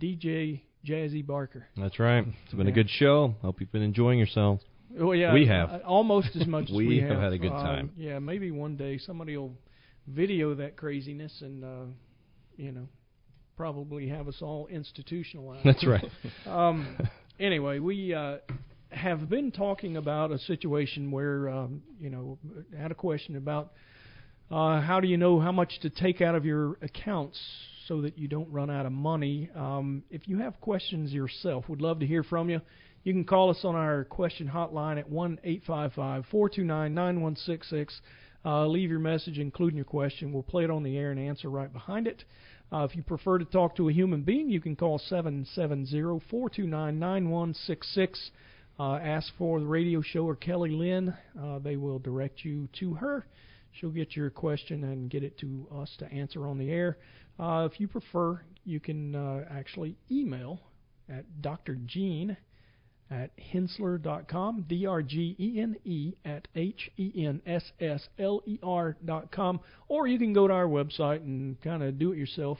DJ 0.00 0.60
Jazzy 0.86 1.26
Barker. 1.26 1.66
That's 1.76 1.98
right. 1.98 2.24
It's 2.44 2.54
been 2.54 2.68
a 2.68 2.72
good 2.72 2.88
show. 2.88 3.34
Hope 3.42 3.60
you've 3.60 3.72
been 3.72 3.82
enjoying 3.82 4.18
yourselves. 4.18 4.62
Oh 5.00 5.10
yeah, 5.10 5.34
We 5.34 5.46
have. 5.48 5.82
almost 5.84 6.36
as 6.36 6.46
much 6.46 6.70
as 6.70 6.70
We 6.76 6.86
we 6.86 7.00
have 7.00 7.18
had 7.18 7.32
a 7.32 7.38
good 7.38 7.50
Um, 7.50 7.64
time. 7.64 7.90
yeah, 7.96 8.20
maybe 8.20 8.52
one 8.52 8.76
day 8.76 8.96
somebody 8.98 9.36
will 9.36 9.54
video 10.06 10.54
that 10.54 10.76
craziness 10.76 11.32
and 11.40 11.64
uh, 11.64 11.84
you 12.56 12.72
know 12.72 12.88
probably 13.56 14.08
have 14.08 14.28
us 14.28 14.36
all 14.42 14.66
institutionalized. 14.66 15.64
That's 15.64 15.86
right. 15.86 16.04
um, 16.46 16.98
anyway, 17.38 17.78
we 17.78 18.12
uh, 18.14 18.38
have 18.90 19.28
been 19.28 19.52
talking 19.52 19.96
about 19.96 20.32
a 20.32 20.38
situation 20.38 21.10
where 21.10 21.48
um, 21.48 21.82
you 22.00 22.10
know 22.10 22.38
had 22.76 22.90
a 22.90 22.94
question 22.94 23.36
about 23.36 23.72
uh, 24.50 24.80
how 24.80 25.00
do 25.00 25.08
you 25.08 25.16
know 25.16 25.40
how 25.40 25.52
much 25.52 25.80
to 25.82 25.90
take 25.90 26.20
out 26.20 26.34
of 26.34 26.44
your 26.44 26.78
accounts 26.82 27.40
so 27.86 28.02
that 28.02 28.18
you 28.18 28.28
don't 28.28 28.50
run 28.50 28.70
out 28.70 28.86
of 28.86 28.92
money. 28.92 29.50
Um, 29.54 30.04
if 30.10 30.26
you 30.26 30.38
have 30.38 30.60
questions 30.60 31.12
yourself, 31.12 31.68
we'd 31.68 31.80
love 31.80 32.00
to 32.00 32.06
hear 32.06 32.22
from 32.22 32.48
you. 32.48 32.60
You 33.02 33.12
can 33.12 33.24
call 33.24 33.50
us 33.50 33.60
on 33.64 33.74
our 33.74 34.04
question 34.04 34.48
hotline 34.48 34.98
at 34.98 35.08
one 35.08 35.38
eight 35.44 35.62
five 35.66 35.92
five 35.92 36.24
four 36.30 36.48
two 36.48 36.64
nine 36.64 36.94
nine 36.94 37.20
one 37.20 37.36
six 37.36 37.68
six. 37.68 38.00
Uh, 38.44 38.66
leave 38.66 38.90
your 38.90 39.00
message, 39.00 39.38
including 39.38 39.76
your 39.76 39.84
question. 39.84 40.32
We'll 40.32 40.42
play 40.42 40.64
it 40.64 40.70
on 40.70 40.82
the 40.82 40.98
air 40.98 41.10
and 41.10 41.18
answer 41.18 41.48
right 41.48 41.72
behind 41.72 42.06
it. 42.06 42.24
Uh, 42.72 42.86
if 42.88 42.96
you 42.96 43.02
prefer 43.02 43.38
to 43.38 43.44
talk 43.44 43.76
to 43.76 43.88
a 43.88 43.92
human 43.92 44.22
being, 44.22 44.50
you 44.50 44.60
can 44.60 44.76
call 44.76 44.98
770 44.98 45.92
429 46.28 46.98
9166. 46.98 48.30
Uh, 48.78 48.96
ask 48.96 49.32
for 49.38 49.60
the 49.60 49.66
radio 49.66 50.02
show 50.02 50.26
or 50.26 50.34
Kelly 50.34 50.70
Lynn. 50.70 51.14
Uh, 51.40 51.58
they 51.60 51.76
will 51.76 51.98
direct 51.98 52.44
you 52.44 52.68
to 52.80 52.94
her. 52.94 53.26
She'll 53.72 53.90
get 53.90 54.16
your 54.16 54.30
question 54.30 54.84
and 54.84 55.10
get 55.10 55.22
it 55.22 55.38
to 55.38 55.66
us 55.74 55.94
to 55.98 56.12
answer 56.12 56.46
on 56.46 56.58
the 56.58 56.70
air. 56.70 56.98
Uh, 57.38 57.68
if 57.70 57.80
you 57.80 57.88
prefer, 57.88 58.40
you 58.64 58.80
can 58.80 59.14
uh, 59.14 59.44
actually 59.50 59.96
email 60.10 60.60
at 61.08 61.42
Dr. 61.42 61.76
At 63.10 63.30
henssler.com, 63.36 64.64
D-R-G-E-N-E 64.66 66.12
at 66.24 66.48
H-E-N-S-S-L-E-R 66.56 66.96
dot 69.04 69.30
com, 69.30 69.60
or 69.88 70.06
you 70.06 70.18
can 70.18 70.32
go 70.32 70.48
to 70.48 70.54
our 70.54 70.66
website 70.66 71.18
and 71.18 71.60
kind 71.60 71.82
of 71.82 71.98
do 71.98 72.12
it 72.12 72.18
yourself. 72.18 72.58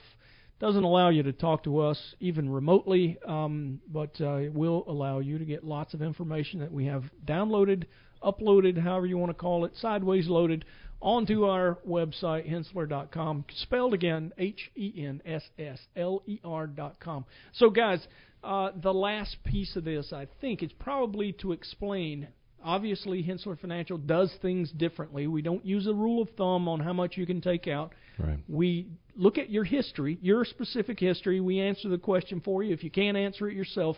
Doesn't 0.59 0.83
allow 0.83 1.09
you 1.09 1.23
to 1.23 1.33
talk 1.33 1.63
to 1.63 1.79
us 1.79 2.15
even 2.19 2.49
remotely, 2.49 3.17
um, 3.27 3.81
but 3.91 4.15
uh, 4.21 4.35
it 4.35 4.53
will 4.53 4.85
allow 4.87 5.19
you 5.19 5.37
to 5.37 5.45
get 5.45 5.65
lots 5.65 5.93
of 5.93 6.01
information 6.01 6.59
that 6.59 6.71
we 6.71 6.85
have 6.85 7.03
downloaded, 7.25 7.85
uploaded, 8.23 8.77
however 8.77 9.05
you 9.07 9.17
want 9.17 9.31
to 9.31 9.33
call 9.33 9.65
it, 9.65 9.75
sideways 9.75 10.27
loaded 10.27 10.63
onto 11.05 11.45
our 11.45 11.77
website, 11.87 12.49
henssler.com, 12.51 13.45
spelled 13.57 13.93
again, 13.93 14.33
H 14.39 14.71
E 14.75 15.05
N 15.05 15.21
S 15.23 15.43
S 15.57 15.79
L 15.95 16.23
E 16.25 16.39
R 16.43 16.65
dot 16.65 16.99
com. 16.99 17.25
So, 17.53 17.69
guys, 17.69 18.05
uh, 18.43 18.71
the 18.81 18.93
last 18.93 19.37
piece 19.45 19.75
of 19.75 19.83
this, 19.85 20.11
I 20.11 20.27
think, 20.41 20.63
is 20.63 20.71
probably 20.79 21.31
to 21.41 21.51
explain. 21.51 22.27
Obviously, 22.63 23.21
Henssler 23.21 23.59
Financial 23.59 23.99
does 23.99 24.33
things 24.41 24.71
differently. 24.71 25.27
We 25.27 25.43
don't 25.43 25.63
use 25.63 25.85
a 25.85 25.93
rule 25.93 26.23
of 26.23 26.29
thumb 26.31 26.67
on 26.67 26.79
how 26.79 26.93
much 26.93 27.15
you 27.15 27.27
can 27.27 27.39
take 27.39 27.67
out. 27.67 27.93
Right. 28.17 28.39
We 28.49 28.87
look 29.15 29.37
at 29.37 29.51
your 29.51 29.63
history, 29.63 30.17
your 30.23 30.43
specific 30.43 30.99
history. 30.99 31.39
We 31.39 31.59
answer 31.59 31.87
the 31.87 31.99
question 31.99 32.41
for 32.43 32.63
you. 32.63 32.73
If 32.73 32.83
you 32.83 32.89
can't 32.89 33.15
answer 33.15 33.47
it 33.47 33.55
yourself, 33.55 33.97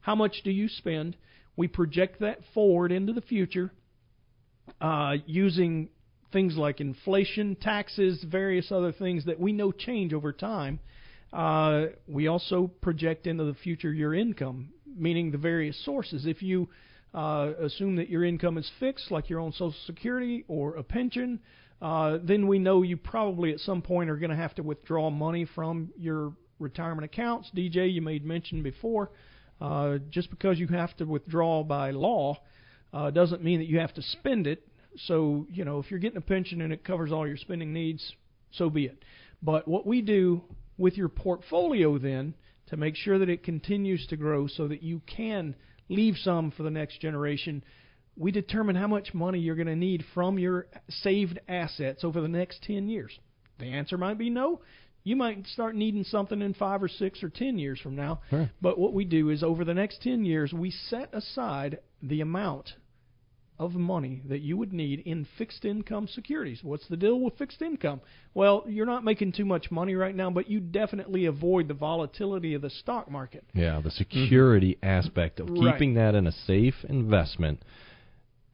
how 0.00 0.16
much 0.16 0.42
do 0.42 0.50
you 0.50 0.68
spend? 0.68 1.16
We 1.54 1.68
project 1.68 2.18
that 2.20 2.40
forward 2.52 2.90
into 2.90 3.12
the 3.12 3.20
future 3.20 3.70
uh, 4.80 5.18
using 5.26 5.90
things 6.32 6.56
like 6.56 6.80
inflation, 6.80 7.56
taxes, 7.56 8.24
various 8.28 8.70
other 8.70 8.92
things 8.92 9.24
that 9.24 9.40
we 9.40 9.52
know 9.52 9.72
change 9.72 10.12
over 10.12 10.32
time. 10.32 10.78
Uh, 11.32 11.86
we 12.06 12.26
also 12.26 12.70
project 12.80 13.26
into 13.26 13.44
the 13.44 13.54
future 13.54 13.92
your 13.92 14.14
income, 14.14 14.70
meaning 14.96 15.30
the 15.30 15.38
various 15.38 15.82
sources. 15.84 16.26
If 16.26 16.42
you 16.42 16.68
uh, 17.14 17.52
assume 17.60 17.96
that 17.96 18.08
your 18.08 18.24
income 18.24 18.58
is 18.58 18.70
fixed, 18.80 19.10
like 19.10 19.28
your 19.28 19.40
own 19.40 19.52
Social 19.52 19.74
Security 19.86 20.44
or 20.48 20.76
a 20.76 20.82
pension, 20.82 21.40
uh, 21.80 22.18
then 22.22 22.46
we 22.46 22.58
know 22.58 22.82
you 22.82 22.96
probably 22.96 23.52
at 23.52 23.60
some 23.60 23.82
point 23.82 24.10
are 24.10 24.16
going 24.16 24.30
to 24.30 24.36
have 24.36 24.54
to 24.56 24.62
withdraw 24.62 25.10
money 25.10 25.46
from 25.54 25.90
your 25.96 26.32
retirement 26.58 27.04
accounts. 27.04 27.50
DJ, 27.56 27.92
you 27.92 28.02
made 28.02 28.24
mention 28.24 28.62
before, 28.62 29.10
uh, 29.60 29.98
just 30.10 30.30
because 30.30 30.58
you 30.58 30.66
have 30.68 30.96
to 30.96 31.04
withdraw 31.04 31.62
by 31.62 31.90
law 31.90 32.36
uh, 32.92 33.10
doesn't 33.10 33.42
mean 33.42 33.58
that 33.60 33.66
you 33.66 33.78
have 33.78 33.94
to 33.94 34.02
spend 34.02 34.46
it. 34.46 34.66
So, 35.06 35.46
you 35.50 35.64
know, 35.64 35.78
if 35.78 35.90
you're 35.90 36.00
getting 36.00 36.18
a 36.18 36.22
pension 36.22 36.60
and 36.60 36.72
it 36.72 36.84
covers 36.84 37.12
all 37.12 37.26
your 37.26 37.36
spending 37.36 37.72
needs, 37.72 38.14
so 38.52 38.70
be 38.70 38.86
it. 38.86 39.04
But 39.42 39.68
what 39.68 39.86
we 39.86 40.02
do 40.02 40.42
with 40.76 40.96
your 40.96 41.08
portfolio 41.08 41.98
then 41.98 42.34
to 42.66 42.76
make 42.76 42.96
sure 42.96 43.18
that 43.18 43.28
it 43.28 43.42
continues 43.42 44.06
to 44.08 44.16
grow 44.16 44.46
so 44.46 44.68
that 44.68 44.82
you 44.82 45.00
can 45.06 45.54
leave 45.88 46.16
some 46.18 46.50
for 46.50 46.62
the 46.62 46.70
next 46.70 47.00
generation, 47.00 47.64
we 48.16 48.30
determine 48.30 48.76
how 48.76 48.88
much 48.88 49.14
money 49.14 49.38
you're 49.38 49.56
going 49.56 49.66
to 49.68 49.76
need 49.76 50.04
from 50.12 50.38
your 50.38 50.66
saved 50.88 51.38
assets 51.48 52.04
over 52.04 52.20
the 52.20 52.28
next 52.28 52.62
10 52.64 52.88
years. 52.88 53.18
The 53.58 53.66
answer 53.66 53.96
might 53.96 54.18
be 54.18 54.30
no. 54.30 54.60
You 55.04 55.16
might 55.16 55.46
start 55.46 55.74
needing 55.74 56.04
something 56.04 56.42
in 56.42 56.54
five 56.54 56.82
or 56.82 56.88
six 56.88 57.22
or 57.22 57.30
ten 57.30 57.58
years 57.58 57.80
from 57.80 57.96
now. 57.96 58.20
Right. 58.30 58.50
But 58.60 58.78
what 58.78 58.92
we 58.92 59.04
do 59.04 59.30
is 59.30 59.42
over 59.42 59.64
the 59.64 59.72
next 59.72 60.02
10 60.02 60.24
years, 60.24 60.52
we 60.52 60.70
set 60.70 61.14
aside 61.14 61.78
the 62.02 62.20
amount 62.20 62.74
of 63.58 63.74
money 63.74 64.22
that 64.28 64.40
you 64.40 64.56
would 64.56 64.72
need 64.72 65.00
in 65.00 65.26
fixed 65.36 65.64
income 65.64 66.06
securities. 66.06 66.60
What's 66.62 66.86
the 66.88 66.96
deal 66.96 67.18
with 67.20 67.36
fixed 67.36 67.60
income? 67.60 68.00
Well, 68.34 68.64
you're 68.68 68.86
not 68.86 69.04
making 69.04 69.32
too 69.32 69.44
much 69.44 69.70
money 69.70 69.94
right 69.94 70.14
now, 70.14 70.30
but 70.30 70.48
you 70.48 70.60
definitely 70.60 71.26
avoid 71.26 71.66
the 71.68 71.74
volatility 71.74 72.54
of 72.54 72.62
the 72.62 72.70
stock 72.70 73.10
market. 73.10 73.44
Yeah, 73.54 73.80
the 73.80 73.90
security 73.90 74.76
Mm-hmm. 74.82 74.88
aspect 74.88 75.40
of 75.40 75.50
Right. 75.50 75.72
keeping 75.72 75.94
that 75.94 76.14
in 76.14 76.26
a 76.26 76.32
safe 76.32 76.84
investment 76.88 77.60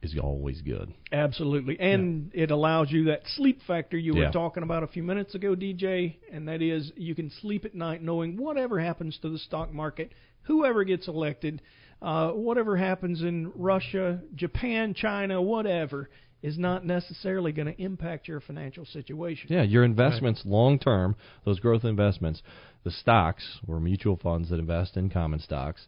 is 0.01 0.17
always 0.21 0.61
good. 0.61 0.93
Absolutely. 1.11 1.79
And 1.79 2.31
it 2.33 2.51
allows 2.51 2.91
you 2.91 3.05
that 3.05 3.21
sleep 3.27 3.61
factor 3.63 3.97
you 3.97 4.15
Yeah. 4.15 4.27
were 4.27 4.31
talking 4.31 4.63
about 4.63 4.83
a 4.83 4.87
few 4.87 5.03
minutes 5.03 5.33
ago, 5.35 5.55
DJ, 5.55 6.17
and 6.31 6.47
that 6.47 6.61
is 6.61 6.91
you 6.95 7.15
can 7.15 7.29
sleep 7.29 7.65
at 7.65 7.73
night 7.75 8.01
knowing 8.03 8.37
whatever 8.37 8.79
happens 8.79 9.17
to 9.19 9.29
the 9.29 9.39
stock 9.39 9.73
market, 9.73 10.11
whoever 10.43 10.83
gets 10.83 11.07
elected, 11.07 11.61
uh, 12.01 12.29
whatever 12.31 12.77
happens 12.77 13.21
in 13.21 13.51
Russia, 13.55 14.21
Japan, 14.35 14.93
China, 14.93 15.41
whatever, 15.41 16.09
is 16.41 16.57
not 16.57 16.85
necessarily 16.85 17.51
going 17.51 17.67
to 17.67 17.81
impact 17.81 18.27
your 18.27 18.39
financial 18.39 18.85
situation. 18.85 19.47
Yeah, 19.49 19.63
your 19.63 19.83
investments 19.83 20.43
long 20.45 20.77
term, 20.77 21.15
those 21.43 21.59
growth 21.59 21.83
investments, 21.83 22.43
the 22.83 22.91
stocks 22.91 23.59
or 23.67 23.79
mutual 23.79 24.17
funds 24.17 24.49
that 24.49 24.59
invest 24.59 24.95
in 24.95 25.09
common 25.09 25.39
stocks, 25.39 25.87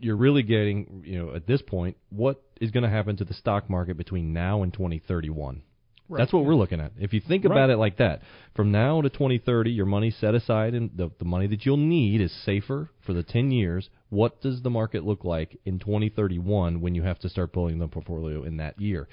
you're 0.00 0.16
really 0.16 0.42
getting, 0.42 1.04
you 1.06 1.18
know, 1.18 1.34
at 1.34 1.46
this 1.46 1.62
point, 1.62 1.96
what 2.10 2.42
is 2.60 2.70
going 2.70 2.82
to 2.82 2.90
happen 2.90 3.16
to 3.16 3.24
the 3.24 3.34
stock 3.34 3.70
market 3.70 3.96
between 3.96 4.32
now 4.32 4.62
and 4.62 4.72
2031? 4.72 5.62
Right. 6.08 6.18
That's 6.18 6.32
what 6.32 6.44
we're 6.46 6.54
looking 6.54 6.80
at. 6.80 6.92
If 6.98 7.12
you 7.12 7.20
think 7.20 7.44
Right. 7.44 7.52
about 7.52 7.70
it 7.70 7.76
like 7.76 7.98
that, 7.98 8.22
from 8.54 8.72
now 8.72 9.02
to 9.02 9.10
2030, 9.10 9.70
your 9.70 9.84
money 9.86 10.10
set 10.10 10.34
aside 10.34 10.74
and 10.74 10.90
the, 10.96 11.10
the 11.18 11.24
money 11.26 11.46
that 11.48 11.66
you'll 11.66 11.76
need 11.76 12.20
is 12.20 12.32
safer 12.44 12.88
for 13.04 13.12
the 13.12 13.22
10 13.22 13.50
years. 13.50 13.90
What 14.08 14.40
does 14.40 14.62
the 14.62 14.70
market 14.70 15.04
look 15.04 15.24
like 15.24 15.58
in 15.66 15.78
2031 15.78 16.80
when 16.80 16.94
you 16.94 17.02
have 17.02 17.18
to 17.20 17.28
start 17.28 17.52
pulling 17.52 17.78
the 17.78 17.88
portfolio 17.88 18.42
in 18.42 18.56
that 18.56 18.80
year? 18.80 19.06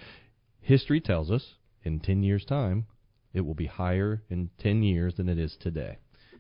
History 0.62 1.02
tells 1.02 1.30
us 1.30 1.56
in 1.84 2.00
10 2.00 2.24
years' 2.24 2.46
time, 2.46 2.86
it 3.34 3.42
will 3.42 3.54
be 3.54 3.66
higher 3.68 4.24
in 4.30 4.50
10 4.60 4.82
years 4.82 5.16
than 5.16 5.28
it 5.28 5.38
is 5.38 5.56
today. 5.60 5.98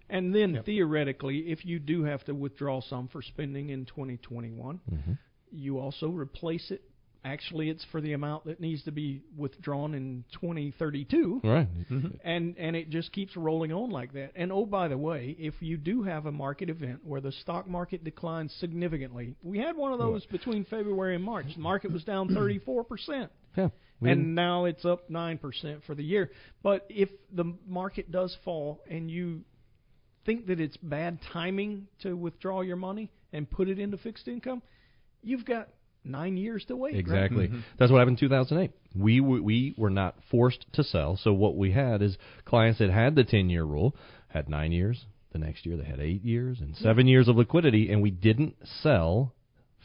And 0.09 0.33
then 0.33 0.61
theoretically, 0.65 1.39
if 1.51 1.65
you 1.65 1.79
do 1.79 2.03
have 2.03 2.23
to 2.25 2.33
withdraw 2.33 2.79
some 2.79 3.07
for 3.07 3.21
spending 3.21 3.69
in 3.69 3.85
2021, 3.85 4.79
Mm-hmm. 4.91 5.11
you 5.51 5.79
also 5.79 6.09
replace 6.09 6.71
it. 6.71 6.83
Actually, 7.25 7.71
it's 7.71 7.83
for 7.91 8.01
the 8.01 8.13
amount 8.13 8.45
that 8.45 8.59
needs 8.59 8.83
to 8.83 8.91
be 8.91 9.23
withdrawn 9.35 9.95
in 9.95 10.23
2032. 10.33 11.41
Right. 11.43 11.67
And 12.23 12.55
and 12.57 12.75
it 12.75 12.89
just 12.89 13.11
keeps 13.11 13.35
rolling 13.35 13.71
on 13.71 13.89
like 13.89 14.13
that. 14.13 14.31
And 14.35 14.51
oh, 14.51 14.65
by 14.65 14.87
the 14.87 14.97
way, 14.97 15.35
if 15.39 15.55
you 15.59 15.77
do 15.77 16.03
have 16.03 16.27
a 16.27 16.31
market 16.31 16.69
event 16.69 16.99
where 17.03 17.21
the 17.21 17.31
stock 17.31 17.67
market 17.67 18.03
declines 18.03 18.55
significantly, 18.59 19.35
we 19.41 19.57
had 19.57 19.75
one 19.75 19.91
of 19.91 19.99
those 19.99 20.25
between 20.27 20.65
February 20.65 21.15
and 21.15 21.23
March. 21.23 21.47
The 21.55 21.61
market 21.61 21.91
was 21.91 22.03
down 22.03 22.29
34 22.35 22.83
percent. 22.83 23.31
Yeah. 23.57 23.69
we 23.99 24.11
And 24.11 24.35
now 24.35 24.65
it's 24.65 24.85
up 24.85 25.09
9% 25.09 25.83
for 25.85 25.95
the 25.95 26.03
year. 26.03 26.31
But 26.61 26.85
if 26.89 27.09
the 27.33 27.55
market 27.67 28.11
does 28.11 28.35
fall 28.43 28.83
and 28.89 29.09
you 29.09 29.41
think 30.25 30.47
that 30.47 30.59
it's 30.59 30.77
bad 30.77 31.19
timing 31.33 31.87
to 32.01 32.15
withdraw 32.15 32.61
your 32.61 32.75
money 32.75 33.11
and 33.31 33.49
put 33.49 33.69
it 33.69 33.79
into 33.79 33.97
fixed 33.97 34.27
income, 34.27 34.61
you've 35.21 35.45
got 35.45 35.69
nine 36.05 36.37
years 36.37 36.63
to 36.65 36.75
wait. 36.75 36.93
right? 36.93 36.99
Exactly. 36.99 37.47
Mm-hmm. 37.47 37.59
That's 37.77 37.91
what 37.91 37.99
happened 37.99 38.19
in 38.21 38.27
2008. 38.29 38.71
We 38.95 39.19
w- 39.19 39.43
we 39.43 39.73
were 39.77 39.89
not 39.89 40.15
forced 40.31 40.65
to 40.73 40.83
sell. 40.83 41.17
So 41.17 41.33
what 41.33 41.55
we 41.57 41.71
had 41.71 42.01
is 42.01 42.17
clients 42.45 42.79
that 42.79 42.89
had 42.89 43.15
the 43.15 43.23
10 43.23 43.49
year 43.49 43.63
rule 43.63 43.95
had 44.27 44.49
nine 44.49 44.71
years. 44.71 45.05
The 45.31 45.39
next 45.39 45.65
year 45.65 45.75
they 45.75 45.83
had 45.83 45.99
eight 45.99 46.23
years 46.23 46.61
and 46.61 46.75
seven 46.77 47.07
years 47.07 47.27
of 47.27 47.35
liquidity, 47.35 47.91
and 47.91 48.01
we 48.01 48.11
didn't 48.11 48.55
sell 48.81 49.33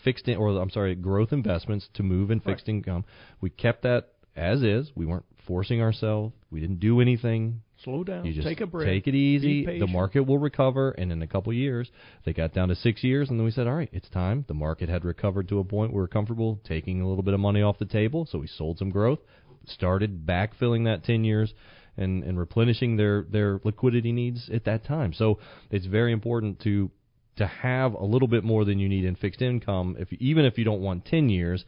fixed 0.04 0.28
in, 0.28 0.36
or 0.36 0.50
I'm 0.60 0.70
sorry, 0.70 0.94
growth 0.94 1.32
investments 1.32 1.88
to 1.94 2.02
move 2.02 2.30
in 2.30 2.38
fixed 2.40 2.68
income. 2.68 3.04
We 3.40 3.50
kept 3.50 3.82
that 3.82 4.10
as 4.36 4.62
is. 4.62 4.92
We 4.94 5.06
weren't 5.06 5.24
forcing 5.46 5.82
ourselves. 5.82 6.34
We 6.50 6.60
didn't 6.60 6.78
do 6.80 7.00
anything. 7.00 7.62
Slow 7.84 8.04
down. 8.04 8.26
You 8.26 8.34
just 8.34 8.46
take 8.46 8.60
a 8.60 8.66
break. 8.66 8.86
Take 8.86 9.06
it 9.06 9.14
easy. 9.14 9.64
The 9.64 9.86
market 9.86 10.20
will 10.20 10.38
recover, 10.38 10.90
and 10.90 11.10
in 11.10 11.22
a 11.22 11.26
couple 11.26 11.50
of 11.50 11.56
years, 11.56 11.90
they 12.24 12.32
got 12.32 12.52
down 12.52 12.68
to 12.68 12.74
six 12.74 13.02
years, 13.02 13.30
and 13.30 13.38
then 13.38 13.44
we 13.44 13.50
said, 13.50 13.66
"All 13.66 13.74
right, 13.74 13.88
it's 13.92 14.08
time." 14.10 14.44
The 14.48 14.54
market 14.54 14.88
had 14.88 15.04
recovered 15.04 15.48
to 15.48 15.58
a 15.58 15.64
point 15.64 15.92
where 15.92 16.02
we're 16.02 16.08
comfortable 16.08 16.60
taking 16.64 17.00
a 17.00 17.08
little 17.08 17.22
bit 17.22 17.32
of 17.34 17.40
money 17.40 17.62
off 17.62 17.78
the 17.78 17.86
table, 17.86 18.26
so 18.26 18.38
we 18.38 18.46
sold 18.46 18.78
some 18.78 18.90
growth, 18.90 19.20
started 19.64 20.26
backfilling 20.26 20.84
that 20.84 21.04
ten 21.04 21.24
years, 21.24 21.54
and 21.96 22.22
and 22.22 22.38
replenishing 22.38 22.96
their 22.96 23.22
their 23.22 23.60
liquidity 23.64 24.12
needs 24.12 24.50
at 24.50 24.64
that 24.64 24.84
time. 24.84 25.12
So 25.12 25.38
it's 25.70 25.86
very 25.86 26.12
important 26.12 26.60
to 26.60 26.90
to 27.36 27.46
have 27.46 27.94
a 27.94 28.04
little 28.04 28.28
bit 28.28 28.44
more 28.44 28.66
than 28.66 28.78
you 28.78 28.88
need 28.88 29.04
in 29.04 29.16
fixed 29.16 29.40
income. 29.40 29.96
If 29.98 30.12
even 30.14 30.44
if 30.44 30.58
you 30.58 30.64
don't 30.64 30.82
want 30.82 31.06
ten 31.06 31.30
years, 31.30 31.64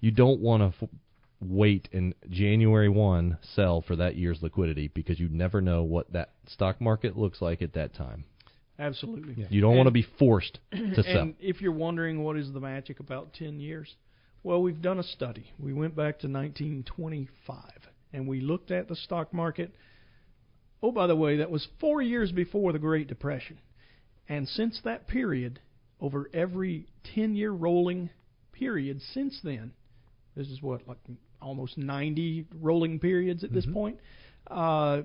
you 0.00 0.10
don't 0.10 0.40
want 0.40 0.62
to 0.62 0.84
f- 0.84 0.90
wait 1.42 1.88
in 1.92 2.14
January 2.28 2.88
1 2.88 3.38
sell 3.54 3.82
for 3.82 3.96
that 3.96 4.16
year's 4.16 4.42
liquidity 4.42 4.88
because 4.88 5.18
you 5.18 5.28
never 5.28 5.60
know 5.60 5.82
what 5.82 6.12
that 6.12 6.30
stock 6.46 6.80
market 6.80 7.16
looks 7.16 7.42
like 7.42 7.62
at 7.62 7.74
that 7.74 7.94
time. 7.94 8.24
Absolutely. 8.78 9.46
You 9.50 9.60
don't 9.60 9.76
want 9.76 9.86
to 9.86 9.92
be 9.92 10.06
forced 10.18 10.58
to 10.72 11.02
sell. 11.02 11.20
And 11.20 11.34
if 11.38 11.60
you're 11.60 11.72
wondering 11.72 12.22
what 12.22 12.36
is 12.36 12.52
the 12.52 12.60
magic 12.60 13.00
about 13.00 13.32
10 13.34 13.60
years, 13.60 13.94
well, 14.42 14.60
we've 14.60 14.82
done 14.82 14.98
a 14.98 15.04
study. 15.04 15.52
We 15.58 15.72
went 15.72 15.94
back 15.94 16.18
to 16.20 16.28
1925 16.28 17.62
and 18.12 18.26
we 18.26 18.40
looked 18.40 18.70
at 18.70 18.88
the 18.88 18.96
stock 18.96 19.32
market. 19.32 19.72
Oh, 20.82 20.90
by 20.90 21.06
the 21.06 21.16
way, 21.16 21.36
that 21.36 21.50
was 21.50 21.68
four 21.80 22.02
years 22.02 22.32
before 22.32 22.72
the 22.72 22.78
Great 22.78 23.06
Depression. 23.06 23.58
And 24.28 24.48
since 24.48 24.80
that 24.84 25.06
period, 25.06 25.60
over 26.00 26.28
every 26.34 26.86
10 27.14 27.36
year 27.36 27.52
rolling 27.52 28.10
period 28.52 29.00
since 29.12 29.38
then, 29.44 29.72
this 30.36 30.48
is 30.48 30.60
what, 30.60 30.88
like 30.88 30.98
almost 31.42 31.76
90 31.76 32.46
rolling 32.60 32.98
periods 32.98 33.44
at 33.44 33.52
this 33.52 33.66
point, 33.66 33.98
uh, 34.48 35.02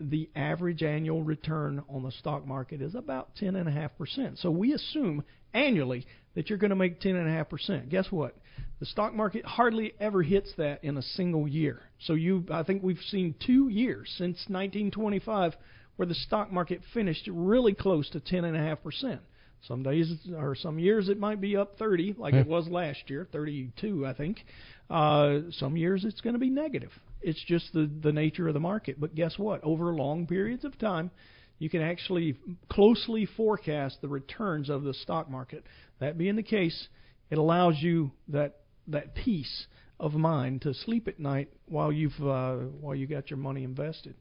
the 0.00 0.28
average 0.34 0.82
annual 0.82 1.22
return 1.22 1.82
on 1.88 2.02
the 2.02 2.10
stock 2.12 2.46
market 2.46 2.82
is 2.82 2.94
about 2.94 3.30
10.5%. 3.40 4.40
So 4.40 4.50
we 4.50 4.72
assume 4.72 5.22
annually 5.54 6.06
that 6.34 6.48
you're 6.48 6.58
going 6.58 6.70
to 6.70 6.76
make 6.76 7.00
10.5%. 7.00 7.88
Guess 7.88 8.10
what? 8.10 8.36
The 8.80 8.86
stock 8.86 9.14
market 9.14 9.44
hardly 9.44 9.92
ever 10.00 10.22
hits 10.22 10.52
that 10.56 10.82
in 10.82 10.96
a 10.96 11.02
single 11.02 11.46
year. 11.46 11.82
So 12.00 12.14
you 12.14 12.44
I 12.50 12.62
think 12.62 12.82
we've 12.82 12.98
seen 13.10 13.34
2 13.46 13.68
years 13.68 14.08
since 14.18 14.36
1925 14.48 15.54
where 15.96 16.06
the 16.06 16.14
stock 16.14 16.50
market 16.50 16.80
finished 16.92 17.28
really 17.30 17.74
close 17.74 18.08
to 18.10 18.20
10.5%. 18.20 19.20
Some 19.68 19.82
days 19.84 20.12
or 20.36 20.56
some 20.56 20.78
years 20.78 21.08
it 21.08 21.18
might 21.18 21.40
be 21.40 21.56
up 21.56 21.76
30 21.78 22.16
like 22.18 22.34
it 22.34 22.46
was 22.46 22.66
last 22.68 23.08
year, 23.08 23.28
32 23.30 24.06
I 24.06 24.12
think. 24.12 24.44
Uh, 24.90 25.50
some 25.52 25.76
years 25.76 26.04
it's 26.04 26.20
going 26.20 26.34
to 26.34 26.40
be 26.40 26.50
negative. 26.50 26.90
It's 27.20 27.42
just 27.46 27.72
the 27.72 27.88
the 28.02 28.12
nature 28.12 28.48
of 28.48 28.54
the 28.54 28.60
market. 28.60 29.00
But 29.00 29.14
guess 29.14 29.38
what? 29.38 29.62
Over 29.62 29.94
long 29.94 30.26
periods 30.26 30.64
of 30.64 30.76
time, 30.78 31.12
you 31.58 31.70
can 31.70 31.80
actually 31.80 32.34
closely 32.68 33.24
forecast 33.36 33.98
the 34.00 34.08
returns 34.08 34.68
of 34.68 34.82
the 34.82 34.94
stock 34.94 35.30
market. 35.30 35.64
That 36.00 36.18
being 36.18 36.34
the 36.34 36.42
case, 36.42 36.88
it 37.30 37.38
allows 37.38 37.76
you 37.80 38.10
that 38.28 38.62
that 38.88 39.14
peace 39.14 39.66
of 40.00 40.14
mind 40.14 40.62
to 40.62 40.74
sleep 40.74 41.06
at 41.06 41.20
night 41.20 41.48
while 41.66 41.92
you've 41.92 42.20
uh, 42.20 42.56
while 42.80 42.96
you 42.96 43.06
got 43.06 43.30
your 43.30 43.36
money 43.36 43.62
invested, 43.62 44.16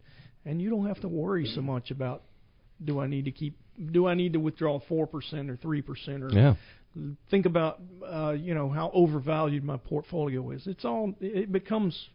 and 0.45 0.61
you 0.61 0.69
don't 0.69 0.85
have 0.85 1.01
to 1.01 1.07
worry 1.07 1.47
so 1.47 1.61
much 1.61 1.89
about 1.89 2.21
do 2.83 2.99
I 2.99 3.07
need 3.07 3.25
to 3.25 3.31
keep 3.31 3.57
do 3.91 4.05
I 4.07 4.13
need 4.13 4.34
to 4.34 4.39
withdraw 4.39 4.80
four 4.88 5.07
percent 5.07 5.49
or 5.49 5.57
three 5.57 5.82
percent 5.82 6.24
or 6.24 6.30
Yeah. 6.32 6.55
think 7.30 7.45
about 7.45 7.80
uh, 8.05 8.32
you 8.32 8.53
know 8.53 8.69
how 8.69 8.91
overvalued 8.93 9.63
my 9.63 9.78
portfolio 9.78 10.51
is. 10.51 10.67
It's 10.67 10.86
all 10.86 11.13
it 11.22 11.51
becomes 11.51 12.09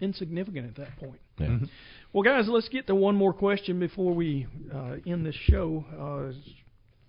insignificant 0.00 0.66
at 0.68 0.76
that 0.76 0.96
point. 0.98 1.20
Yeah. 1.38 1.58
Well, 2.12 2.22
guys, 2.22 2.48
let's 2.48 2.68
get 2.68 2.86
to 2.88 2.94
one 2.94 3.16
more 3.16 3.32
question 3.32 3.78
before 3.78 4.14
we 4.14 4.46
uh, 4.74 4.96
end 5.06 5.24
this 5.24 5.34
show. 5.34 5.84
Uh, 5.98 6.28
it's 6.30 6.38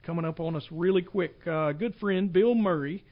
coming 0.04 0.26
up 0.26 0.40
on 0.40 0.56
us 0.56 0.66
really 0.72 1.02
quick. 1.02 1.46
Uh, 1.48 1.72
good 1.74 1.96
friend 1.96 2.32
Bill 2.32 2.56
Murray 2.56 3.04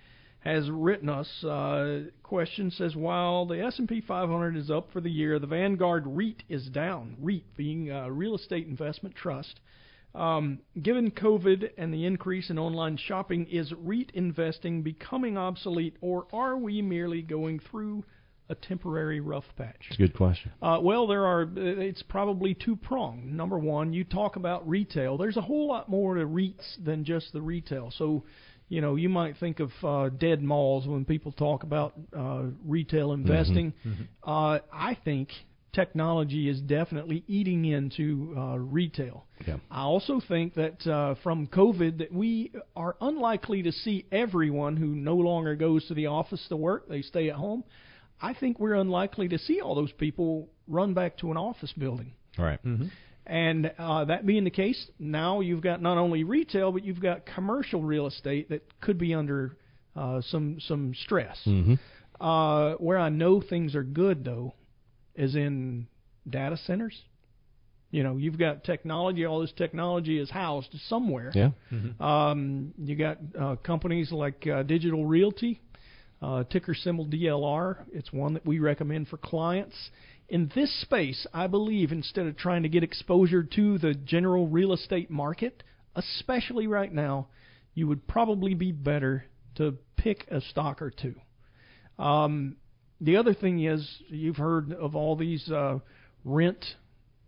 has 0.42 0.70
written 0.70 1.10
us. 1.10 1.44
Uh, 1.44 2.04
question 2.24 2.72
says 2.72 2.96
while 2.96 3.46
the 3.46 3.60
S&P 3.62 4.00
500 4.02 4.56
is 4.56 4.70
up 4.72 4.90
for 4.94 5.02
the 5.02 5.10
year, 5.12 5.40
the 5.40 5.48
Vanguard 5.48 6.04
REIT 6.08 6.44
is 6.48 6.68
down. 6.68 7.18
REIT 7.20 7.44
being 7.58 7.90
a 7.92 8.10
Real 8.12 8.36
Estate 8.36 8.66
Investment 8.68 9.16
Trust. 9.16 9.60
Um, 10.16 10.60
given 10.82 11.12
COVID 11.12 11.72
and 11.78 11.94
the 11.94 12.06
increase 12.06 12.50
in 12.50 12.58
online 12.58 12.98
shopping, 12.98 13.46
is 13.48 13.72
REIT 13.74 14.12
investing 14.14 14.82
becoming 14.82 15.38
obsolete, 15.38 15.98
or 16.02 16.28
are 16.34 16.58
we 16.58 16.82
merely 16.82 17.22
going 17.22 17.60
through 17.60 18.04
a 18.50 18.56
temporary 18.56 19.20
rough 19.20 19.46
patch? 19.56 19.76
That's 19.90 20.00
a 20.00 20.02
good 20.02 20.16
question. 20.18 20.52
Uh, 20.62 20.80
well, 20.82 21.06
there 21.06 21.26
are. 21.26 21.48
It's 21.56 22.02
probably 22.02 22.56
two 22.56 22.76
pronged. 22.76 23.32
Number 23.32 23.60
one, 23.60 23.94
you 23.94 24.04
talk 24.04 24.36
about 24.36 24.68
retail. 24.68 25.18
There's 25.18 25.38
a 25.38 25.42
whole 25.42 25.68
lot 25.68 25.88
more 25.90 26.16
to 26.16 26.26
REITs 26.26 26.84
than 26.84 27.06
just 27.06 27.32
the 27.32 27.42
retail. 27.42 27.92
So, 27.96 28.24
you 28.68 28.82
know, 28.82 28.96
you 28.96 29.10
might 29.10 29.38
think 29.38 29.60
of 29.60 29.72
uh, 29.84 30.10
dead 30.10 30.42
malls 30.42 30.88
when 30.88 31.06
people 31.06 31.32
talk 31.32 31.62
about 31.64 31.94
uh, 32.18 32.46
retail 32.66 33.14
investing. 33.14 33.74
Uh, 34.24 34.60
I 34.74 34.98
think 35.06 35.30
technology 35.80 36.50
is 36.50 36.60
definitely 36.62 37.24
eating 37.28 37.66
into 37.66 38.34
uh, 38.38 38.58
retail. 38.58 39.26
Yeah. 39.48 39.58
I 39.72 39.84
also 39.84 40.22
think 40.28 40.56
that 40.56 40.86
uh, 40.86 41.16
from 41.24 41.48
COVID 41.48 42.00
that 42.00 42.12
we 42.12 42.52
are 42.76 42.96
unlikely 43.00 43.64
to 43.64 43.72
see 43.72 44.06
everyone 44.12 44.76
who 44.76 44.88
no 44.88 45.16
longer 45.16 45.56
goes 45.56 45.88
to 45.88 45.94
the 45.94 46.08
office 46.08 46.46
to 46.50 46.58
work. 46.58 46.90
They 46.90 47.02
stay 47.02 47.30
at 47.30 47.36
home. 47.36 47.64
I 48.22 48.34
think 48.34 48.60
we're 48.60 48.76
unlikely 48.76 49.30
to 49.30 49.38
see 49.38 49.62
all 49.62 49.76
those 49.76 49.94
people 49.94 50.50
run 50.68 50.94
back 50.94 51.18
to 51.20 51.32
an 51.32 51.38
office 51.38 51.74
building. 51.78 52.12
All 52.38 52.46
right. 52.46 52.60
And 53.26 53.72
uh, 53.78 54.06
that 54.06 54.26
being 54.26 54.44
the 54.44 54.50
case, 54.50 54.90
now 54.98 55.40
you've 55.40 55.62
got 55.62 55.82
not 55.82 55.98
only 55.98 56.24
retail, 56.24 56.72
but 56.72 56.84
you've 56.84 57.02
got 57.02 57.26
commercial 57.26 57.82
real 57.84 58.08
estate 58.08 58.50
that 58.50 58.64
could 58.82 58.98
be 58.98 59.14
under 59.14 59.56
uh, 59.96 60.22
some 60.30 60.58
some 60.60 60.94
stress. 61.06 61.38
Mm-hmm. 61.46 61.76
Uh, 62.20 62.74
where 62.74 62.98
I 62.98 63.10
know 63.10 63.42
things 63.42 63.76
are 63.76 63.84
good 63.84 64.26
though, 64.26 64.54
is 65.20 65.36
in 65.36 65.86
data 66.28 66.58
centers. 66.66 67.00
You 67.92 68.04
know, 68.04 68.18
you've 68.18 68.40
got 68.40 68.64
technology. 68.64 69.26
All 69.26 69.42
this 69.42 69.52
technology 69.56 70.18
is 70.18 70.30
housed 70.30 70.74
somewhere. 70.88 71.32
Yeah. 71.36 71.50
Um, 72.00 72.74
you 72.78 72.96
got 72.96 73.18
uh, 73.40 73.56
companies 73.58 74.12
like 74.12 74.48
uh, 74.48 74.64
Digital 74.64 75.06
Realty, 75.06 75.62
uh, 76.22 76.44
ticker 76.46 76.74
symbol 76.74 77.06
DLR. 77.06 77.78
It's 77.92 78.14
one 78.14 78.34
that 78.36 78.46
we 78.46 78.60
recommend 78.60 79.10
for 79.10 79.18
clients. 79.18 79.76
In 80.30 80.52
this 80.54 80.82
space, 80.82 81.26
I 81.34 81.48
believe 81.48 81.92
instead 81.92 82.28
of 82.28 82.38
trying 82.38 82.64
to 82.64 82.70
get 82.70 82.84
exposure 82.84 83.44
to 83.44 83.78
the 83.80 83.96
general 83.96 84.48
real 84.48 84.74
estate 84.74 85.10
market, 85.10 85.64
especially 85.96 86.68
right 86.68 86.94
now, 86.94 87.28
you 87.74 87.88
would 87.88 88.08
probably 88.08 88.54
be 88.54 88.72
better 88.72 89.26
to 89.56 89.76
pick 89.98 90.28
a 90.30 90.40
stock 90.42 90.82
or 90.82 90.92
two. 90.92 91.16
Um, 91.98 92.56
the 93.02 93.18
other 93.18 93.34
thing 93.34 93.64
is 93.64 93.88
you've 94.10 94.38
heard 94.38 94.74
of 94.74 94.96
all 94.96 95.16
these 95.16 95.50
uh, 95.52 95.80
rent 96.26 96.64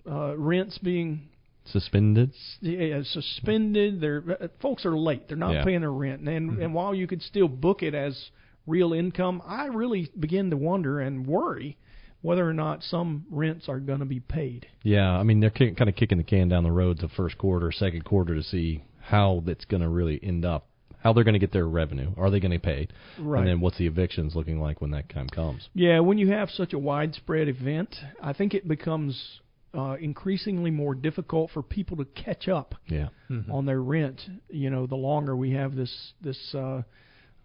uh, 0.10 0.36
rents 0.38 0.78
being 0.80 1.28
Suspended. 1.66 2.32
yeah, 2.62 3.02
suspended. 3.04 4.02
They're 4.02 4.24
uh, 4.42 4.48
folks 4.62 4.84
are 4.86 4.98
late. 4.98 5.28
They're 5.28 5.38
not 5.38 5.54
Yeah. 5.54 5.64
paying 5.64 5.82
their 5.82 5.92
rent, 5.92 6.28
and 6.28 6.58
and 6.60 6.74
while 6.74 6.96
you 6.96 7.06
could 7.08 7.22
still 7.22 7.48
book 7.48 7.84
it 7.84 7.94
as 7.94 8.32
real 8.66 8.94
income, 8.94 9.42
I 9.46 9.66
really 9.68 10.10
begin 10.20 10.50
to 10.50 10.58
wonder 10.58 11.00
and 11.00 11.26
worry 11.28 11.78
whether 12.22 12.48
or 12.48 12.54
not 12.54 12.84
some 12.84 13.26
rents 13.30 13.68
are 13.70 13.80
going 13.80 14.00
to 14.00 14.06
be 14.06 14.20
paid. 14.20 14.68
Yeah, 14.84 15.10
I 15.12 15.24
mean 15.24 15.40
they're 15.40 15.50
kind 15.52 15.88
of 15.88 15.96
kicking 15.96 16.18
the 16.18 16.24
can 16.24 16.50
down 16.50 16.64
the 16.64 16.72
road 16.72 17.00
to 17.00 17.08
first 17.10 17.38
quarter, 17.38 17.72
second 17.72 18.06
quarter 18.06 18.34
to 18.36 18.44
see 18.44 18.84
how 19.00 19.42
that's 19.46 19.66
going 19.66 19.82
to 19.82 19.90
really 19.90 20.20
end 20.24 20.46
up. 20.46 20.68
How 21.04 21.14
they're 21.14 21.24
going 21.24 21.34
to 21.34 21.40
get 21.40 21.52
their 21.52 21.68
revenue? 21.68 22.12
Are 22.18 22.30
they 22.30 22.40
going 22.40 22.52
to 22.52 22.60
pay? 22.60 22.88
Right. 23.20 23.40
And 23.40 23.48
then 23.48 23.60
what's 23.60 23.78
the 23.78 23.88
evictions 23.88 24.36
looking 24.36 24.60
like 24.62 24.82
when 24.82 24.92
that 24.92 25.10
time 25.10 25.28
comes? 25.30 25.68
Yeah, 25.74 26.00
when 26.00 26.18
you 26.18 26.32
have 26.32 26.50
such 26.50 26.74
a 26.74 26.80
widespread 26.80 27.48
event, 27.48 27.96
I 28.22 28.34
think 28.34 28.54
it 28.54 28.68
becomes 28.68 29.40
uh, 29.74 29.96
increasingly 30.00 30.70
more 30.70 30.94
difficult 30.94 31.50
for 31.52 31.64
people 31.64 31.98
to 31.98 32.06
catch 32.06 32.48
up 32.48 32.76
Yeah. 32.88 33.08
on 33.50 33.66
their 33.66 33.82
rent. 33.82 34.22
You 34.50 34.70
know, 34.70 34.86
the 34.86 34.96
longer 34.96 35.36
we 35.36 35.52
have 35.52 35.76
this 35.76 36.14
this 36.22 36.54
uh, 36.54 36.82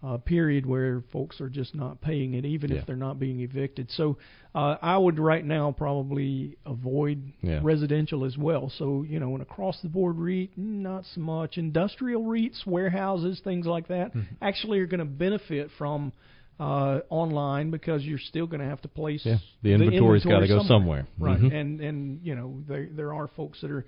uh, 0.07 0.17
period 0.19 0.65
where 0.67 1.03
folks 1.13 1.41
are 1.41 1.49
just 1.49 1.75
not 1.75 2.01
paying 2.01 2.35
it, 2.35 2.45
even 2.45 2.71
Yeah. 2.71 2.79
if 2.79 2.87
they're 2.87 2.97
not 3.09 3.19
being 3.19 3.41
evicted. 3.41 3.91
So 3.91 4.19
uh, 4.55 4.77
I 4.81 4.97
would 4.97 5.19
right 5.19 5.45
now 5.45 5.73
probably 5.73 6.57
avoid 6.65 7.33
Yeah. 7.43 7.61
residential 7.63 8.25
as 8.25 8.37
well. 8.39 8.71
So 8.79 9.03
you 9.03 9.19
know, 9.21 9.35
an 9.35 9.41
across 9.41 9.81
the 9.83 9.89
board 9.89 10.17
REIT, 10.17 10.51
not 10.57 11.05
so 11.15 11.21
much. 11.21 11.59
Industrial 11.59 12.23
REITs, 12.23 12.65
warehouses, 12.67 13.41
things 13.43 13.67
like 13.67 13.89
that, 13.89 14.13
actually 14.41 14.79
are 14.81 14.87
going 14.87 15.01
to 15.01 15.13
benefit 15.27 15.71
from. 15.79 16.13
Uh, 16.59 17.01
online 17.11 17.71
because 17.71 18.03
you're 18.03 18.19
still 18.19 18.47
going 18.47 18.61
to 18.61 18.67
have 18.67 18.81
to 18.81 18.89
place 18.89 19.21
Yeah, 19.27 19.37
the 19.63 19.73
inventory's 19.75 20.25
inventory 20.25 20.49
gotta 20.49 20.63
go 20.63 20.67
somewhere. 20.67 21.07
right? 21.19 21.39
Mhm. 21.39 21.53
And 21.55 21.81
and 21.83 22.21
you 22.25 22.35
know 22.35 22.63
there 22.67 22.89
there 22.91 23.13
are 23.13 23.29
folks 23.29 23.61
that 23.61 23.71
are 23.71 23.85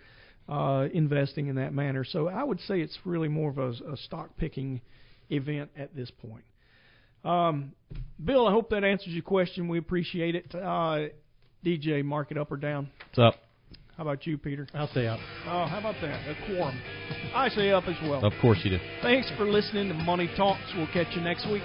uh, 0.50 0.86
investing 0.92 1.46
in 1.46 1.56
that 1.56 1.72
manner. 1.72 2.04
So 2.04 2.28
I 2.28 2.44
would 2.44 2.60
say 2.60 2.82
it's 2.82 2.98
really 3.06 3.28
more 3.28 3.48
of 3.48 3.56
a, 3.56 3.70
a 3.94 3.96
stock 3.96 4.36
picking 4.36 4.82
event 5.30 5.70
at 5.76 5.94
this 5.94 6.10
point. 6.10 6.44
Um, 7.24 7.72
Bill, 8.24 8.46
I 8.46 8.52
hope 8.52 8.70
that 8.70 8.84
answers 8.84 9.08
your 9.08 9.22
question. 9.22 9.68
We 9.68 9.78
appreciate 9.78 10.34
it. 10.34 10.54
Uh, 10.54 11.08
DJ, 11.64 12.04
mark 12.04 12.30
it 12.30 12.38
up 12.38 12.50
or 12.52 12.56
down. 12.56 12.90
What's 13.08 13.34
up? 13.34 13.40
How 13.96 14.04
about 14.04 14.26
you, 14.26 14.38
Peter? 14.38 14.66
I'll 14.74 14.88
say 14.88 15.08
up. 15.08 15.18
Oh, 15.46 15.66
how 15.66 15.80
about 15.80 15.96
that? 16.00 16.28
A 16.28 16.36
quorum. 16.46 16.80
I 17.34 17.48
say 17.48 17.70
up 17.72 17.84
as 17.88 17.96
well. 18.04 18.24
Of 18.24 18.32
course 18.40 18.58
you 18.62 18.70
do. 18.70 18.78
Thanks 19.02 19.28
for 19.36 19.44
listening 19.44 19.88
to 19.88 19.94
Money 19.94 20.30
Talks. 20.36 20.62
We'll 20.76 20.86
catch 20.92 21.08
you 21.16 21.20
next 21.20 21.50
week. 21.50 21.64